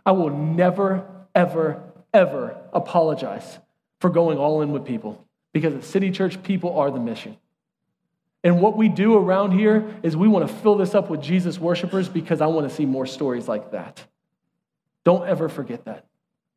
I 0.04 0.12
will 0.12 0.30
never, 0.30 1.06
ever, 1.34 1.82
ever 2.12 2.56
apologize 2.72 3.58
for 4.00 4.10
going 4.10 4.38
all 4.38 4.62
in 4.62 4.72
with 4.72 4.84
people 4.84 5.24
because 5.52 5.74
at 5.74 5.84
City 5.84 6.10
Church, 6.10 6.42
people 6.42 6.78
are 6.78 6.90
the 6.90 7.00
mission. 7.00 7.36
And 8.42 8.60
what 8.60 8.76
we 8.76 8.90
do 8.90 9.16
around 9.16 9.52
here 9.52 9.94
is 10.02 10.16
we 10.16 10.28
want 10.28 10.46
to 10.46 10.54
fill 10.54 10.76
this 10.76 10.94
up 10.94 11.08
with 11.08 11.22
Jesus 11.22 11.58
worshipers 11.58 12.10
because 12.10 12.42
I 12.42 12.46
want 12.46 12.68
to 12.68 12.74
see 12.74 12.84
more 12.84 13.06
stories 13.06 13.48
like 13.48 13.70
that. 13.70 14.04
Don't 15.04 15.26
ever 15.26 15.48
forget 15.48 15.86
that. 15.86 16.06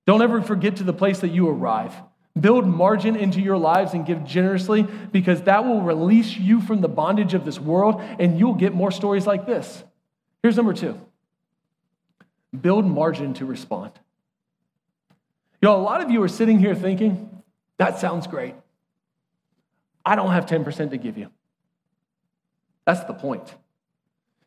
Don't 0.05 0.22
ever 0.22 0.41
forget 0.41 0.78
to 0.78 0.84
the 0.84 0.93
place 0.93 1.20
that 1.20 1.30
you 1.30 1.47
arrive. 1.47 1.93
Build 2.40 2.68
margin 2.68 3.16
into 3.16 3.40
your 3.42 3.58
lives 3.58 3.94
and 3.94 4.06
give 4.06 4.26
generously 4.26 4.84
because 4.84 5.44
that 5.44 5.66
will 5.66 5.82
release 5.82 6.38
you 6.38 6.62
from 6.62 6.82
the 6.82 6.88
bondage 6.88 7.34
of 7.34 7.46
this 7.46 7.60
world 7.60 8.02
and 8.20 8.38
you'll 8.38 8.56
get 8.56 8.74
more 8.74 8.92
stories 8.92 9.26
like 9.26 9.46
this. 9.46 9.84
Here's 10.44 10.58
number 10.58 10.74
two 10.74 11.00
build 12.60 12.86
margin 12.86 13.34
to 13.36 13.46
respond. 13.46 13.92
You 15.62 15.70
know, 15.70 15.78
a 15.78 15.82
lot 15.82 16.02
of 16.02 16.12
you 16.12 16.22
are 16.24 16.28
sitting 16.28 16.60
here 16.60 16.76
thinking, 16.76 17.44
that 17.78 18.00
sounds 18.00 18.28
great. 18.28 18.56
I 20.06 20.16
don't 20.16 20.32
have 20.32 20.46
10% 20.46 20.92
to 20.92 20.98
give 20.98 21.18
you. 21.18 21.30
That's 22.86 23.04
the 23.04 23.14
point. 23.14 23.54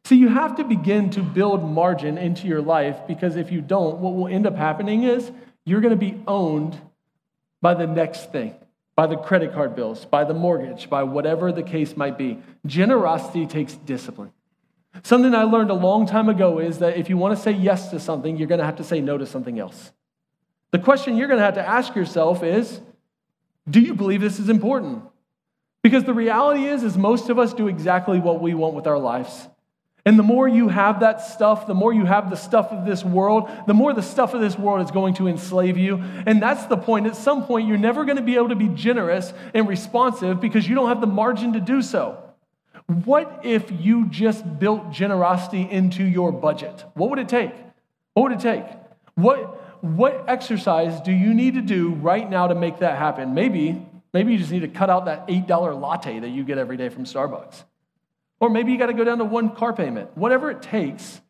See, 0.04 0.16
you 0.16 0.28
have 0.28 0.56
to 0.56 0.64
begin 0.64 1.10
to 1.10 1.22
build 1.22 1.62
margin 1.62 2.16
into 2.16 2.48
your 2.48 2.62
life 2.62 3.06
because 3.06 3.36
if 3.36 3.52
you 3.52 3.60
don't, 3.60 3.98
what 3.98 4.14
will 4.14 4.28
end 4.28 4.46
up 4.46 4.56
happening 4.56 5.02
is 5.02 5.30
you're 5.64 5.80
going 5.80 5.90
to 5.90 5.96
be 5.96 6.22
owned 6.26 6.80
by 7.60 7.74
the 7.74 7.86
next 7.86 8.32
thing, 8.32 8.54
by 8.96 9.06
the 9.06 9.16
credit 9.16 9.52
card 9.52 9.74
bills, 9.76 10.04
by 10.04 10.24
the 10.24 10.34
mortgage, 10.34 10.90
by 10.90 11.02
whatever 11.02 11.52
the 11.52 11.62
case 11.62 11.96
might 11.96 12.16
be. 12.16 12.38
Generosity 12.66 13.46
takes 13.46 13.74
discipline. 13.74 14.32
Something 15.02 15.34
I 15.34 15.44
learned 15.44 15.70
a 15.70 15.74
long 15.74 16.06
time 16.06 16.28
ago 16.28 16.58
is 16.58 16.78
that 16.78 16.96
if 16.96 17.08
you 17.08 17.16
want 17.16 17.36
to 17.36 17.42
say 17.42 17.52
yes 17.52 17.90
to 17.90 18.00
something, 18.00 18.36
you're 18.36 18.48
going 18.48 18.58
to 18.58 18.64
have 18.64 18.76
to 18.76 18.84
say 18.84 19.00
no 19.00 19.16
to 19.18 19.26
something 19.26 19.58
else. 19.58 19.92
The 20.72 20.78
question 20.78 21.16
you're 21.16 21.28
going 21.28 21.38
to 21.38 21.44
have 21.44 21.54
to 21.54 21.66
ask 21.66 21.94
yourself 21.94 22.42
is 22.42 22.80
do 23.68 23.80
you 23.80 23.94
believe 23.94 24.20
this 24.20 24.38
is 24.38 24.48
important? 24.48 25.04
Because 25.82 26.04
the 26.04 26.14
reality 26.14 26.64
is 26.64 26.82
is 26.82 26.96
most 26.96 27.28
of 27.28 27.38
us 27.38 27.54
do 27.54 27.68
exactly 27.68 28.18
what 28.18 28.40
we 28.40 28.54
want 28.54 28.74
with 28.74 28.86
our 28.86 28.98
lives. 28.98 29.48
And 30.06 30.18
the 30.18 30.22
more 30.22 30.48
you 30.48 30.68
have 30.68 31.00
that 31.00 31.20
stuff, 31.20 31.66
the 31.66 31.74
more 31.74 31.92
you 31.92 32.06
have 32.06 32.30
the 32.30 32.36
stuff 32.36 32.72
of 32.72 32.86
this 32.86 33.04
world, 33.04 33.50
the 33.66 33.74
more 33.74 33.92
the 33.92 34.02
stuff 34.02 34.32
of 34.32 34.40
this 34.40 34.58
world 34.58 34.84
is 34.84 34.90
going 34.90 35.14
to 35.14 35.28
enslave 35.28 35.76
you. 35.76 36.02
And 36.26 36.42
that's 36.42 36.64
the 36.66 36.76
point. 36.76 37.06
At 37.06 37.16
some 37.16 37.44
point, 37.44 37.68
you're 37.68 37.76
never 37.76 38.04
going 38.04 38.16
to 38.16 38.22
be 38.22 38.36
able 38.36 38.48
to 38.48 38.56
be 38.56 38.68
generous 38.68 39.32
and 39.52 39.68
responsive 39.68 40.40
because 40.40 40.66
you 40.66 40.74
don't 40.74 40.88
have 40.88 41.00
the 41.00 41.06
margin 41.06 41.52
to 41.52 41.60
do 41.60 41.82
so. 41.82 42.22
What 42.86 43.42
if 43.44 43.70
you 43.70 44.06
just 44.08 44.58
built 44.58 44.90
generosity 44.90 45.68
into 45.70 46.02
your 46.02 46.32
budget? 46.32 46.84
What 46.94 47.10
would 47.10 47.18
it 47.18 47.28
take? 47.28 47.52
What 48.14 48.24
would 48.24 48.32
it 48.32 48.40
take? 48.40 48.64
What, 49.14 49.82
what 49.82 50.24
exercise 50.28 51.00
do 51.02 51.12
you 51.12 51.34
need 51.34 51.54
to 51.54 51.60
do 51.60 51.90
right 51.90 52.28
now 52.28 52.48
to 52.48 52.54
make 52.54 52.78
that 52.78 52.98
happen? 52.98 53.34
Maybe, 53.34 53.86
maybe 54.12 54.32
you 54.32 54.38
just 54.38 54.50
need 54.50 54.60
to 54.60 54.68
cut 54.68 54.90
out 54.90 55.04
that 55.04 55.28
$8 55.28 55.80
latte 55.80 56.20
that 56.20 56.30
you 56.30 56.42
get 56.42 56.58
every 56.58 56.76
day 56.76 56.88
from 56.88 57.04
Starbucks. 57.04 57.64
Or 58.40 58.48
maybe 58.48 58.72
you 58.72 58.78
got 58.78 58.86
to 58.86 58.94
go 58.94 59.04
down 59.04 59.18
to 59.18 59.24
one 59.24 59.54
car 59.54 59.72
payment. 59.72 60.16
Whatever 60.16 60.50
it 60.50 60.62
takes, 60.62 61.20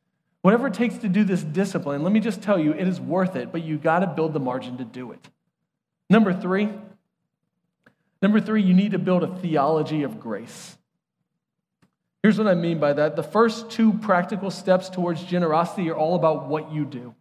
whatever 0.42 0.68
it 0.68 0.74
takes 0.74 0.98
to 0.98 1.08
do 1.08 1.24
this 1.24 1.42
discipline, 1.42 2.02
let 2.04 2.12
me 2.12 2.20
just 2.20 2.40
tell 2.40 2.58
you, 2.58 2.72
it 2.72 2.86
is 2.86 3.00
worth 3.00 3.36
it, 3.36 3.50
but 3.52 3.62
you 3.62 3.76
got 3.76 3.98
to 3.98 4.06
build 4.06 4.32
the 4.32 4.40
margin 4.40 4.78
to 4.78 4.84
do 4.84 5.10
it. 5.12 5.28
Number 6.08 6.32
three, 6.32 6.68
number 8.22 8.40
three, 8.40 8.62
you 8.62 8.74
need 8.74 8.92
to 8.92 8.98
build 8.98 9.24
a 9.24 9.38
theology 9.38 10.04
of 10.04 10.20
grace. 10.20 10.76
Here's 12.22 12.38
what 12.38 12.46
I 12.46 12.54
mean 12.54 12.78
by 12.78 12.92
that. 12.92 13.16
The 13.16 13.22
first 13.22 13.70
two 13.70 13.94
practical 13.94 14.50
steps 14.50 14.88
towards 14.88 15.22
generosity 15.24 15.90
are 15.90 15.96
all 15.96 16.14
about 16.14 16.48
what 16.48 16.72
you 16.72 16.84
do. 16.84 17.14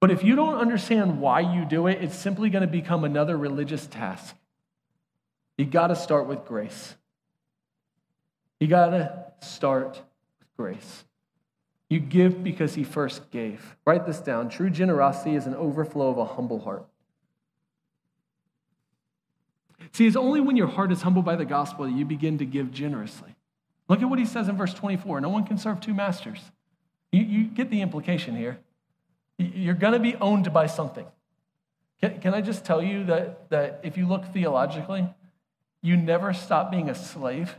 But 0.00 0.10
if 0.10 0.22
you 0.22 0.36
don't 0.36 0.56
understand 0.56 1.20
why 1.20 1.40
you 1.40 1.64
do 1.64 1.86
it, 1.86 2.02
it's 2.02 2.16
simply 2.16 2.50
going 2.50 2.62
to 2.62 2.68
become 2.68 3.04
another 3.04 3.36
religious 3.36 3.86
task. 3.86 4.36
You 5.56 5.64
got 5.64 5.88
to 5.88 5.96
start 5.96 6.26
with 6.26 6.44
grace. 6.44 6.94
You 8.60 8.66
got 8.66 8.90
to 8.90 9.24
start 9.40 10.02
with 10.38 10.56
grace. 10.56 11.04
You 11.88 12.00
give 12.00 12.42
because 12.44 12.74
he 12.74 12.84
first 12.84 13.30
gave. 13.30 13.76
Write 13.86 14.06
this 14.06 14.20
down. 14.20 14.48
True 14.48 14.68
generosity 14.68 15.34
is 15.36 15.46
an 15.46 15.54
overflow 15.54 16.10
of 16.10 16.18
a 16.18 16.24
humble 16.24 16.60
heart. 16.60 16.84
See, 19.92 20.06
it's 20.06 20.16
only 20.16 20.40
when 20.40 20.56
your 20.56 20.66
heart 20.66 20.92
is 20.92 21.02
humbled 21.02 21.24
by 21.24 21.36
the 21.36 21.44
gospel 21.44 21.86
that 21.86 21.92
you 21.92 22.04
begin 22.04 22.38
to 22.38 22.44
give 22.44 22.72
generously. 22.72 23.34
Look 23.88 24.02
at 24.02 24.10
what 24.10 24.18
he 24.18 24.26
says 24.26 24.48
in 24.48 24.56
verse 24.56 24.74
24 24.74 25.20
no 25.20 25.30
one 25.30 25.44
can 25.44 25.56
serve 25.56 25.80
two 25.80 25.94
masters. 25.94 26.40
You, 27.10 27.22
you 27.22 27.44
get 27.44 27.70
the 27.70 27.80
implication 27.80 28.36
here. 28.36 28.58
You're 29.38 29.74
going 29.74 29.94
to 29.94 29.98
be 29.98 30.14
owned 30.16 30.52
by 30.52 30.66
something. 30.66 31.06
Can, 32.00 32.20
can 32.20 32.34
I 32.34 32.40
just 32.40 32.64
tell 32.64 32.82
you 32.82 33.04
that, 33.04 33.48
that 33.50 33.80
if 33.82 33.96
you 33.96 34.06
look 34.06 34.26
theologically, 34.26 35.08
you 35.80 35.96
never 35.96 36.34
stop 36.34 36.70
being 36.70 36.90
a 36.90 36.94
slave 36.94 37.56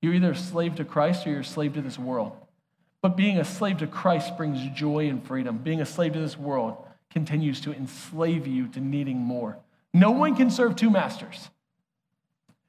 you're 0.00 0.14
either 0.14 0.32
a 0.32 0.36
slave 0.36 0.76
to 0.76 0.84
Christ 0.84 1.26
or 1.26 1.30
you're 1.30 1.40
a 1.40 1.44
slave 1.44 1.74
to 1.74 1.82
this 1.82 1.98
world. 1.98 2.32
But 3.02 3.16
being 3.16 3.38
a 3.38 3.44
slave 3.44 3.78
to 3.78 3.86
Christ 3.86 4.36
brings 4.36 4.60
joy 4.76 5.08
and 5.08 5.24
freedom. 5.24 5.58
Being 5.58 5.80
a 5.80 5.86
slave 5.86 6.12
to 6.14 6.20
this 6.20 6.38
world 6.38 6.76
continues 7.10 7.60
to 7.62 7.72
enslave 7.72 8.46
you 8.46 8.68
to 8.68 8.80
needing 8.80 9.18
more. 9.18 9.58
No 9.94 10.10
one 10.10 10.34
can 10.34 10.50
serve 10.50 10.76
two 10.76 10.90
masters. 10.90 11.50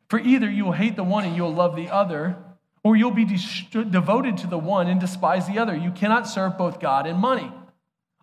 For 0.10 0.20
either 0.20 0.50
you 0.50 0.66
will 0.66 0.72
hate 0.72 0.96
the 0.96 1.04
one 1.04 1.26
and 1.26 1.36
you'll 1.36 1.54
love 1.54 1.76
the 1.76 1.90
other, 1.90 2.38
or 2.84 2.96
you'll 2.96 3.12
be 3.12 3.26
de- 3.26 3.84
devoted 3.84 4.38
to 4.38 4.48
the 4.48 4.58
one 4.58 4.88
and 4.88 5.02
despise 5.02 5.48
the 5.48 5.60
other. 5.60 5.76
You 5.76 5.92
cannot 5.92 6.28
serve 6.28 6.58
both 6.58 6.80
God 6.80 7.06
and 7.06 7.20
money. 7.20 7.52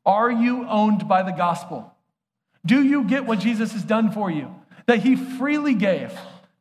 Are 0.07 0.31
you 0.31 0.67
owned 0.67 1.07
by 1.07 1.23
the 1.23 1.33
gospel? 1.33 1.95
Do 2.65 2.83
you 2.83 3.05
get 3.05 3.27
what 3.27 3.41
Jesus 3.41 3.73
has 3.73 3.83
done 3.83 4.11
for 4.11 4.31
you? 4.31 4.55
That 4.87 5.01
he 5.01 5.17
freely 5.17 5.75
gave 5.75 6.13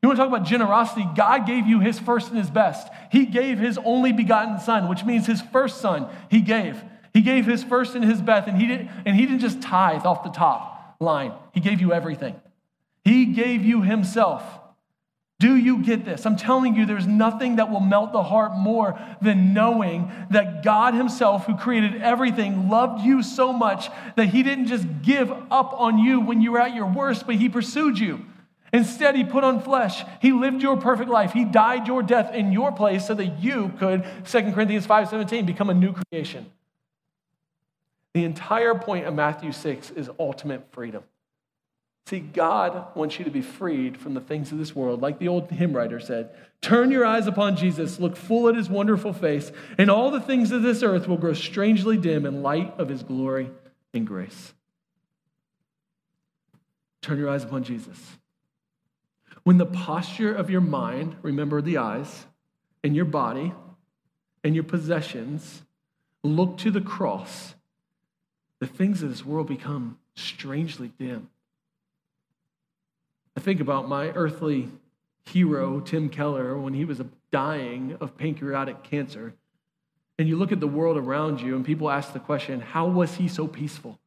you 0.04 0.10
want 0.10 0.18
to 0.18 0.24
talk 0.26 0.36
about 0.36 0.46
generosity? 0.46 1.08
God 1.16 1.48
gave 1.48 1.66
you 1.66 1.80
his 1.80 1.98
first 1.98 2.28
and 2.28 2.38
his 2.38 2.50
best. 2.50 2.90
He 3.10 3.26
gave 3.26 3.58
his 3.58 3.80
only 3.86 4.12
begotten 4.12 4.60
son, 4.60 4.90
which 4.90 5.06
means 5.06 5.26
his 5.26 5.42
first 5.42 5.80
son, 5.80 6.10
he 6.30 6.42
gave. 6.42 6.84
He 7.14 7.22
gave 7.22 7.46
his 7.46 7.64
first 7.64 7.96
and 7.96 8.04
his 8.04 8.22
best, 8.22 8.50
and 8.50 8.58
he 8.58 8.68
didn't, 8.68 8.90
and 9.06 9.16
he 9.16 9.26
didn't 9.26 9.40
just 9.40 9.62
tithe 9.62 10.06
off 10.06 10.24
the 10.24 10.30
top 10.30 10.98
line. 11.00 11.32
He 11.54 11.62
gave 11.62 11.80
you 11.80 11.94
everything. 11.94 12.36
He 13.06 13.28
gave 13.28 13.64
you 13.64 13.82
himself. 13.82 14.44
Do 15.40 15.56
you 15.56 15.80
get 15.84 16.06
this? 16.06 16.26
I'm 16.26 16.38
telling 16.38 16.76
you, 16.76 16.86
there's 16.86 17.08
nothing 17.08 17.58
that 17.58 17.70
will 17.70 17.82
melt 17.82 18.14
the 18.14 18.24
heart 18.24 18.58
more 18.58 19.00
than 19.22 19.54
knowing 19.54 20.12
that 20.32 20.64
God 20.64 20.94
Himself, 20.94 21.46
who 21.46 21.58
created 21.58 22.02
everything, 22.02 22.70
loved 22.70 23.04
you 23.04 23.22
so 23.22 23.52
much 23.52 23.90
that 24.16 24.28
He 24.28 24.42
didn't 24.42 24.68
just 24.68 24.86
give 25.02 25.30
up 25.30 25.74
on 25.74 25.98
you 25.98 26.22
when 26.22 26.42
you 26.42 26.54
were 26.54 26.62
at 26.62 26.74
your 26.74 26.86
worst, 26.86 27.26
but 27.26 27.36
He 27.36 27.50
pursued 27.50 28.00
you. 28.00 28.26
Instead, 28.74 29.16
he 29.16 29.24
put 29.24 29.44
on 29.44 29.62
flesh. 29.62 30.04
He 30.20 30.32
lived 30.32 30.64
your 30.64 30.78
perfect 30.78 31.10
life. 31.10 31.32
He 31.32 31.46
died 31.46 31.88
your 31.88 32.02
death 32.02 32.34
in 32.34 32.52
your 32.52 32.72
place 32.72 33.06
so 33.06 33.14
that 33.14 33.44
you 33.44 33.72
could, 33.78 34.04
2 34.26 34.54
Corinthians 34.54 34.88
5:17, 34.88 35.46
become 35.46 35.70
a 35.70 35.76
new 35.76 35.94
creation. 35.94 36.52
The 38.14 38.26
entire 38.26 38.76
point 38.76 39.06
of 39.06 39.14
Matthew 39.14 39.52
6 39.52 39.92
is 39.92 40.10
ultimate 40.20 40.72
freedom. 40.72 41.04
See, 42.08 42.20
God 42.20 42.96
wants 42.96 43.18
you 43.18 43.26
to 43.26 43.32
be 43.32 43.42
freed 43.42 43.98
from 43.98 44.14
the 44.14 44.22
things 44.22 44.52
of 44.52 44.58
this 44.58 44.76
world. 44.76 45.02
Like 45.02 45.20
the 45.20 45.30
old 45.30 45.50
hymn 45.50 45.74
writer 45.74 46.00
said, 46.00 46.32
turn 46.62 46.92
your 46.92 47.06
eyes 47.06 47.28
upon 47.28 47.56
Jesus, 47.56 48.00
look 48.00 48.18
full 48.18 48.50
at 48.50 48.56
his 48.56 48.70
wonderful 48.70 49.14
face, 49.14 49.52
and 49.78 49.90
all 49.90 50.12
the 50.12 50.20
things 50.20 50.52
of 50.52 50.64
this 50.64 50.84
earth 50.84 51.08
will 51.08 51.18
grow 51.18 51.34
strangely 51.34 51.96
dim 51.96 52.26
in 52.26 52.44
light 52.44 52.74
of 52.78 52.90
his 52.90 53.04
glory 53.04 53.52
and 53.94 54.06
grace. 54.06 54.54
Turn 57.02 57.20
your 57.20 57.30
eyes 57.30 57.44
upon 57.44 57.64
Jesus. 57.64 58.18
When 59.44 59.58
the 59.58 59.66
posture 59.66 60.34
of 60.34 60.50
your 60.50 60.62
mind, 60.62 61.18
remember 61.22 61.62
the 61.62 61.78
eyes, 61.78 62.26
and 62.84 62.96
your 62.96 63.06
body 63.06 63.54
and 64.44 64.56
your 64.56 64.64
possessions 64.64 65.64
look 66.24 66.58
to 66.60 66.72
the 66.72 66.82
cross, 66.82 67.56
the 68.60 68.68
things 68.68 69.04
of 69.04 69.10
this 69.10 69.26
world 69.26 69.48
become 69.48 69.98
strangely 70.16 70.92
dim. 70.98 71.30
I 73.36 73.40
think 73.40 73.60
about 73.60 73.90
my 73.90 74.10
earthly 74.10 74.70
hero, 75.26 75.80
Tim 75.80 76.10
Keller, 76.10 76.58
when 76.58 76.74
he 76.74 76.86
was 76.86 77.02
dying 77.32 77.98
of 78.00 78.18
pancreatic 78.18 78.84
cancer. 78.84 79.34
And 80.20 80.30
you 80.30 80.38
look 80.38 80.52
at 80.52 80.60
the 80.60 80.68
world 80.68 80.98
around 80.98 81.42
you, 81.42 81.56
and 81.56 81.66
people 81.66 81.90
ask 81.90 82.14
the 82.14 82.20
question, 82.20 82.62
how 82.62 82.88
was 82.88 83.16
he 83.16 83.28
so 83.28 83.48
peaceful? 83.48 84.00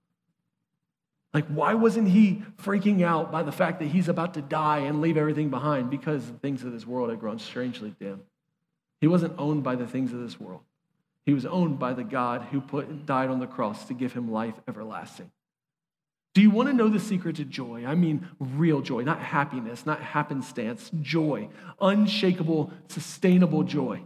Like, 1.36 1.48
why 1.48 1.74
wasn't 1.74 2.08
he 2.08 2.42
freaking 2.62 3.02
out 3.02 3.30
by 3.30 3.42
the 3.42 3.52
fact 3.52 3.80
that 3.80 3.88
he's 3.88 4.08
about 4.08 4.32
to 4.32 4.40
die 4.40 4.78
and 4.78 5.02
leave 5.02 5.18
everything 5.18 5.50
behind? 5.50 5.90
Because 5.90 6.26
the 6.26 6.38
things 6.38 6.64
of 6.64 6.72
this 6.72 6.86
world 6.86 7.10
had 7.10 7.20
grown 7.20 7.38
strangely 7.38 7.94
dim. 8.00 8.22
He 9.02 9.06
wasn't 9.06 9.34
owned 9.36 9.62
by 9.62 9.76
the 9.76 9.86
things 9.86 10.14
of 10.14 10.20
this 10.20 10.40
world. 10.40 10.62
He 11.26 11.34
was 11.34 11.44
owned 11.44 11.78
by 11.78 11.92
the 11.92 12.04
God 12.04 12.46
who 12.50 12.62
put, 12.62 13.04
died 13.04 13.28
on 13.28 13.38
the 13.38 13.46
cross 13.46 13.84
to 13.88 13.92
give 13.92 14.14
him 14.14 14.32
life 14.32 14.54
everlasting. 14.66 15.30
Do 16.32 16.40
you 16.40 16.48
want 16.48 16.70
to 16.70 16.74
know 16.74 16.88
the 16.88 16.98
secret 16.98 17.36
to 17.36 17.44
joy? 17.44 17.84
I 17.84 17.96
mean, 17.96 18.26
real 18.40 18.80
joy, 18.80 19.02
not 19.02 19.20
happiness, 19.20 19.84
not 19.84 20.00
happenstance, 20.00 20.90
joy, 21.02 21.50
unshakable, 21.82 22.72
sustainable 22.88 23.62
joy. 23.62 24.00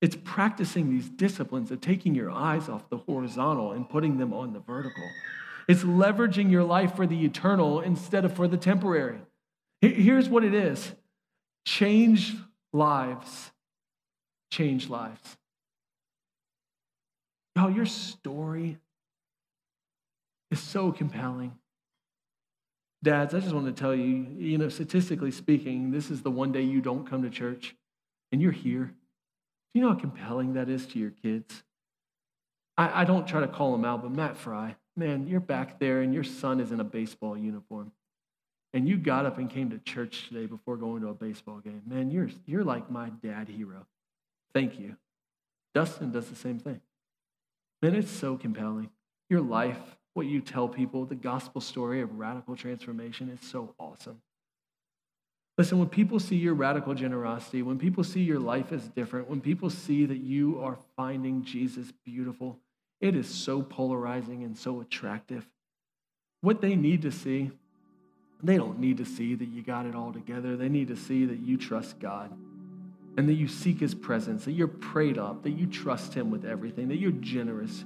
It's 0.00 0.16
practicing 0.24 0.88
these 0.88 1.10
disciplines 1.10 1.70
of 1.70 1.82
taking 1.82 2.14
your 2.14 2.30
eyes 2.30 2.70
off 2.70 2.88
the 2.88 2.96
horizontal 2.96 3.72
and 3.72 3.86
putting 3.86 4.16
them 4.16 4.32
on 4.32 4.54
the 4.54 4.60
vertical. 4.60 5.04
It's 5.72 5.84
leveraging 5.84 6.50
your 6.50 6.64
life 6.64 6.96
for 6.96 7.06
the 7.06 7.24
eternal 7.24 7.80
instead 7.80 8.26
of 8.26 8.34
for 8.34 8.46
the 8.46 8.58
temporary. 8.58 9.20
Here's 9.80 10.28
what 10.28 10.44
it 10.44 10.52
is 10.52 10.92
change 11.64 12.36
lives. 12.74 13.50
Change 14.50 14.90
lives. 14.90 15.38
Y'all, 17.56 17.70
your 17.70 17.86
story 17.86 18.76
is 20.50 20.60
so 20.60 20.92
compelling. 20.92 21.52
Dads, 23.02 23.32
I 23.32 23.40
just 23.40 23.54
want 23.54 23.64
to 23.64 23.72
tell 23.72 23.94
you, 23.94 24.26
you 24.36 24.58
know, 24.58 24.68
statistically 24.68 25.30
speaking, 25.30 25.90
this 25.90 26.10
is 26.10 26.20
the 26.20 26.30
one 26.30 26.52
day 26.52 26.60
you 26.60 26.82
don't 26.82 27.08
come 27.08 27.22
to 27.22 27.30
church 27.30 27.74
and 28.30 28.42
you're 28.42 28.52
here. 28.52 28.84
Do 28.84 28.92
you 29.72 29.80
know 29.80 29.94
how 29.94 29.98
compelling 29.98 30.52
that 30.52 30.68
is 30.68 30.86
to 30.88 30.98
your 30.98 31.12
kids? 31.12 31.62
I, 32.76 33.00
I 33.00 33.04
don't 33.06 33.26
try 33.26 33.40
to 33.40 33.48
call 33.48 33.72
them 33.72 33.86
out, 33.86 34.02
but 34.02 34.10
Matt 34.10 34.36
Fry, 34.36 34.76
man, 34.96 35.26
you're 35.26 35.40
back 35.40 35.78
there 35.78 36.00
and 36.02 36.12
your 36.12 36.24
son 36.24 36.60
is 36.60 36.72
in 36.72 36.80
a 36.80 36.84
baseball 36.84 37.36
uniform. 37.36 37.92
And 38.74 38.88
you 38.88 38.96
got 38.96 39.26
up 39.26 39.38
and 39.38 39.50
came 39.50 39.70
to 39.70 39.78
church 39.78 40.28
today 40.28 40.46
before 40.46 40.76
going 40.76 41.02
to 41.02 41.08
a 41.08 41.14
baseball 41.14 41.58
game. 41.58 41.82
Man, 41.86 42.10
you're, 42.10 42.30
you're 42.46 42.64
like 42.64 42.90
my 42.90 43.10
dad 43.22 43.48
hero. 43.48 43.86
Thank 44.54 44.78
you. 44.78 44.96
Dustin 45.74 46.10
does 46.10 46.28
the 46.28 46.36
same 46.36 46.58
thing. 46.58 46.80
Man, 47.82 47.94
it's 47.94 48.10
so 48.10 48.36
compelling. 48.36 48.90
Your 49.28 49.40
life, 49.40 49.78
what 50.14 50.26
you 50.26 50.40
tell 50.40 50.68
people, 50.68 51.04
the 51.04 51.14
gospel 51.14 51.60
story 51.60 52.00
of 52.00 52.18
radical 52.18 52.56
transformation 52.56 53.28
is 53.28 53.46
so 53.46 53.74
awesome. 53.78 54.20
Listen, 55.58 55.78
when 55.78 55.88
people 55.88 56.18
see 56.18 56.36
your 56.36 56.54
radical 56.54 56.94
generosity, 56.94 57.62
when 57.62 57.78
people 57.78 58.04
see 58.04 58.22
your 58.22 58.38
life 58.38 58.72
as 58.72 58.88
different, 58.88 59.28
when 59.28 59.40
people 59.40 59.68
see 59.68 60.06
that 60.06 60.18
you 60.18 60.60
are 60.62 60.78
finding 60.96 61.44
Jesus 61.44 61.92
beautiful, 62.04 62.58
it 63.02 63.16
is 63.16 63.28
so 63.28 63.60
polarizing 63.60 64.44
and 64.44 64.56
so 64.56 64.80
attractive. 64.80 65.46
What 66.40 66.62
they 66.62 66.76
need 66.76 67.02
to 67.02 67.10
see, 67.10 67.50
they 68.42 68.56
don't 68.56 68.78
need 68.78 68.96
to 68.98 69.04
see 69.04 69.34
that 69.34 69.48
you 69.48 69.62
got 69.62 69.86
it 69.86 69.94
all 69.94 70.12
together. 70.12 70.56
They 70.56 70.68
need 70.68 70.88
to 70.88 70.96
see 70.96 71.26
that 71.26 71.40
you 71.40 71.58
trust 71.58 71.98
God 71.98 72.32
and 73.18 73.28
that 73.28 73.34
you 73.34 73.48
seek 73.48 73.80
his 73.80 73.94
presence, 73.94 74.44
that 74.46 74.52
you're 74.52 74.68
prayed 74.68 75.18
up, 75.18 75.42
that 75.42 75.50
you 75.50 75.66
trust 75.66 76.14
him 76.14 76.30
with 76.30 76.44
everything, 76.44 76.88
that 76.88 76.98
you're 76.98 77.10
generous. 77.10 77.84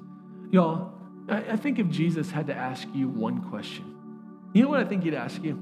Y'all, 0.52 0.92
I 1.28 1.56
think 1.56 1.78
if 1.78 1.88
Jesus 1.88 2.30
had 2.30 2.46
to 2.46 2.54
ask 2.54 2.86
you 2.94 3.08
one 3.08 3.42
question, 3.50 3.96
you 4.52 4.62
know 4.62 4.68
what 4.68 4.80
I 4.80 4.84
think 4.84 5.02
he'd 5.02 5.14
ask 5.14 5.42
you? 5.42 5.54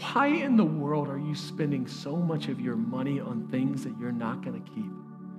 Why 0.00 0.28
in 0.28 0.56
the 0.56 0.64
world 0.64 1.08
are 1.08 1.18
you 1.18 1.34
spending 1.34 1.86
so 1.86 2.16
much 2.16 2.48
of 2.48 2.60
your 2.60 2.76
money 2.76 3.20
on 3.20 3.46
things 3.48 3.84
that 3.84 3.92
you're 4.00 4.10
not 4.10 4.42
going 4.42 4.60
to 4.60 4.70
keep? 4.70 4.90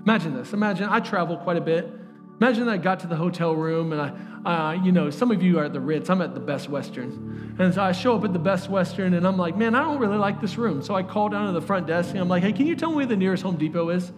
Imagine 0.06 0.36
this. 0.36 0.54
Imagine 0.54 0.90
I 0.90 1.00
travel 1.00 1.38
quite 1.38 1.58
a 1.58 1.62
bit. 1.62 1.92
Imagine 2.42 2.68
I 2.70 2.78
got 2.78 3.00
to 3.02 3.08
the 3.08 3.16
hotel 3.16 3.56
room 3.56 3.94
and 3.94 4.02
I, 4.02 4.72
uh, 4.72 4.72
you 4.84 4.92
know, 4.92 5.12
some 5.12 5.30
of 5.30 5.44
you 5.44 5.60
are 5.60 5.66
at 5.66 5.74
the 5.74 5.80
Ritz. 5.80 6.10
I'm 6.10 6.24
at 6.24 6.34
the 6.34 6.40
Best 6.40 6.70
Western. 6.70 7.56
And 7.60 7.72
so 7.72 7.84
I 7.84 7.92
show 7.92 8.18
up 8.18 8.26
at 8.26 8.34
the 8.34 8.40
Best 8.40 8.68
Western 8.68 9.14
and 9.14 9.28
I'm 9.28 9.38
like, 9.38 9.56
man, 9.56 9.76
I 9.76 9.84
don't 9.84 10.00
really 10.00 10.18
like 10.18 10.42
this 10.42 10.58
room. 10.58 10.82
So 10.82 10.96
I 10.96 11.04
call 11.04 11.30
down 11.30 11.46
to 11.46 11.52
the 11.52 11.64
front 11.64 11.86
desk 11.86 12.10
and 12.10 12.20
I'm 12.20 12.28
like, 12.28 12.42
hey, 12.42 12.52
can 12.52 12.66
you 12.66 12.76
tell 12.76 12.90
me 12.90 12.96
where 12.96 13.06
the 13.06 13.16
nearest 13.16 13.44
Home 13.44 13.58
Depot 13.58 13.90
is? 13.90 14.12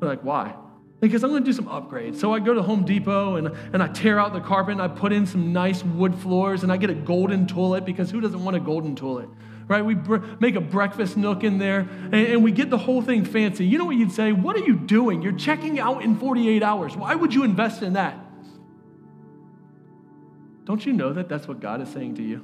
They're 0.00 0.08
like, 0.08 0.24
why? 0.24 0.54
Because 1.00 1.22
I'm 1.22 1.28
going 1.28 1.44
to 1.44 1.50
do 1.50 1.52
some 1.52 1.66
upgrades. 1.66 2.18
So 2.18 2.32
I 2.32 2.38
go 2.38 2.54
to 2.54 2.62
Home 2.62 2.82
Depot 2.86 3.36
and, 3.36 3.48
and 3.74 3.82
I 3.82 3.88
tear 3.88 4.18
out 4.18 4.32
the 4.32 4.40
carpet 4.40 4.72
and 4.72 4.80
I 4.80 4.88
put 4.88 5.12
in 5.12 5.26
some 5.26 5.52
nice 5.52 5.84
wood 5.84 6.14
floors 6.14 6.62
and 6.62 6.72
I 6.72 6.78
get 6.78 6.88
a 6.88 6.94
golden 6.94 7.46
toilet 7.46 7.84
because 7.84 8.10
who 8.10 8.22
doesn't 8.22 8.42
want 8.42 8.56
a 8.56 8.60
golden 8.60 8.96
toilet? 8.96 9.28
Right? 9.68 9.84
We 9.84 9.94
br- 9.94 10.18
make 10.40 10.54
a 10.54 10.60
breakfast 10.60 11.16
nook 11.16 11.44
in 11.44 11.58
there 11.58 11.80
and, 11.80 12.14
and 12.14 12.44
we 12.44 12.52
get 12.52 12.70
the 12.70 12.78
whole 12.78 13.02
thing 13.02 13.24
fancy. 13.24 13.64
You 13.64 13.78
know 13.78 13.84
what 13.84 13.96
you'd 13.96 14.12
say? 14.12 14.32
What 14.32 14.56
are 14.56 14.64
you 14.64 14.76
doing? 14.76 15.22
You're 15.22 15.32
checking 15.32 15.78
out 15.78 16.02
in 16.02 16.16
48 16.16 16.62
hours. 16.62 16.96
Why 16.96 17.14
would 17.14 17.34
you 17.34 17.44
invest 17.44 17.82
in 17.82 17.94
that? 17.94 18.18
Don't 20.64 20.84
you 20.86 20.92
know 20.92 21.12
that 21.12 21.28
that's 21.28 21.48
what 21.48 21.60
God 21.60 21.80
is 21.80 21.88
saying 21.88 22.14
to 22.16 22.22
you? 22.22 22.38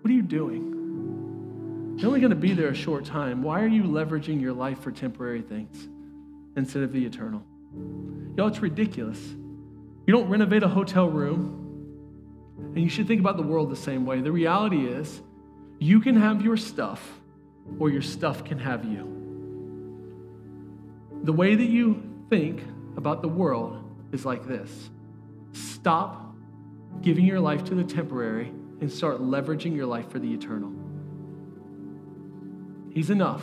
What 0.00 0.10
are 0.10 0.14
you 0.14 0.22
doing? 0.22 1.96
You're 1.96 2.08
only 2.08 2.20
going 2.20 2.30
to 2.30 2.36
be 2.36 2.54
there 2.54 2.68
a 2.68 2.74
short 2.74 3.04
time. 3.04 3.42
Why 3.42 3.60
are 3.60 3.68
you 3.68 3.82
leveraging 3.82 4.40
your 4.40 4.54
life 4.54 4.80
for 4.80 4.90
temporary 4.90 5.42
things 5.42 5.88
instead 6.56 6.82
of 6.82 6.92
the 6.92 7.04
eternal? 7.04 7.42
Y'all, 8.36 8.48
it's 8.48 8.60
ridiculous. 8.60 9.20
You 10.06 10.14
don't 10.14 10.28
renovate 10.28 10.62
a 10.62 10.68
hotel 10.68 11.08
room 11.08 11.59
and 12.74 12.78
you 12.78 12.88
should 12.88 13.08
think 13.08 13.20
about 13.20 13.36
the 13.36 13.42
world 13.42 13.70
the 13.70 13.76
same 13.76 14.06
way. 14.06 14.20
The 14.20 14.30
reality 14.30 14.86
is, 14.86 15.20
you 15.78 16.00
can 16.00 16.16
have 16.16 16.42
your 16.42 16.56
stuff, 16.56 17.20
or 17.78 17.90
your 17.90 18.02
stuff 18.02 18.44
can 18.44 18.58
have 18.58 18.84
you. 18.84 19.16
The 21.22 21.32
way 21.32 21.54
that 21.54 21.68
you 21.68 22.02
think 22.28 22.62
about 22.96 23.22
the 23.22 23.28
world 23.28 23.82
is 24.12 24.24
like 24.24 24.46
this 24.46 24.90
stop 25.52 26.34
giving 27.02 27.24
your 27.24 27.40
life 27.40 27.64
to 27.64 27.74
the 27.74 27.84
temporary 27.84 28.52
and 28.80 28.90
start 28.90 29.20
leveraging 29.20 29.74
your 29.74 29.86
life 29.86 30.10
for 30.10 30.18
the 30.18 30.32
eternal. 30.32 30.72
He's 32.92 33.10
enough. 33.10 33.42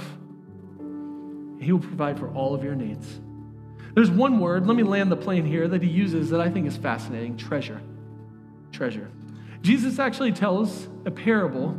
He 1.60 1.72
will 1.72 1.80
provide 1.80 2.20
for 2.20 2.30
all 2.34 2.54
of 2.54 2.64
your 2.64 2.76
needs. 2.76 3.20
There's 3.94 4.12
one 4.12 4.40
word, 4.40 4.68
let 4.68 4.78
me 4.78 4.84
land 4.84 5.12
the 5.12 5.18
plane 5.18 5.46
here, 5.46 5.68
that 5.68 5.82
he 5.82 5.90
uses 5.90 6.30
that 6.30 6.40
I 6.40 6.50
think 6.50 6.68
is 6.68 6.78
fascinating 6.78 7.36
treasure 7.36 7.82
treasure. 8.72 9.10
Jesus 9.62 10.00
actually 10.00 10.32
tells 10.32 10.88
a 11.06 11.12
parable 11.12 11.76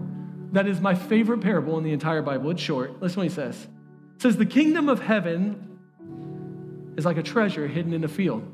that 0.53 0.66
is 0.66 0.80
my 0.80 0.95
favorite 0.95 1.41
parable 1.41 1.78
in 1.78 1.84
the 1.84 1.93
entire 1.93 2.22
Bible. 2.22 2.51
It's 2.51 2.62
short. 2.62 3.01
Listen 3.01 3.18
what 3.18 3.28
he 3.28 3.34
says. 3.34 3.68
It 4.16 4.22
says, 4.22 4.36
The 4.36 4.47
kingdom 4.47 4.89
of 4.89 5.01
heaven 5.01 5.78
is 6.97 7.05
like 7.05 7.16
a 7.16 7.22
treasure 7.22 7.66
hidden 7.66 7.93
in 7.93 8.03
a 8.05 8.09
field, 8.09 8.51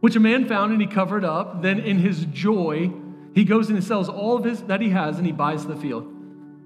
which 0.00 0.16
a 0.16 0.20
man 0.20 0.46
found 0.46 0.72
and 0.72 0.80
he 0.80 0.86
covered 0.86 1.24
up. 1.24 1.62
Then 1.62 1.80
in 1.80 1.98
his 1.98 2.24
joy, 2.26 2.90
he 3.34 3.44
goes 3.44 3.68
and 3.68 3.78
he 3.78 3.84
sells 3.84 4.08
all 4.08 4.36
of 4.36 4.44
his 4.44 4.62
that 4.62 4.80
he 4.80 4.90
has 4.90 5.18
and 5.18 5.26
he 5.26 5.32
buys 5.32 5.66
the 5.66 5.76
field. 5.76 6.04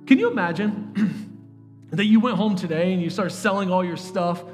Can 0.06 0.18
you 0.18 0.30
imagine 0.30 1.40
that 1.90 2.04
you 2.04 2.20
went 2.20 2.36
home 2.36 2.56
today 2.56 2.92
and 2.92 3.02
you 3.02 3.10
start 3.10 3.32
selling 3.32 3.70
all 3.70 3.84
your 3.84 3.96
stuff 3.96 4.44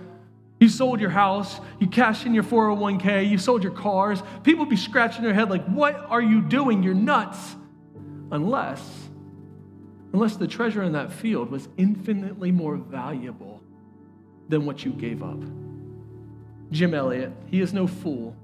you 0.61 0.69
sold 0.69 1.01
your 1.01 1.11
house, 1.11 1.61
you 1.79 1.87
cashed 1.87 2.27
in 2.27 2.35
your 2.35 2.43
401k, 2.43 3.29
you 3.29 3.39
sold 3.39 3.63
your 3.63 3.73
cars. 3.73 4.23
People 4.43 4.67
be 4.67 4.77
scratching 4.77 5.23
their 5.23 5.35
head 5.35 5.51
like, 5.51 5.65
what 5.67 5.95
are 6.09 6.23
you 6.23 6.41
doing? 6.41 6.83
You're 6.83 6.95
nuts. 6.95 7.57
Unless, 8.31 9.09
unless 10.13 10.37
the 10.37 10.47
treasure 10.47 10.83
in 10.83 10.93
that 10.93 11.13
field 11.13 11.51
was 11.51 11.69
infinitely 11.77 12.51
more 12.51 12.77
valuable 12.77 13.63
than 14.49 14.67
what 14.67 14.85
you 14.85 14.93
gave 14.93 15.23
up. 15.23 15.41
Jim 16.71 16.93
Elliot, 16.93 17.33
he 17.47 17.61
is 17.61 17.73
no 17.73 17.87
fool 17.87 18.37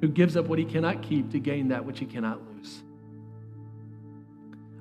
who 0.00 0.08
gives 0.08 0.36
up 0.36 0.46
what 0.46 0.58
he 0.58 0.64
cannot 0.64 1.00
keep 1.00 1.30
to 1.30 1.38
gain 1.38 1.68
that 1.68 1.84
which 1.84 1.98
he 1.98 2.06
cannot 2.06 2.38
lose. 2.40 2.51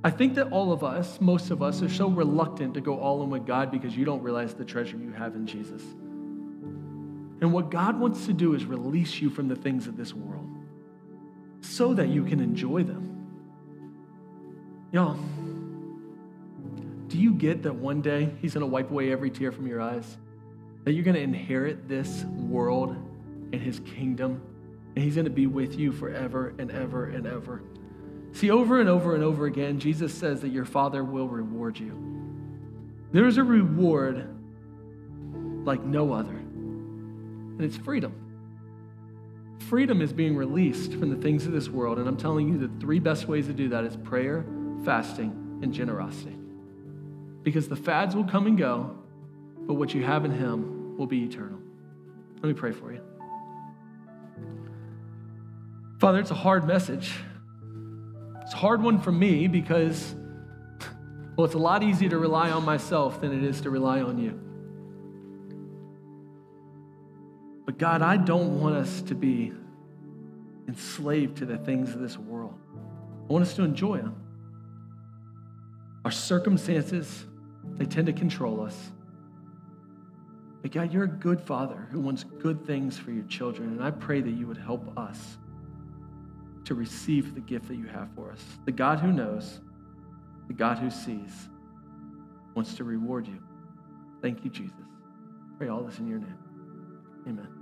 I 0.03 0.09
think 0.09 0.35
that 0.35 0.51
all 0.51 0.71
of 0.71 0.83
us, 0.83 1.21
most 1.21 1.51
of 1.51 1.61
us, 1.61 1.81
are 1.83 1.89
so 1.89 2.07
reluctant 2.07 2.73
to 2.73 2.81
go 2.81 2.99
all 2.99 3.21
in 3.23 3.29
with 3.29 3.45
God 3.45 3.71
because 3.71 3.95
you 3.95 4.03
don't 4.03 4.23
realize 4.23 4.53
the 4.55 4.65
treasure 4.65 4.97
you 4.97 5.11
have 5.11 5.35
in 5.35 5.45
Jesus. 5.45 5.83
And 7.41 7.53
what 7.53 7.69
God 7.69 7.99
wants 7.99 8.25
to 8.25 8.33
do 8.33 8.53
is 8.55 8.65
release 8.65 9.21
you 9.21 9.29
from 9.29 9.47
the 9.47 9.55
things 9.55 9.87
of 9.87 9.97
this 9.97 10.13
world 10.13 10.47
so 11.61 11.93
that 11.93 12.09
you 12.09 12.23
can 12.23 12.39
enjoy 12.39 12.83
them. 12.83 13.07
Y'all, 14.91 15.17
do 17.07 17.17
you 17.17 17.33
get 17.33 17.63
that 17.63 17.75
one 17.75 18.01
day 18.01 18.31
He's 18.41 18.53
going 18.53 18.61
to 18.61 18.67
wipe 18.67 18.89
away 18.89 19.11
every 19.11 19.29
tear 19.29 19.51
from 19.51 19.67
your 19.67 19.81
eyes? 19.81 20.17
That 20.83 20.93
you're 20.93 21.03
going 21.03 21.15
to 21.15 21.21
inherit 21.21 21.87
this 21.87 22.23
world 22.23 22.95
and 23.53 23.61
His 23.61 23.79
kingdom, 23.79 24.41
and 24.95 25.03
He's 25.03 25.15
going 25.15 25.25
to 25.25 25.31
be 25.31 25.45
with 25.45 25.77
you 25.77 25.91
forever 25.91 26.53
and 26.57 26.71
ever 26.71 27.05
and 27.05 27.27
ever? 27.27 27.61
See, 28.33 28.49
over 28.49 28.79
and 28.79 28.89
over 28.89 29.13
and 29.13 29.23
over 29.23 29.45
again, 29.45 29.79
Jesus 29.79 30.13
says 30.13 30.41
that 30.41 30.49
your 30.49 30.65
Father 30.65 31.03
will 31.03 31.27
reward 31.27 31.77
you. 31.77 31.97
There 33.11 33.27
is 33.27 33.37
a 33.37 33.43
reward 33.43 34.27
like 35.65 35.83
no 35.83 36.13
other, 36.13 36.31
and 36.31 37.61
it's 37.61 37.77
freedom. 37.77 38.15
Freedom 39.67 40.01
is 40.01 40.11
being 40.13 40.35
released 40.35 40.93
from 40.93 41.09
the 41.09 41.17
things 41.17 41.45
of 41.45 41.51
this 41.51 41.69
world, 41.69 41.99
and 41.99 42.07
I'm 42.07 42.17
telling 42.17 42.47
you 42.47 42.57
the 42.57 42.71
three 42.79 42.99
best 42.99 43.27
ways 43.27 43.47
to 43.47 43.53
do 43.53 43.69
that 43.69 43.83
is 43.83 43.95
prayer, 43.97 44.45
fasting, 44.85 45.59
and 45.61 45.73
generosity. 45.73 46.37
Because 47.43 47.67
the 47.67 47.75
fads 47.75 48.15
will 48.15 48.23
come 48.23 48.47
and 48.47 48.57
go, 48.57 48.95
but 49.67 49.75
what 49.75 49.93
you 49.93 50.03
have 50.03 50.25
in 50.25 50.31
Him 50.31 50.97
will 50.97 51.05
be 51.05 51.23
eternal. 51.23 51.59
Let 52.35 52.43
me 52.43 52.53
pray 52.53 52.71
for 52.71 52.91
you. 52.91 53.01
Father, 55.99 56.19
it's 56.19 56.31
a 56.31 56.35
hard 56.35 56.65
message. 56.65 57.13
It's 58.41 58.53
a 58.53 58.57
hard 58.57 58.81
one 58.81 58.99
for 58.99 59.11
me 59.11 59.47
because, 59.47 60.15
well, 61.35 61.45
it's 61.45 61.55
a 61.55 61.59
lot 61.59 61.83
easier 61.83 62.09
to 62.09 62.17
rely 62.17 62.51
on 62.51 62.65
myself 62.65 63.21
than 63.21 63.31
it 63.31 63.43
is 63.43 63.61
to 63.61 63.69
rely 63.69 64.01
on 64.01 64.17
you. 64.17 64.39
But 67.65 67.77
God, 67.77 68.01
I 68.01 68.17
don't 68.17 68.59
want 68.59 68.75
us 68.75 69.01
to 69.03 69.15
be 69.15 69.53
enslaved 70.67 71.37
to 71.37 71.45
the 71.45 71.57
things 71.57 71.93
of 71.93 71.99
this 71.99 72.17
world. 72.17 72.57
I 73.29 73.33
want 73.33 73.43
us 73.43 73.53
to 73.55 73.63
enjoy 73.63 73.97
them. 73.97 74.15
Our 76.03 76.11
circumstances, 76.11 77.25
they 77.77 77.85
tend 77.85 78.07
to 78.07 78.13
control 78.13 78.61
us. 78.61 78.91
But 80.61 80.71
God, 80.71 80.93
you're 80.93 81.03
a 81.03 81.07
good 81.07 81.41
father 81.41 81.87
who 81.91 81.99
wants 81.99 82.23
good 82.23 82.65
things 82.65 82.97
for 82.97 83.11
your 83.11 83.23
children. 83.25 83.69
And 83.69 83.83
I 83.83 83.91
pray 83.91 84.21
that 84.21 84.31
you 84.31 84.47
would 84.47 84.57
help 84.57 84.97
us 84.97 85.37
to 86.65 86.75
receive 86.75 87.33
the 87.33 87.41
gift 87.41 87.67
that 87.67 87.75
you 87.75 87.87
have 87.87 88.09
for 88.15 88.31
us. 88.31 88.43
The 88.65 88.71
God 88.71 88.99
who 88.99 89.11
knows, 89.11 89.59
the 90.47 90.53
God 90.53 90.77
who 90.77 90.89
sees, 90.89 91.49
wants 92.55 92.75
to 92.75 92.83
reward 92.83 93.27
you. 93.27 93.41
Thank 94.21 94.43
you, 94.43 94.49
Jesus. 94.49 94.75
Pray 95.57 95.69
all 95.69 95.83
this 95.83 95.99
in 95.99 96.07
your 96.07 96.19
name. 96.19 96.37
Amen. 97.27 97.60